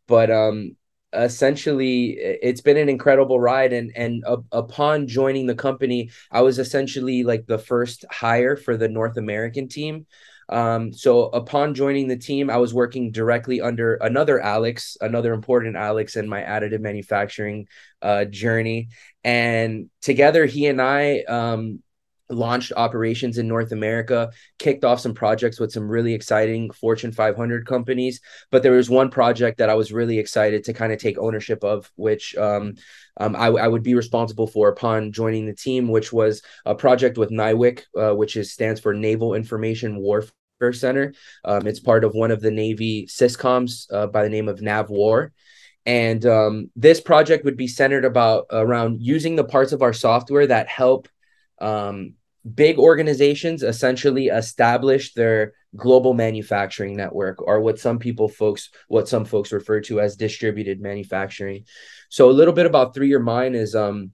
But 0.07 0.31
um 0.31 0.77
essentially 1.13 2.11
it's 2.19 2.61
been 2.61 2.77
an 2.77 2.89
incredible 2.89 3.41
ride. 3.41 3.73
And 3.73 3.93
and 3.97 4.25
uh, 4.27 4.39
upon 4.53 5.07
joining 5.07 5.47
the 5.47 5.55
company 5.55 6.11
i 6.31 6.43
was 6.43 6.59
essentially 6.59 7.23
like 7.25 7.47
the 7.47 7.59
first 7.59 8.05
hire 8.11 8.57
for 8.57 8.77
the 8.77 8.89
north 8.89 9.17
american 9.17 9.69
team. 9.69 10.07
Um, 10.49 10.93
so 10.93 11.25
upon 11.25 11.75
joining 11.75 12.07
the 12.09 12.17
team 12.17 12.51
i 12.51 12.57
was 12.57 12.75
working 12.75 13.11
directly 13.13 13.61
under 13.61 13.95
another 13.95 14.41
alex 14.41 14.97
another 15.01 15.33
important 15.33 15.75
alex 15.77 16.15
in 16.17 16.29
my 16.29 16.41
additive 16.43 16.81
manufacturing 16.81 17.67
uh, 18.03 18.25
journey. 18.27 18.89
And 19.25 19.91
together 20.03 20.45
he 20.47 20.67
and 20.67 20.81
i 20.83 21.21
um, 21.23 21.83
launched 22.29 22.73
operations 22.77 23.39
in 23.39 23.49
North 23.49 23.73
America, 23.73 24.31
kicked 24.59 24.85
off 24.85 25.01
some 25.01 25.15
projects 25.15 25.61
with 25.61 25.73
some 25.73 25.89
really 25.89 26.15
exciting 26.15 26.71
Fortune 26.71 27.13
500 27.13 27.67
companies. 27.67 28.21
But 28.51 28.63
there 28.63 28.73
was 28.73 28.91
one 28.91 29.11
project 29.11 29.59
that 29.59 29.71
I 29.71 29.75
was 29.75 29.93
really 29.93 30.19
excited 30.19 30.65
to 30.65 30.73
kind 30.73 30.93
of 30.93 30.99
take 30.99 31.19
ownership 31.19 31.63
of, 31.65 31.91
which 31.97 32.37
um, 32.37 32.75
um, 33.19 33.37
I, 33.37 33.47
I, 33.47 33.69
would 33.69 33.83
be 33.83 33.95
responsible 33.95 34.47
for 34.47 34.69
upon 34.69 35.13
joining 35.13 35.47
the 35.47 35.55
team, 35.55 35.89
which 35.89 36.13
was 36.13 36.43
a 36.65 36.75
project 36.75 37.17
with 37.17 37.31
NIWC, 37.31 37.83
uh, 37.97 38.15
which 38.15 38.37
is 38.37 38.53
stands 38.53 38.81
for 38.81 38.93
Naval 38.93 39.35
Information 39.35 39.97
Warfare 39.97 40.73
Center. 40.73 41.15
Um, 41.45 41.67
it's 41.67 41.81
part 41.81 42.05
of 42.05 42.15
one 42.15 42.31
of 42.31 42.41
the 42.41 42.51
Navy 42.51 43.07
SysComs 43.07 43.93
uh, 43.93 44.07
by 44.09 44.23
the 44.23 44.31
name 44.31 44.49
of 44.49 44.61
NAVWAR. 44.61 45.31
And 45.87 46.27
um, 46.27 46.71
this 46.75 47.01
project 47.01 47.45
would 47.45 47.57
be 47.57 47.69
centered 47.69 48.05
about 48.05 48.47
around 48.51 49.01
using 49.01 49.37
the 49.37 49.45
parts 49.45 49.71
of 49.73 49.83
our 49.83 49.93
software 49.93 50.47
that 50.49 50.69
help 50.69 51.09
um, 51.61 52.15
big 52.55 52.79
organizations 52.79 53.63
essentially 53.63 54.27
establish 54.27 55.15
their 55.15 55.55
global 55.75 56.15
manufacturing 56.15 56.97
network 56.97 57.43
or 57.43 57.61
what 57.61 57.79
some 57.79 57.99
people 57.99 58.29
folks 58.29 58.71
what 58.89 59.09
some 59.09 59.25
folks 59.25 59.53
refer 59.53 59.81
to 59.81 60.01
as 60.01 60.17
distributed 60.17 60.81
manufacturing. 60.81 61.65
So 62.09 62.31
a 62.31 62.33
little 62.33 62.55
bit 62.55 62.67
about 62.67 62.95
3YOURMIND 62.95 63.55
is 63.55 63.75
um 63.75 64.13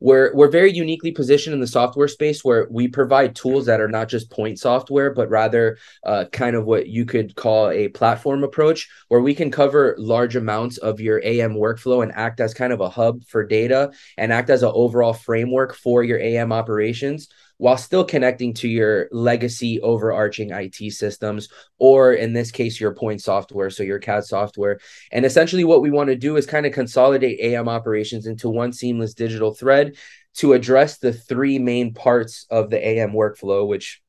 we're 0.00 0.34
we're 0.34 0.48
very 0.48 0.72
uniquely 0.72 1.10
positioned 1.10 1.54
in 1.54 1.60
the 1.60 1.66
software 1.66 2.08
space 2.08 2.44
where 2.44 2.66
we 2.70 2.88
provide 2.88 3.34
tools 3.34 3.66
that 3.66 3.80
are 3.80 3.88
not 3.88 4.08
just 4.08 4.30
point 4.30 4.58
software 4.58 5.10
but 5.10 5.30
rather 5.30 5.78
uh, 6.04 6.24
kind 6.32 6.56
of 6.56 6.64
what 6.64 6.88
you 6.88 7.04
could 7.04 7.34
call 7.34 7.70
a 7.70 7.88
platform 7.88 8.44
approach 8.44 8.88
where 9.08 9.20
we 9.20 9.34
can 9.34 9.50
cover 9.50 9.94
large 9.98 10.36
amounts 10.36 10.78
of 10.78 11.00
your 11.00 11.22
am 11.24 11.54
workflow 11.54 12.02
and 12.02 12.12
act 12.12 12.40
as 12.40 12.54
kind 12.54 12.72
of 12.72 12.80
a 12.80 12.88
hub 12.88 13.24
for 13.24 13.44
data 13.44 13.92
and 14.18 14.32
act 14.32 14.50
as 14.50 14.62
an 14.62 14.72
overall 14.74 15.12
framework 15.12 15.74
for 15.74 16.02
your 16.02 16.18
am 16.18 16.52
operations 16.52 17.28
while 17.58 17.76
still 17.76 18.04
connecting 18.04 18.52
to 18.54 18.68
your 18.68 19.08
legacy 19.12 19.80
overarching 19.80 20.50
IT 20.50 20.92
systems, 20.92 21.48
or 21.78 22.12
in 22.12 22.32
this 22.32 22.50
case, 22.50 22.80
your 22.80 22.94
point 22.94 23.22
software, 23.22 23.70
so 23.70 23.82
your 23.82 23.98
CAD 23.98 24.24
software. 24.24 24.78
And 25.12 25.24
essentially, 25.24 25.64
what 25.64 25.82
we 25.82 25.90
want 25.90 26.08
to 26.08 26.16
do 26.16 26.36
is 26.36 26.46
kind 26.46 26.66
of 26.66 26.72
consolidate 26.72 27.40
AM 27.40 27.68
operations 27.68 28.26
into 28.26 28.48
one 28.48 28.72
seamless 28.72 29.14
digital 29.14 29.54
thread 29.54 29.96
to 30.34 30.52
address 30.52 30.98
the 30.98 31.12
three 31.12 31.58
main 31.58 31.94
parts 31.94 32.46
of 32.50 32.70
the 32.70 32.84
AM 32.84 33.12
workflow, 33.12 33.66
which 33.66 34.02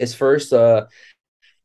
is 0.00 0.14
first, 0.14 0.52
uh, 0.52 0.86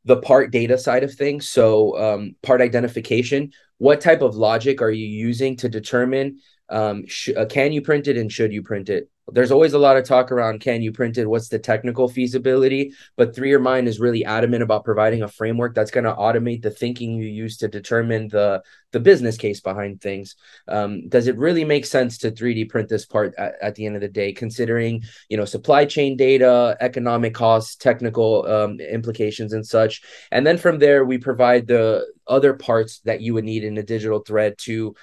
the 0.06 0.18
part 0.18 0.52
data 0.52 0.78
side 0.78 1.04
of 1.04 1.14
things. 1.14 1.50
So, 1.50 1.98
um, 1.98 2.36
part 2.42 2.62
identification. 2.62 3.52
What 3.78 4.02
type 4.02 4.22
of 4.22 4.36
logic 4.36 4.82
are 4.82 4.92
you 4.92 5.06
using 5.06 5.56
to 5.58 5.70
determine 5.70 6.40
um, 6.70 7.06
sh- 7.08 7.30
uh, 7.36 7.46
can 7.46 7.72
you 7.72 7.82
print 7.82 8.08
it 8.08 8.18
and 8.18 8.32
should 8.32 8.52
you 8.52 8.64
print 8.64 8.90
it? 8.90 9.10
There's 9.32 9.52
always 9.52 9.72
a 9.74 9.80
lot 9.80 9.96
of 9.96 10.04
talk 10.04 10.32
around 10.32 10.60
can 10.60 10.82
you 10.82 10.92
print 10.92 11.18
it? 11.18 11.30
What's 11.30 11.48
the 11.48 11.58
technical 11.58 12.10
feasibility? 12.10 12.94
But 13.16 13.34
3YOURMIND 13.34 13.88
is 13.88 14.00
really 14.00 14.26
adamant 14.26 14.64
about 14.64 14.84
providing 14.84 15.24
a 15.24 15.30
framework 15.30 15.74
that's 15.74 15.92
going 15.92 16.04
to 16.04 16.14
automate 16.14 16.62
the 16.62 16.72
thinking 16.72 17.14
you 17.14 17.28
use 17.28 17.58
to 17.58 17.70
determine 17.70 18.28
the 18.28 18.62
the 18.92 19.00
business 19.00 19.38
case 19.38 19.60
behind 19.60 20.02
things. 20.02 20.36
Um, 20.68 21.08
does 21.10 21.28
it 21.28 21.38
really 21.38 21.64
make 21.64 21.86
sense 21.86 22.20
to 22.20 22.32
3d 22.32 22.70
print 22.70 22.90
this 22.90 23.06
part 23.06 23.34
at, 23.38 23.56
at, 23.62 23.76
the 23.76 23.88
end 23.88 23.96
of 23.96 24.02
the 24.02 24.08
day 24.08 24.34
considering 24.34 25.04
you 25.30 25.38
know 25.38 25.46
supply 25.46 25.86
chain 25.86 26.16
data 26.16 26.78
economic 26.80 27.34
costs 27.34 27.76
technical 27.76 28.46
um, 28.46 28.80
implications 28.80 29.54
and 29.54 29.66
such? 29.66 30.02
And 30.32 30.46
then 30.46 30.58
from 30.58 30.80
there 30.80 31.06
we 31.06 31.18
provide 31.18 31.66
the 31.66 32.06
other 32.28 32.54
parts 32.54 33.00
that 33.00 33.22
you 33.22 33.34
would 33.34 33.46
need 33.46 33.64
in 33.64 33.78
a 33.78 33.84
digital 33.84 34.20
thread 34.20 34.58
to 34.60 34.96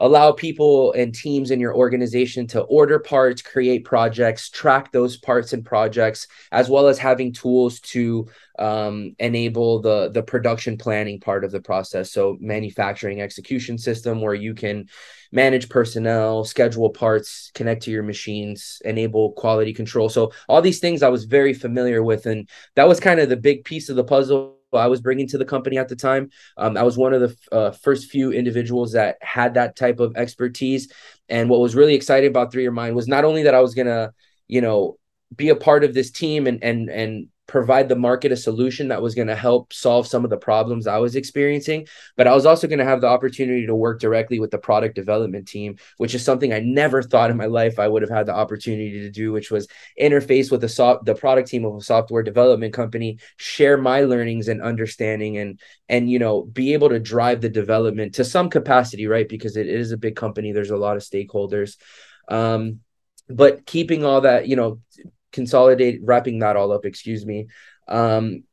allow 0.00 0.32
people 0.32 0.92
and 0.92 1.14
teams 1.14 1.50
in 1.50 1.60
your 1.60 1.74
organization 1.74 2.46
to 2.48 2.62
order 2.62 2.98
parts, 2.98 3.42
create 3.42 3.84
projects, 3.84 4.50
track 4.50 4.90
those 4.92 5.16
parts 5.16 5.52
and 5.52 5.64
projects, 5.64 6.26
as 6.50 6.68
well 6.68 6.88
as 6.88 6.98
having 6.98 7.32
tools 7.32 7.80
to 7.80 8.28
um, 8.58 9.14
enable 9.18 9.80
the 9.80 10.10
the 10.10 10.22
production 10.22 10.76
planning 10.76 11.20
part 11.20 11.44
of 11.44 11.50
the 11.50 11.60
process. 11.60 12.12
So 12.12 12.36
manufacturing 12.40 13.20
execution 13.20 13.78
system 13.78 14.20
where 14.20 14.34
you 14.34 14.54
can 14.54 14.88
manage 15.32 15.68
personnel, 15.68 16.44
schedule 16.44 16.90
parts, 16.90 17.50
connect 17.54 17.82
to 17.82 17.90
your 17.90 18.04
machines, 18.04 18.80
enable 18.84 19.32
quality 19.32 19.72
control. 19.72 20.08
So 20.08 20.32
all 20.48 20.62
these 20.62 20.78
things 20.78 21.02
I 21.02 21.08
was 21.08 21.24
very 21.24 21.52
familiar 21.52 22.02
with, 22.02 22.26
and 22.26 22.48
that 22.76 22.86
was 22.86 23.00
kind 23.00 23.18
of 23.18 23.28
the 23.28 23.36
big 23.36 23.64
piece 23.64 23.88
of 23.88 23.96
the 23.96 24.04
puzzle 24.04 24.53
I 24.78 24.86
was 24.86 25.00
bringing 25.00 25.28
to 25.28 25.38
the 25.38 25.44
company 25.44 25.78
at 25.78 25.88
the 25.88 25.96
time. 25.96 26.30
Um, 26.56 26.76
I 26.76 26.82
was 26.82 26.96
one 26.96 27.14
of 27.14 27.20
the 27.20 27.36
uh, 27.52 27.70
first 27.70 28.10
few 28.10 28.32
individuals 28.32 28.92
that 28.92 29.16
had 29.20 29.54
that 29.54 29.76
type 29.76 30.00
of 30.00 30.16
expertise. 30.16 30.92
And 31.28 31.48
what 31.48 31.60
was 31.60 31.74
really 31.74 31.94
exciting 31.94 32.30
about 32.30 32.52
3YOURMIND 32.52 32.94
was 32.94 33.08
not 33.08 33.24
only 33.24 33.44
that 33.44 33.54
I 33.54 33.60
was 33.60 33.74
gonna, 33.74 34.12
you 34.48 34.60
know, 34.60 34.98
be 35.34 35.48
a 35.48 35.56
part 35.56 35.84
of 35.84 35.94
this 35.94 36.10
team 36.10 36.46
and 36.46 36.62
and 36.62 36.88
and 36.88 37.28
provide 37.46 37.88
the 37.88 37.96
market 37.96 38.32
a 38.32 38.36
solution 38.36 38.88
that 38.88 39.02
was 39.02 39.14
going 39.14 39.28
to 39.28 39.36
help 39.36 39.72
solve 39.72 40.06
some 40.06 40.24
of 40.24 40.30
the 40.30 40.36
problems 40.36 40.86
I 40.86 40.98
was 40.98 41.14
experiencing. 41.14 41.86
But 42.16 42.26
I 42.26 42.34
was 42.34 42.46
also 42.46 42.66
going 42.66 42.78
to 42.78 42.84
have 42.84 43.02
the 43.02 43.06
opportunity 43.06 43.66
to 43.66 43.74
work 43.74 44.00
directly 44.00 44.40
with 44.40 44.50
the 44.50 44.58
product 44.58 44.94
development 44.94 45.46
team, 45.46 45.76
which 45.98 46.14
is 46.14 46.24
something 46.24 46.52
I 46.52 46.60
never 46.60 47.02
thought 47.02 47.30
in 47.30 47.36
my 47.36 47.46
life 47.46 47.78
I 47.78 47.86
would 47.86 48.02
have 48.02 48.10
had 48.10 48.26
the 48.26 48.34
opportunity 48.34 49.00
to 49.00 49.10
do, 49.10 49.30
which 49.32 49.50
was 49.50 49.68
interface 50.00 50.50
with 50.50 50.62
the 50.62 50.68
so- 50.68 51.00
the 51.04 51.14
product 51.14 51.48
team 51.48 51.64
of 51.66 51.76
a 51.76 51.80
software 51.82 52.22
development 52.22 52.72
company, 52.72 53.18
share 53.36 53.76
my 53.76 54.02
learnings 54.02 54.48
and 54.48 54.62
understanding 54.62 55.36
and 55.36 55.60
and 55.88 56.10
you 56.10 56.18
know 56.18 56.42
be 56.42 56.72
able 56.72 56.88
to 56.88 56.98
drive 56.98 57.42
the 57.42 57.50
development 57.50 58.14
to 58.14 58.24
some 58.24 58.48
capacity, 58.48 59.06
right? 59.06 59.28
Because 59.28 59.56
it 59.56 59.68
is 59.68 59.92
a 59.92 59.98
big 59.98 60.16
company, 60.16 60.52
there's 60.52 60.70
a 60.70 60.76
lot 60.76 60.96
of 60.96 61.02
stakeholders. 61.02 61.76
Um, 62.28 62.80
but 63.28 63.64
keeping 63.64 64.04
all 64.04 64.22
that, 64.22 64.48
you 64.48 64.56
know, 64.56 64.80
consolidate 65.34 66.00
wrapping 66.02 66.38
that 66.38 66.56
all 66.56 66.72
up 66.72 66.84
excuse 66.84 67.26
me 67.26 67.46
um, 67.88 68.44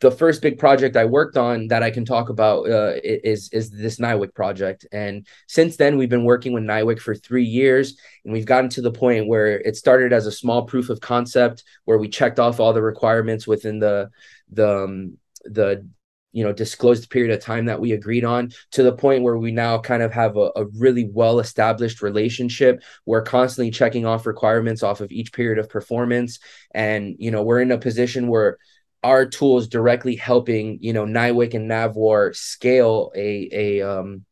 the 0.00 0.10
first 0.10 0.42
big 0.42 0.58
project 0.58 0.96
I 0.96 1.04
worked 1.04 1.36
on 1.36 1.68
that 1.68 1.84
I 1.84 1.90
can 1.90 2.04
talk 2.04 2.30
about 2.30 2.68
uh, 2.68 2.94
is 3.04 3.48
is 3.52 3.70
this 3.70 3.98
NIWC 3.98 4.34
project. 4.34 4.86
And 4.90 5.24
since 5.46 5.76
then, 5.76 5.96
we've 5.96 6.08
been 6.08 6.24
working 6.24 6.52
with 6.52 6.64
NIWC 6.64 6.98
for 6.98 7.14
three 7.14 7.44
years, 7.44 7.96
and 8.24 8.32
we've 8.32 8.44
gotten 8.44 8.70
to 8.70 8.82
the 8.82 8.90
point 8.90 9.28
where 9.28 9.60
it 9.60 9.76
started 9.76 10.12
as 10.12 10.26
a 10.26 10.32
small 10.32 10.64
proof 10.64 10.90
of 10.90 11.00
concept, 11.00 11.62
where 11.84 11.98
we 11.98 12.08
checked 12.08 12.40
off 12.40 12.58
all 12.58 12.72
the 12.72 12.82
requirements 12.82 13.46
within 13.46 13.78
the 13.78 14.10
the 14.50 14.84
um, 14.84 15.18
the 15.44 15.88
you 16.38 16.44
know 16.44 16.52
disclosed 16.52 17.10
period 17.10 17.34
of 17.34 17.42
time 17.42 17.64
that 17.64 17.80
we 17.80 17.90
agreed 17.90 18.24
on 18.24 18.50
to 18.70 18.84
the 18.84 18.92
point 18.92 19.24
where 19.24 19.36
we 19.36 19.50
now 19.50 19.76
kind 19.76 20.04
of 20.04 20.12
have 20.12 20.36
a, 20.36 20.50
a 20.54 20.66
really 20.76 21.08
well 21.12 21.40
established 21.40 22.00
relationship 22.00 22.80
we're 23.06 23.22
constantly 23.22 23.72
checking 23.72 24.06
off 24.06 24.24
requirements 24.24 24.84
off 24.84 25.00
of 25.00 25.10
each 25.10 25.32
period 25.32 25.58
of 25.58 25.68
performance 25.68 26.38
and 26.72 27.16
you 27.18 27.32
know 27.32 27.42
we're 27.42 27.60
in 27.60 27.72
a 27.72 27.78
position 27.78 28.28
where 28.28 28.56
our 29.02 29.26
tools 29.26 29.66
directly 29.66 30.14
helping 30.14 30.78
you 30.80 30.92
know 30.92 31.04
NIWC 31.04 31.54
and 31.54 31.68
NAVWAR 31.68 32.36
scale 32.36 33.10
a 33.16 33.48
a 33.52 33.82
um 33.82 34.24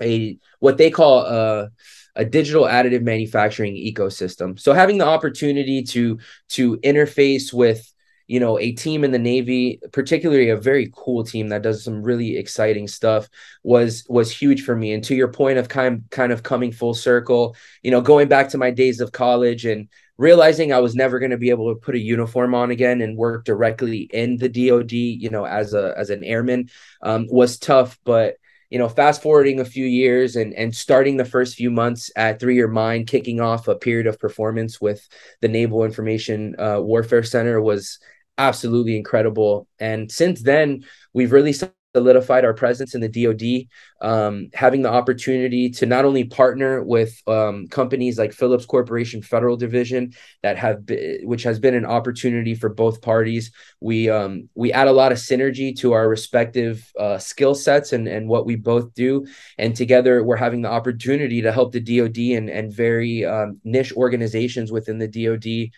a 0.00 0.38
what 0.58 0.76
they 0.76 0.90
call 0.90 1.20
a 1.20 1.70
a 2.16 2.24
digital 2.24 2.64
additive 2.64 3.02
manufacturing 3.02 3.74
ecosystem. 3.74 4.58
So 4.58 4.72
having 4.72 4.98
the 4.98 5.06
opportunity 5.06 5.82
to 5.84 6.18
to 6.50 6.78
interface 6.78 7.52
with 7.52 7.92
you 8.26 8.40
know 8.40 8.58
a 8.58 8.72
team 8.72 9.04
in 9.04 9.12
the 9.12 9.18
navy 9.18 9.80
particularly 9.92 10.48
a 10.48 10.56
very 10.56 10.90
cool 10.94 11.24
team 11.24 11.48
that 11.48 11.62
does 11.62 11.84
some 11.84 12.02
really 12.02 12.36
exciting 12.36 12.88
stuff 12.88 13.28
was 13.62 14.04
was 14.08 14.30
huge 14.30 14.62
for 14.62 14.74
me. 14.74 14.92
And 14.92 15.04
to 15.04 15.14
your 15.14 15.28
point 15.28 15.58
of 15.58 15.68
kind 15.68 16.04
kind 16.10 16.32
of 16.32 16.42
coming 16.42 16.72
full 16.72 16.94
circle 16.94 17.56
you 17.82 17.90
know 17.90 18.00
going 18.00 18.28
back 18.28 18.48
to 18.50 18.58
my 18.58 18.70
days 18.70 19.00
of 19.00 19.12
college 19.12 19.64
and 19.64 19.88
realizing 20.18 20.72
i 20.72 20.80
was 20.80 20.94
never 20.94 21.18
going 21.18 21.30
to 21.30 21.36
be 21.36 21.50
able 21.50 21.74
to 21.74 21.78
put 21.78 21.94
a 21.94 21.98
uniform 21.98 22.54
on 22.54 22.70
again 22.70 23.02
and 23.02 23.18
work 23.18 23.44
directly 23.44 24.08
in 24.12 24.38
the 24.38 24.48
dod 24.48 24.90
you 24.92 25.28
know 25.30 25.44
as 25.44 25.74
a 25.74 25.94
as 25.96 26.10
an 26.10 26.24
airman 26.24 26.68
um, 27.02 27.26
was 27.30 27.58
tough. 27.58 27.98
But 28.04 28.36
you 28.70 28.78
know, 28.78 28.88
fast 28.88 29.22
forwarding 29.22 29.60
a 29.60 29.64
few 29.64 29.86
years 29.86 30.36
and 30.36 30.52
and 30.54 30.74
starting 30.74 31.16
the 31.16 31.24
first 31.24 31.54
few 31.54 31.70
months 31.70 32.10
at 32.16 32.40
3YOURMIND, 32.40 33.06
kicking 33.06 33.40
off 33.40 33.68
a 33.68 33.76
period 33.76 34.06
of 34.06 34.18
performance 34.18 34.80
with 34.80 35.06
the 35.40 35.48
Naval 35.48 35.84
Information 35.84 36.56
uh, 36.58 36.80
Warfare 36.80 37.22
Center 37.22 37.60
was 37.60 38.00
absolutely 38.38 38.96
incredible. 38.96 39.68
And 39.78 40.10
since 40.10 40.42
then, 40.42 40.84
we've 41.12 41.32
really 41.32 41.54
solidified 41.96 42.44
our 42.44 42.52
presence 42.52 42.94
in 42.94 43.00
the 43.00 43.08
DoD, 43.08 43.68
um, 44.06 44.50
having 44.52 44.82
the 44.82 44.90
opportunity 44.90 45.70
to 45.70 45.86
not 45.86 46.04
only 46.04 46.24
partner 46.24 46.82
with 46.82 47.22
um, 47.26 47.66
companies 47.68 48.18
like 48.18 48.34
Phillips 48.34 48.66
Corporation 48.66 49.22
Federal 49.22 49.56
Division 49.56 50.12
that 50.42 50.58
have 50.58 50.82
which 51.22 51.42
has 51.44 51.58
been 51.58 51.74
an 51.74 51.86
opportunity 51.86 52.54
for 52.54 52.68
both 52.68 53.00
parties. 53.00 53.50
We 53.80 54.10
um, 54.10 54.50
we 54.54 54.72
add 54.72 54.88
a 54.88 54.92
lot 54.92 55.10
of 55.10 55.16
synergy 55.16 55.74
to 55.78 55.94
our 55.94 56.06
respective 56.06 56.86
uh, 57.00 57.16
skill 57.16 57.54
sets 57.54 57.94
and 57.94 58.06
and 58.06 58.28
what 58.28 58.44
we 58.44 58.56
both 58.56 58.92
do, 58.92 59.26
and 59.56 59.74
together 59.74 60.22
we're 60.22 60.36
having 60.36 60.60
the 60.60 60.70
opportunity 60.70 61.40
to 61.40 61.50
help 61.50 61.72
the 61.72 61.80
DoD 61.80 62.18
and 62.36 62.50
and 62.50 62.74
very 62.74 63.24
um, 63.24 63.58
niche 63.64 63.94
organizations 63.94 64.70
within 64.70 64.98
the 64.98 65.08
DoD 65.08 65.70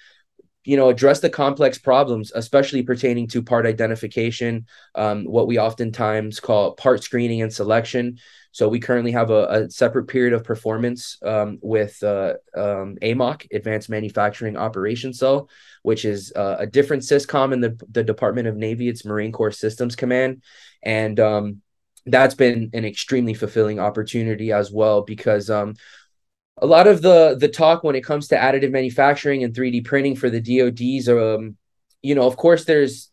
you 0.65 0.77
know 0.77 0.89
address 0.89 1.21
the 1.21 1.31
complex 1.31 1.79
problems 1.79 2.33
especially 2.35 2.83
pertaining 2.83 3.27
to 3.27 3.43
part 3.43 3.67
identification 3.67 4.67
um, 4.95 5.25
what 5.25 5.47
we 5.47 5.59
oftentimes 5.59 6.41
call 6.41 6.73
part 6.73 7.03
screening 7.03 7.43
and 7.43 7.53
selection 7.53 8.19
so 8.53 8.69
we 8.69 8.81
currently 8.81 9.13
have 9.13 9.31
a, 9.31 9.47
a 9.47 9.71
separate 9.71 10.07
period 10.07 10.33
of 10.33 10.45
performance 10.45 11.19
um, 11.23 11.59
with 11.63 12.03
uh, 12.03 12.35
um, 12.57 12.97
AMOC, 13.03 13.47
Advanced 13.53 13.89
Manufacturing 13.89 14.57
Operations 14.57 15.19
Cell, 15.19 15.49
which 15.83 16.05
is 16.05 16.33
uh, 16.35 16.57
a 16.59 16.67
different 16.67 17.03
SysCom 17.03 17.53
in 17.53 17.61
the, 17.61 17.81
the 17.91 18.03
Department 18.03 18.49
of 18.49 18.57
Navy. 18.57 18.89
It's 18.89 19.05
Marine 19.05 19.33
Corps 19.33 19.53
Systems 19.53 19.95
Command. 19.95 20.43
And 20.83 21.21
um, 21.21 21.63
that's 22.07 22.35
been 22.35 22.71
an 22.73 22.85
extremely 22.85 23.35
fulfilling 23.35 23.79
opportunity 23.79 24.51
as 24.51 24.73
well 24.73 25.03
because 25.03 25.51
um, 25.51 25.75
a 26.61 26.67
lot 26.67 26.87
of 26.87 27.03
the 27.03 27.37
the 27.39 27.49
talk 27.49 27.85
when 27.85 27.97
it 27.97 28.05
comes 28.05 28.29
to 28.29 28.37
additive 28.37 28.71
manufacturing 28.71 29.45
and 29.45 29.55
3D 29.55 29.85
printing 29.85 30.17
for 30.17 30.31
the 30.31 30.41
DoDs, 30.41 31.09
um, 31.09 31.57
you 32.03 32.15
know, 32.15 32.27
of 32.27 32.37
course, 32.37 32.65
there's 32.65 33.11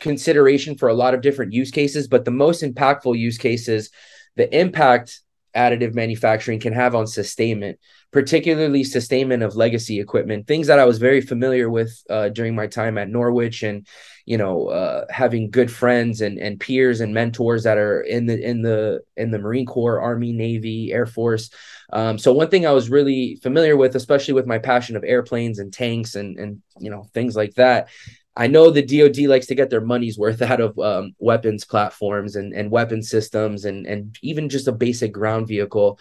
consideration 0.00 0.76
for 0.76 0.88
a 0.88 0.94
lot 0.94 1.14
of 1.14 1.20
different 1.20 1.52
use 1.52 1.70
cases, 1.70 2.08
but 2.08 2.24
the 2.24 2.30
most 2.30 2.62
impactful 2.62 3.16
use 3.16 3.38
cases, 3.38 3.90
the 4.36 4.54
impact 4.58 5.20
additive 5.54 5.94
manufacturing 5.94 6.60
can 6.60 6.72
have 6.72 6.94
on 6.94 7.06
sustainment, 7.06 7.78
particularly 8.10 8.84
sustainment 8.84 9.42
of 9.42 9.56
legacy 9.56 10.00
equipment, 10.00 10.46
things 10.46 10.66
that 10.66 10.78
I 10.78 10.84
was 10.84 10.98
very 10.98 11.20
familiar 11.20 11.68
with 11.68 12.02
uh, 12.08 12.28
during 12.30 12.54
my 12.54 12.66
time 12.66 12.98
at 12.98 13.08
Norwich 13.10 13.62
and 13.62 13.86
you 14.24 14.38
know 14.38 14.68
uh, 14.68 15.04
having 15.10 15.50
good 15.50 15.70
friends 15.70 16.20
and 16.20 16.38
and 16.38 16.60
peers 16.60 17.00
and 17.00 17.12
mentors 17.12 17.64
that 17.64 17.78
are 17.78 18.00
in 18.02 18.26
the 18.26 18.40
in 18.40 18.62
the 18.62 19.00
in 19.16 19.30
the 19.30 19.38
marine 19.38 19.66
corps 19.66 20.00
army 20.00 20.32
navy 20.32 20.92
air 20.92 21.06
force. 21.06 21.50
Um, 21.92 22.16
so 22.18 22.32
one 22.32 22.48
thing 22.48 22.66
i 22.66 22.72
was 22.72 22.88
really 22.88 23.36
familiar 23.42 23.76
with 23.76 23.94
especially 23.96 24.34
with 24.34 24.46
my 24.46 24.58
passion 24.58 24.96
of 24.96 25.04
airplanes 25.04 25.58
and 25.58 25.72
tanks 25.72 26.14
and 26.14 26.38
and 26.38 26.62
you 26.78 26.90
know 26.90 27.06
things 27.12 27.36
like 27.36 27.54
that 27.54 27.88
I 28.34 28.46
know 28.46 28.70
the 28.70 28.82
DoD 28.82 29.28
likes 29.28 29.46
to 29.46 29.54
get 29.54 29.70
their 29.70 29.80
money's 29.80 30.18
worth 30.18 30.40
out 30.42 30.60
of 30.60 30.78
um, 30.78 31.14
weapons 31.18 31.64
platforms 31.64 32.36
and, 32.36 32.52
and 32.54 32.70
weapon 32.70 33.02
systems 33.02 33.64
and 33.64 33.86
and 33.86 34.16
even 34.22 34.48
just 34.48 34.68
a 34.68 34.72
basic 34.72 35.12
ground 35.12 35.48
vehicle. 35.48 35.98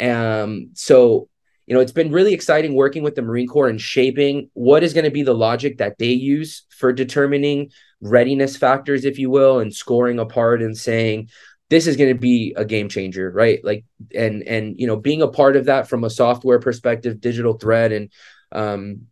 Um, 0.00 0.70
so 0.74 1.28
you 1.66 1.74
know, 1.74 1.80
it's 1.80 1.92
been 1.92 2.12
really 2.12 2.34
exciting 2.34 2.74
working 2.74 3.02
with 3.02 3.14
the 3.14 3.22
Marine 3.22 3.46
Corps 3.46 3.68
and 3.68 3.80
shaping 3.80 4.50
what 4.52 4.82
is 4.82 4.92
going 4.92 5.04
to 5.04 5.10
be 5.10 5.22
the 5.22 5.34
logic 5.34 5.78
that 5.78 5.96
they 5.98 6.10
use 6.10 6.64
for 6.68 6.92
determining 6.92 7.70
readiness 8.02 8.56
factors, 8.56 9.06
if 9.06 9.18
you 9.18 9.30
will, 9.30 9.60
and 9.60 9.74
scoring 9.74 10.18
a 10.18 10.26
part 10.26 10.62
and 10.62 10.76
saying 10.76 11.30
this 11.70 11.86
is 11.86 11.96
going 11.96 12.14
to 12.14 12.20
be 12.20 12.52
a 12.56 12.66
game 12.66 12.90
changer, 12.90 13.30
right? 13.30 13.64
Like, 13.64 13.86
and 14.14 14.42
and 14.42 14.78
you 14.78 14.86
know, 14.86 14.96
being 14.96 15.22
a 15.22 15.28
part 15.28 15.56
of 15.56 15.66
that 15.66 15.88
from 15.88 16.04
a 16.04 16.10
software 16.10 16.58
perspective, 16.58 17.20
digital 17.20 17.54
thread, 17.54 17.92
and 17.92 18.12
um, 18.52 19.06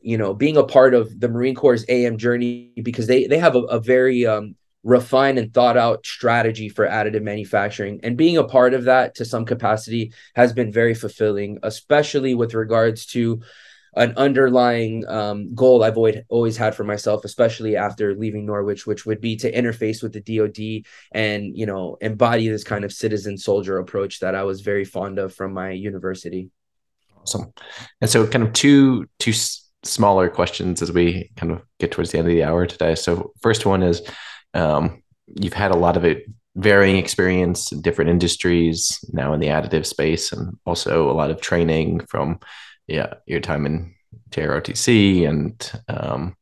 you 0.00 0.16
know, 0.16 0.34
being 0.34 0.56
a 0.56 0.64
part 0.64 0.94
of 0.94 1.20
the 1.20 1.28
Marine 1.28 1.54
Corps 1.54 1.84
AM 1.88 2.16
journey 2.16 2.72
because 2.82 3.06
they 3.06 3.26
they 3.26 3.38
have 3.38 3.56
a, 3.56 3.60
a 3.62 3.80
very 3.80 4.26
um, 4.26 4.56
refined 4.84 5.38
and 5.38 5.52
thought 5.52 5.76
out 5.76 6.04
strategy 6.04 6.68
for 6.68 6.86
additive 6.86 7.22
manufacturing 7.22 8.00
and 8.02 8.16
being 8.16 8.36
a 8.36 8.44
part 8.44 8.74
of 8.74 8.84
that 8.84 9.14
to 9.14 9.24
some 9.24 9.44
capacity 9.44 10.12
has 10.34 10.52
been 10.52 10.72
very 10.72 10.92
fulfilling 10.92 11.56
especially 11.62 12.34
with 12.34 12.52
regards 12.52 13.06
to 13.06 13.40
an 13.94 14.14
underlying 14.16 15.06
um, 15.06 15.54
goal 15.54 15.84
I've 15.84 15.96
always, 15.96 16.16
always 16.28 16.56
had 16.56 16.74
for 16.74 16.84
myself, 16.84 17.24
especially 17.24 17.76
after 17.76 18.14
leaving 18.14 18.46
Norwich, 18.46 18.86
which 18.86 19.04
would 19.04 19.20
be 19.20 19.36
to 19.36 19.52
interface 19.52 20.02
with 20.02 20.12
the 20.12 20.20
DoD 20.20 20.86
and 21.12 21.56
you 21.56 21.66
know 21.66 21.98
embody 22.00 22.48
this 22.48 22.64
kind 22.64 22.84
of 22.84 22.92
citizen 22.92 23.36
soldier 23.36 23.78
approach 23.78 24.20
that 24.20 24.34
I 24.34 24.44
was 24.44 24.62
very 24.62 24.84
fond 24.84 25.18
of 25.18 25.34
from 25.34 25.52
my 25.52 25.72
university. 25.72 26.50
Awesome, 27.20 27.52
and 28.00 28.08
so 28.08 28.26
kind 28.26 28.44
of 28.44 28.54
two 28.54 29.08
two 29.18 29.34
smaller 29.84 30.28
questions 30.28 30.82
as 30.82 30.92
we 30.92 31.30
kind 31.36 31.52
of 31.52 31.62
get 31.78 31.90
towards 31.90 32.12
the 32.12 32.18
end 32.18 32.28
of 32.28 32.34
the 32.34 32.44
hour 32.44 32.66
today. 32.66 32.94
So 32.94 33.32
first 33.40 33.66
one 33.66 33.82
is 33.82 34.02
um, 34.54 35.02
you've 35.26 35.52
had 35.52 35.70
a 35.70 35.76
lot 35.76 35.96
of 35.96 36.04
it 36.04 36.26
varying 36.56 36.96
experience 36.96 37.72
in 37.72 37.80
different 37.80 38.10
industries 38.10 39.02
now 39.12 39.32
in 39.32 39.40
the 39.40 39.46
additive 39.46 39.86
space 39.86 40.32
and 40.32 40.56
also 40.66 41.10
a 41.10 41.14
lot 41.14 41.30
of 41.30 41.40
training 41.40 42.00
from 42.06 42.38
yeah 42.86 43.14
your 43.26 43.40
time 43.40 43.64
in 43.64 43.94
JROTC 44.30 45.26
and 45.28 45.72
um, 45.88 46.36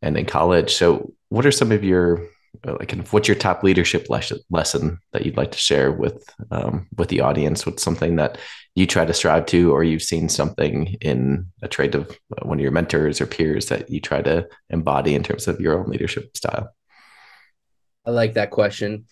and 0.00 0.16
in 0.16 0.26
college. 0.26 0.74
So 0.74 1.12
what 1.28 1.46
are 1.46 1.52
some 1.52 1.72
of 1.72 1.84
your 1.84 2.26
like 2.64 2.88
kind 2.88 3.00
of 3.00 3.12
what's 3.12 3.28
your 3.28 3.36
top 3.36 3.62
leadership 3.62 4.08
les- 4.08 4.32
lesson 4.50 4.98
that 5.12 5.24
you'd 5.24 5.36
like 5.36 5.52
to 5.52 5.58
share 5.58 5.90
with 5.90 6.24
um, 6.50 6.86
with 6.96 7.08
the 7.08 7.20
audience? 7.20 7.66
What's 7.66 7.82
something 7.82 8.16
that 8.16 8.38
you 8.74 8.86
try 8.86 9.04
to 9.04 9.14
strive 9.14 9.46
to, 9.46 9.72
or 9.72 9.84
you've 9.84 10.02
seen 10.02 10.28
something 10.28 10.96
in 11.00 11.46
a 11.62 11.68
trait 11.68 11.94
of 11.94 12.16
one 12.42 12.58
of 12.58 12.62
your 12.62 12.70
mentors 12.70 13.20
or 13.20 13.26
peers 13.26 13.66
that 13.66 13.90
you 13.90 14.00
try 14.00 14.22
to 14.22 14.46
embody 14.70 15.14
in 15.14 15.22
terms 15.22 15.48
of 15.48 15.60
your 15.60 15.78
own 15.78 15.90
leadership 15.90 16.36
style? 16.36 16.74
I 18.04 18.10
like 18.10 18.34
that 18.34 18.50
question. 18.50 19.06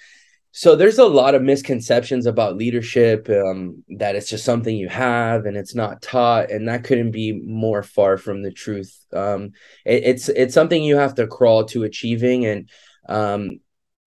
So 0.52 0.74
there's 0.74 0.98
a 0.98 1.04
lot 1.04 1.36
of 1.36 1.42
misconceptions 1.42 2.26
about 2.26 2.56
leadership 2.56 3.30
um, 3.30 3.84
that 3.98 4.16
it's 4.16 4.28
just 4.28 4.44
something 4.44 4.76
you 4.76 4.88
have 4.88 5.46
and 5.46 5.56
it's 5.56 5.76
not 5.76 6.02
taught, 6.02 6.50
and 6.50 6.68
that 6.68 6.84
couldn't 6.84 7.12
be 7.12 7.32
more 7.32 7.82
far 7.84 8.16
from 8.16 8.42
the 8.42 8.50
truth. 8.50 8.96
Um, 9.12 9.52
it, 9.84 10.02
it's 10.04 10.28
it's 10.28 10.54
something 10.54 10.82
you 10.82 10.96
have 10.96 11.14
to 11.16 11.26
crawl 11.26 11.64
to 11.66 11.84
achieving, 11.84 12.46
and 12.46 12.68
um, 13.08 13.60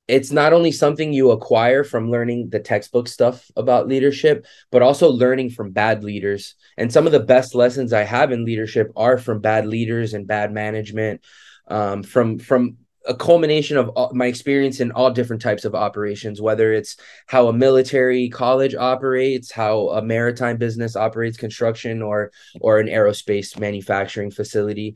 it's 0.07 0.31
not 0.31 0.51
only 0.51 0.71
something 0.71 1.13
you 1.13 1.31
acquire 1.31 1.83
from 1.83 2.11
learning 2.11 2.49
the 2.49 2.59
textbook 2.59 3.07
stuff 3.07 3.49
about 3.55 3.87
leadership, 3.87 4.45
but 4.69 4.81
also 4.81 5.09
learning 5.09 5.49
from 5.49 5.71
bad 5.71 6.03
leaders. 6.03 6.55
And 6.77 6.91
some 6.91 7.05
of 7.05 7.13
the 7.13 7.21
best 7.21 7.55
lessons 7.55 7.93
I 7.93 8.03
have 8.03 8.31
in 8.31 8.43
leadership 8.43 8.91
are 8.95 9.17
from 9.17 9.39
bad 9.39 9.65
leaders 9.65 10.13
and 10.13 10.27
bad 10.27 10.51
management, 10.51 11.21
um, 11.67 12.03
from 12.03 12.37
from 12.37 12.77
a 13.05 13.13
culmination 13.13 13.77
of 13.77 13.89
all, 13.89 14.11
my 14.13 14.27
experience 14.27 14.79
in 14.79 14.91
all 14.91 15.11
different 15.11 15.41
types 15.41 15.65
of 15.65 15.75
operations, 15.75 16.41
whether 16.41 16.73
it's 16.73 16.97
how 17.27 17.47
a 17.47 17.53
military 17.53 18.29
college 18.29 18.75
operates, 18.75 19.51
how 19.51 19.89
a 19.89 20.01
maritime 20.01 20.57
business 20.57 20.95
operates 20.95 21.37
construction, 21.37 22.01
or 22.01 22.31
or 22.59 22.79
an 22.79 22.87
aerospace 22.87 23.57
manufacturing 23.57 24.31
facility. 24.31 24.95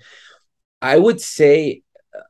I 0.81 0.97
would 0.97 1.19
say, 1.19 1.81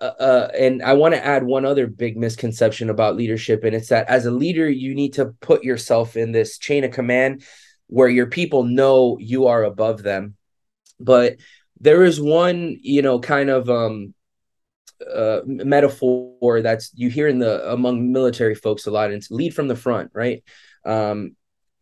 uh, 0.01 0.03
uh 0.03 0.49
and 0.57 0.83
I 0.83 0.93
want 0.93 1.13
to 1.13 1.25
add 1.25 1.43
one 1.43 1.65
other 1.65 1.87
big 1.87 2.17
misconception 2.17 2.89
about 2.89 3.15
leadership, 3.15 3.63
and 3.63 3.75
it's 3.75 3.89
that 3.89 4.09
as 4.09 4.25
a 4.25 4.31
leader, 4.31 4.69
you 4.69 4.95
need 4.95 5.13
to 5.13 5.33
put 5.41 5.63
yourself 5.63 6.15
in 6.15 6.31
this 6.31 6.57
chain 6.57 6.83
of 6.83 6.91
command 6.91 7.43
where 7.87 8.09
your 8.09 8.27
people 8.27 8.63
know 8.63 9.17
you 9.19 9.47
are 9.47 9.63
above 9.63 10.03
them. 10.03 10.35
But 10.99 11.37
there 11.79 12.03
is 12.03 12.19
one, 12.19 12.77
you 12.81 13.01
know, 13.01 13.19
kind 13.19 13.49
of 13.49 13.69
um 13.69 14.13
uh, 15.13 15.41
metaphor 15.45 16.61
that's 16.61 16.91
you 16.95 17.09
hear 17.09 17.27
in 17.27 17.39
the 17.39 17.71
among 17.71 18.11
military 18.11 18.55
folks 18.55 18.87
a 18.87 18.91
lot. 18.91 19.05
And 19.05 19.15
it's 19.15 19.31
lead 19.31 19.53
from 19.53 19.67
the 19.67 19.75
front, 19.75 20.11
right? 20.13 20.43
Um, 20.85 21.35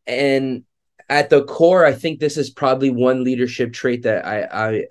and 0.05 0.63
at 1.09 1.29
the 1.29 1.43
core, 1.43 1.85
I 1.85 1.93
think 1.93 2.19
this 2.19 2.37
is 2.37 2.49
probably 2.49 2.89
one 2.89 3.23
leadership 3.23 3.73
trait 3.73 4.03
that 4.03 4.25
I, 4.25 4.43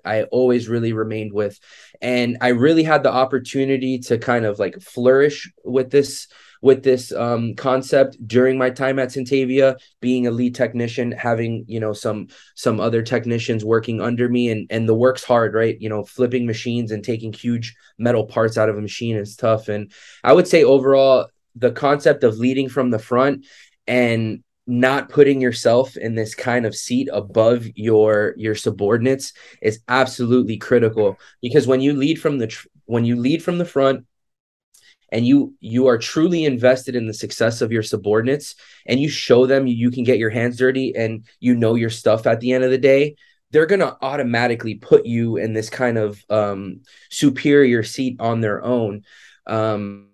I 0.05 0.19
I 0.19 0.23
always 0.23 0.69
really 0.69 0.93
remained 0.93 1.33
with, 1.33 1.59
and 2.01 2.37
I 2.41 2.49
really 2.49 2.83
had 2.83 3.03
the 3.03 3.11
opportunity 3.11 3.99
to 3.99 4.17
kind 4.17 4.45
of 4.45 4.57
like 4.57 4.81
flourish 4.81 5.51
with 5.63 5.91
this 5.91 6.27
with 6.61 6.83
this 6.83 7.11
um, 7.11 7.53
concept 7.55 8.17
during 8.25 8.57
my 8.57 8.69
time 8.69 8.97
at 8.97 9.09
Sintavia, 9.09 9.75
being 10.01 10.25
a 10.25 10.31
lead 10.31 10.55
technician, 10.55 11.11
having 11.11 11.65
you 11.67 11.79
know 11.79 11.93
some 11.93 12.27
some 12.55 12.79
other 12.79 13.01
technicians 13.01 13.65
working 13.65 13.99
under 13.99 14.29
me, 14.29 14.49
and 14.49 14.67
and 14.69 14.87
the 14.87 14.95
work's 14.95 15.23
hard, 15.23 15.53
right? 15.53 15.79
You 15.81 15.89
know, 15.89 16.05
flipping 16.05 16.45
machines 16.45 16.91
and 16.91 17.03
taking 17.03 17.33
huge 17.33 17.75
metal 17.97 18.25
parts 18.25 18.57
out 18.57 18.69
of 18.69 18.77
a 18.77 18.81
machine 18.81 19.17
is 19.17 19.35
tough. 19.35 19.67
And 19.67 19.91
I 20.23 20.31
would 20.31 20.47
say 20.47 20.63
overall, 20.63 21.27
the 21.55 21.71
concept 21.71 22.23
of 22.23 22.37
leading 22.37 22.69
from 22.69 22.89
the 22.89 22.99
front 22.99 23.45
and 23.85 24.43
not 24.67 25.09
putting 25.09 25.41
yourself 25.41 25.95
in 25.97 26.15
this 26.15 26.33
kind 26.33 26.65
of 26.65 26.75
seat 26.75 27.09
above 27.11 27.67
your 27.75 28.33
your 28.37 28.55
subordinates 28.55 29.33
is 29.61 29.79
absolutely 29.87 30.57
critical. 30.57 31.17
Because 31.41 31.67
when 31.67 31.81
you 31.81 31.93
lead 31.93 32.19
from 32.19 32.37
the 32.37 32.47
tr- 32.47 32.67
when 32.85 33.05
you 33.05 33.15
lead 33.15 33.43
from 33.43 33.57
the 33.57 33.65
front 33.65 34.05
and 35.11 35.25
you 35.25 35.53
you 35.59 35.87
are 35.87 35.97
truly 35.97 36.45
invested 36.45 36.95
in 36.95 37.07
the 37.07 37.13
success 37.13 37.61
of 37.61 37.71
your 37.71 37.83
subordinates 37.83 38.55
and 38.87 38.99
you 38.99 39.09
show 39.09 39.45
them 39.45 39.67
you 39.67 39.91
can 39.91 40.03
get 40.03 40.17
your 40.17 40.31
hands 40.31 40.57
dirty 40.57 40.95
and 40.95 41.25
you 41.39 41.55
know 41.55 41.75
your 41.75 41.91
stuff 41.91 42.25
at 42.25 42.39
the 42.39 42.51
end 42.51 42.63
of 42.63 42.71
the 42.71 42.77
day 42.77 43.15
they're 43.51 43.65
going 43.65 43.79
to 43.79 43.95
automatically 44.01 44.75
put 44.75 45.05
you 45.05 45.37
in 45.37 45.53
this 45.53 45.69
kind 45.69 45.97
of 45.97 46.21
um, 46.29 46.81
superior 47.09 47.83
seat 47.83 48.17
on 48.19 48.41
their 48.41 48.61
own. 48.61 49.03
Um, 49.47 50.09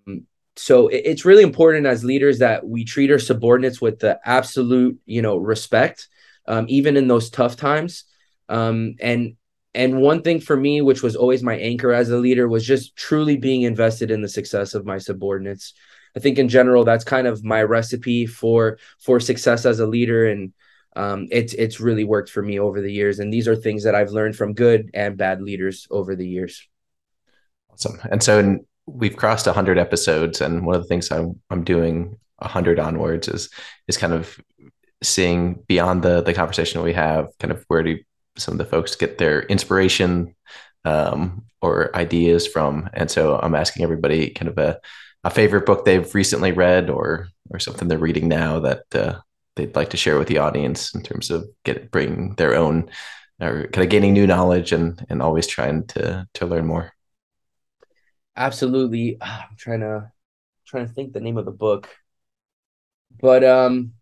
so 0.56 0.88
it, 0.88 1.02
it's 1.04 1.24
really 1.24 1.42
important 1.42 1.86
as 1.86 2.04
leaders 2.04 2.38
that 2.38 2.66
we 2.66 2.84
treat 2.84 3.10
our 3.10 3.18
subordinates 3.18 3.80
with 3.80 3.98
the 4.00 4.18
absolute 4.24 4.98
you 5.06 5.22
know 5.22 5.36
respect 5.36 6.08
um, 6.46 6.66
even 6.68 6.96
in 6.96 7.08
those 7.08 7.30
tough 7.30 7.56
times. 7.56 8.04
Um, 8.48 8.96
and 9.00 9.36
and 9.74 10.02
one 10.02 10.20
thing 10.20 10.40
for 10.40 10.56
me 10.56 10.82
which 10.82 11.02
was 11.02 11.16
always 11.16 11.42
my 11.42 11.56
anchor 11.56 11.92
as 11.92 12.10
a 12.10 12.18
leader 12.18 12.46
was 12.46 12.66
just 12.66 12.94
truly 12.94 13.36
being 13.36 13.62
invested 13.62 14.10
in 14.10 14.20
the 14.20 14.28
success 14.28 14.74
of 14.74 14.84
my 14.84 14.98
subordinates. 14.98 15.74
I 16.14 16.20
think 16.20 16.38
in 16.38 16.48
general 16.48 16.84
that's 16.84 17.04
kind 17.04 17.26
of 17.26 17.42
my 17.42 17.62
recipe 17.62 18.26
for 18.26 18.78
for 18.98 19.20
success 19.20 19.64
as 19.64 19.80
a 19.80 19.86
leader. 19.86 20.26
And 20.26 20.52
um, 20.94 21.28
it's 21.30 21.54
it's 21.54 21.80
really 21.80 22.04
worked 22.04 22.28
for 22.28 22.42
me 22.42 22.58
over 22.58 22.82
the 22.82 22.92
years. 22.92 23.18
And 23.18 23.32
these 23.32 23.48
are 23.48 23.56
things 23.56 23.84
that 23.84 23.94
i've 23.94 24.10
learned 24.10 24.36
from 24.36 24.52
good 24.52 24.90
and 24.92 25.16
bad 25.16 25.40
leaders 25.40 25.86
over 25.90 26.14
the 26.14 26.28
years. 26.28 26.68
Awesome. 27.70 27.98
And 28.10 28.22
so 28.22 28.58
we've 28.92 29.16
crossed 29.16 29.46
100 29.46 29.78
episodes 29.78 30.40
and 30.40 30.66
one 30.66 30.74
of 30.74 30.82
the 30.82 30.88
things 30.88 31.10
i'm, 31.10 31.40
I'm 31.50 31.64
doing 31.64 32.18
100 32.38 32.78
onwards 32.78 33.28
is 33.28 33.50
is 33.88 33.96
kind 33.96 34.12
of 34.12 34.38
seeing 35.02 35.62
beyond 35.66 36.02
the 36.02 36.22
the 36.22 36.34
conversation 36.34 36.82
we 36.82 36.92
have 36.92 37.28
kind 37.38 37.52
of 37.52 37.64
where 37.68 37.82
do 37.82 37.98
some 38.36 38.52
of 38.52 38.58
the 38.58 38.64
folks 38.64 38.96
get 38.96 39.18
their 39.18 39.42
inspiration 39.42 40.34
um, 40.84 41.44
or 41.60 41.94
ideas 41.94 42.46
from. 42.46 42.88
And 42.94 43.10
so 43.10 43.38
i'm 43.42 43.54
asking 43.54 43.82
everybody 43.82 44.30
kind 44.30 44.48
of 44.48 44.58
a, 44.58 44.80
a 45.24 45.30
favorite 45.30 45.66
book 45.66 45.84
they've 45.84 46.14
recently 46.14 46.52
read 46.52 46.90
or 46.90 47.28
or 47.50 47.58
something 47.58 47.88
they're 47.88 47.98
reading 47.98 48.28
now 48.28 48.60
that 48.60 48.84
uh, 48.94 49.18
they'd 49.56 49.76
like 49.76 49.90
to 49.90 49.96
share 49.96 50.18
with 50.18 50.28
the 50.28 50.38
audience 50.38 50.94
in 50.94 51.02
terms 51.02 51.30
of 51.30 51.46
get 51.64 51.90
bring 51.90 52.34
their 52.36 52.54
own 52.54 52.90
or 53.40 53.66
kind 53.68 53.84
of 53.84 53.90
gaining 53.90 54.12
new 54.12 54.26
knowledge 54.26 54.72
and 54.72 55.04
and 55.08 55.20
always 55.22 55.46
trying 55.46 55.86
to 55.88 56.26
to 56.34 56.46
learn 56.46 56.66
more 56.66 56.91
absolutely. 58.36 59.18
Ah, 59.20 59.46
i'm 59.50 59.56
trying 59.56 59.80
to 59.80 60.10
trying 60.66 60.86
to 60.86 60.92
think 60.92 61.12
the 61.12 61.20
name 61.20 61.36
of 61.38 61.44
the 61.44 61.50
book. 61.50 61.88
But 63.20 63.44
um 63.44 63.92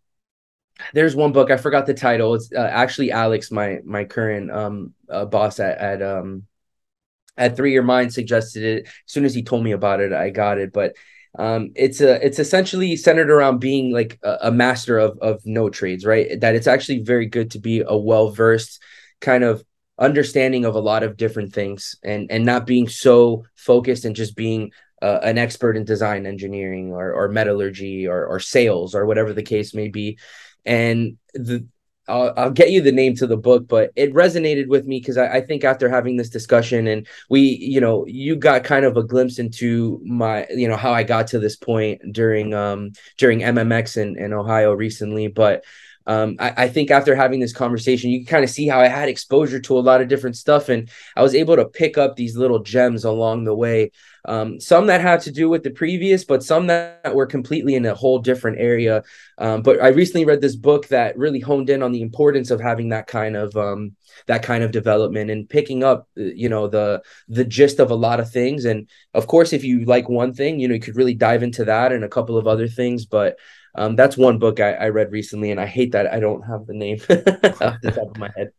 there's 0.95 1.15
one 1.15 1.33
book 1.33 1.51
i 1.51 1.57
forgot 1.57 1.87
the 1.87 1.95
title. 1.95 2.35
It's 2.35 2.51
uh, 2.53 2.61
actually 2.61 3.13
alex 3.13 3.51
my 3.51 3.81
my 3.85 4.05
current 4.05 4.51
um 4.51 4.95
uh, 5.09 5.25
boss 5.27 5.61
at, 5.61 5.79
at 5.79 6.03
um 6.03 6.45
at 7.37 7.57
3YOURMIND 7.57 8.13
suggested 8.13 8.63
it. 8.65 8.87
As 8.87 8.93
soon 9.07 9.25
as 9.25 9.35
he 9.35 9.43
told 9.43 9.65
me 9.65 9.73
about 9.73 10.01
it 10.01 10.13
i 10.13 10.31
got 10.31 10.59
it. 10.59 10.73
But 10.73 10.97
um 11.39 11.73
it's 11.77 12.01
a 12.01 12.25
it's 12.25 12.39
essentially 12.39 12.97
centered 12.97 13.31
around 13.31 13.59
being 13.61 13.93
like 13.93 14.19
a, 14.25 14.39
a 14.45 14.53
master 14.53 14.99
of 14.99 15.19
of 15.21 15.41
no 15.47 15.71
trades 15.71 16.05
right? 16.05 16.41
That 16.41 16.55
it's 16.57 16.67
actually 16.67 17.01
very 17.01 17.27
good 17.27 17.53
to 17.53 17.59
be 17.61 17.83
a 17.87 17.97
well 17.97 18.31
versed 18.31 18.83
kind 19.21 19.45
of 19.45 19.65
understanding 20.01 20.65
of 20.65 20.75
a 20.75 20.81
lot 20.81 21.03
of 21.03 21.17
different 21.17 21.53
things 21.53 21.95
and 22.03 22.31
and 22.31 22.45
not 22.45 22.67
being 22.67 22.89
so 22.89 23.45
focused 23.55 24.05
and 24.05 24.17
just 24.17 24.35
being 24.35 24.73
uh, 25.03 25.21
an 25.23 25.39
expert 25.39 25.77
in 25.77 25.85
design 25.85 26.27
engineering 26.27 26.93
or, 26.93 27.13
or 27.13 27.29
metallurgy 27.29 28.07
or, 28.07 28.27
or 28.27 28.39
sales 28.39 28.95
or 28.95 29.07
whatever 29.07 29.33
the 29.33 29.43
case 29.43 29.73
may 29.75 29.89
be 29.89 30.19
and 30.67 31.17
the 31.35 31.67
I'll, 32.09 32.35
I'll, 32.37 32.51
get 32.51 32.71
you 32.71 32.81
the 32.81 32.91
name 32.93 33.15
to 33.17 33.27
the 33.27 33.37
book, 33.37 33.69
but 33.69 33.93
it 33.95 34.13
resonated 34.13 34.67
with 34.67 34.85
me 34.85 34.99
because 34.99 35.17
I, 35.17 35.37
I, 35.37 35.41
think 35.43 35.63
after 35.63 35.89
having 35.89 36.17
this 36.17 36.29
discussion 36.29 36.89
and 36.89 37.07
we, 37.29 37.41
you 37.41 37.81
know, 37.81 38.05
you 38.07 38.35
got 38.35 38.65
kind 38.65 38.85
of 38.85 38.97
a 38.97 39.05
glimpse 39.05 39.39
into 39.39 40.01
my, 40.05 40.47
you 40.51 40.67
know, 40.67 40.77
how 40.77 40.93
I 40.93 41.05
got 41.05 41.29
to 41.29 41.39
this 41.39 41.55
point 41.55 42.01
during 42.11 42.53
um 42.53 42.93
during 43.17 43.41
MMX 43.41 43.97
in, 43.97 44.19
in 44.19 44.33
Ohio 44.33 44.73
recently. 44.73 45.29
But 45.29 45.65
um, 46.07 46.37
I, 46.39 46.65
I, 46.65 46.69
think 46.69 46.91
after 46.91 47.15
having 47.15 47.41
this 47.41 47.53
conversation, 47.53 48.11
you 48.11 48.21
can 48.21 48.27
kind 48.27 48.45
of 48.45 48.51
see 48.51 48.67
how 48.67 48.81
I 48.81 48.89
had 48.89 49.09
exposure 49.09 49.61
to 49.61 49.79
a 49.79 49.81
lot 49.81 50.01
of 50.01 50.09
different 50.09 50.37
stuff, 50.37 50.69
and 50.69 50.89
I 51.15 51.23
was 51.23 51.35
able 51.35 51.57
to 51.57 51.67
pick 51.67 51.99
up 51.99 52.17
these 52.17 52.37
little 52.37 52.61
gems 52.61 53.05
along 53.05 53.45
the 53.45 53.55
way. 53.55 53.91
Um, 54.25 54.61
some 54.61 54.87
that 54.87 55.01
had 55.01 55.21
to 55.23 55.33
do 55.33 55.49
with 55.49 55.63
the 55.63 55.71
previous, 55.71 56.25
but 56.25 56.43
some 56.43 56.67
that 56.69 57.15
were 57.15 57.27
completely 57.27 57.75
in 57.75 57.87
a 57.87 57.95
whole 57.95 58.19
different 58.19 58.61
area. 58.61 59.03
Um, 59.39 59.63
but 59.63 59.83
I 59.83 59.89
recently 59.89 60.25
read 60.25 60.41
this 60.41 60.57
book 60.57 60.89
that 60.89 61.17
really 61.17 61.41
honed 61.41 61.71
in 61.71 61.83
on 61.83 61.93
the 61.93 62.03
importance 62.03 62.51
of 62.51 62.61
having 62.61 62.91
that 62.91 63.07
kind 63.07 63.37
of 63.37 63.55
um, 63.57 63.95
that 64.27 64.43
kind 64.43 64.65
of 64.65 64.73
development 64.73 65.31
and 65.31 65.49
picking 65.49 65.85
up, 65.85 66.09
uh, 66.19 66.23
you 66.23 66.49
know, 66.49 66.67
the 66.67 67.03
the 67.29 67.45
gist 67.45 67.79
of 67.79 67.91
a 67.91 67.95
lot 67.95 68.21
of 68.21 68.31
things. 68.31 68.65
And 68.65 68.89
of 69.15 69.27
course, 69.27 69.53
if 69.53 69.65
you 69.65 69.85
like 69.85 70.09
one 70.09 70.33
thing, 70.33 70.61
you 70.61 70.69
know, 70.69 70.75
you 70.75 70.81
could 70.81 70.97
really 70.97 71.15
dive 71.15 71.43
into 71.43 71.65
that 71.67 71.93
and 71.93 72.05
a 72.05 72.09
couple 72.09 72.37
of 72.37 72.47
other 72.47 72.69
things, 72.69 73.05
but 73.07 73.37
um, 73.75 73.97
that's 73.97 74.17
one 74.17 74.39
book 74.39 74.61
I, 74.61 74.73
I, 74.73 74.89
read 74.89 75.13
recently, 75.13 75.51
and 75.51 75.61
I 75.61 75.67
hate 75.67 75.93
that 75.93 76.13
I 76.13 76.21
don't 76.21 76.43
have 76.43 76.67
the 76.67 76.75
name 76.75 76.97
off 77.09 77.81
the 77.83 77.93
top 77.95 78.11
of 78.11 78.19
my 78.19 78.31
head. 78.37 78.51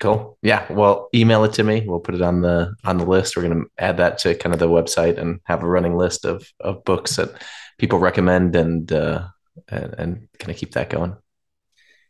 Cool. 0.00 0.38
Yeah. 0.42 0.70
Well, 0.72 1.08
email 1.14 1.44
it 1.44 1.52
to 1.54 1.62
me. 1.62 1.84
We'll 1.86 2.00
put 2.00 2.14
it 2.14 2.22
on 2.22 2.40
the 2.40 2.74
on 2.84 2.96
the 2.96 3.04
list. 3.04 3.36
We're 3.36 3.46
going 3.46 3.62
to 3.62 3.70
add 3.78 3.98
that 3.98 4.18
to 4.18 4.34
kind 4.34 4.54
of 4.54 4.58
the 4.58 4.68
website 4.68 5.18
and 5.18 5.40
have 5.44 5.62
a 5.62 5.68
running 5.68 5.96
list 5.96 6.24
of 6.24 6.50
of 6.58 6.84
books 6.84 7.16
that 7.16 7.30
people 7.78 7.98
recommend 7.98 8.56
and 8.56 8.90
uh, 8.90 9.28
and, 9.68 9.94
and 9.98 10.28
kind 10.38 10.50
of 10.50 10.56
keep 10.56 10.72
that 10.72 10.90
going. 10.90 11.16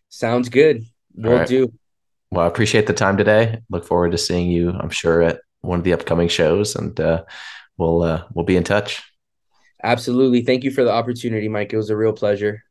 Sounds 0.09 0.49
good. 0.49 0.85
We'll 1.15 1.39
right. 1.39 1.49
do. 1.49 1.73
Well, 2.31 2.45
I 2.45 2.49
appreciate 2.49 2.87
the 2.87 2.93
time 2.93 3.17
today. 3.17 3.59
Look 3.71 3.85
forward 3.85 4.13
to 4.13 4.19
seeing 4.19 4.51
you. 4.51 4.71
I'm 4.71 4.91
sure 4.91 5.23
at 5.23 5.41
one 5.63 5.81
of 5.81 5.85
the 5.85 5.93
upcoming 5.93 6.29
shows, 6.29 6.77
and 6.77 6.99
uh, 7.01 7.25
we'll 7.77 8.03
uh, 8.03 8.25
we'll 8.33 8.45
be 8.45 8.57
in 8.57 8.65
touch. 8.65 9.03
Absolutely. 9.83 10.43
Thank 10.43 10.65
you 10.65 10.71
for 10.71 10.85
the 10.85 10.93
opportunity, 10.93 11.49
Mike. 11.49 11.73
It 11.73 11.77
was 11.77 11.91
a 11.91 11.97
real 11.97 12.13
pleasure. 12.13 12.65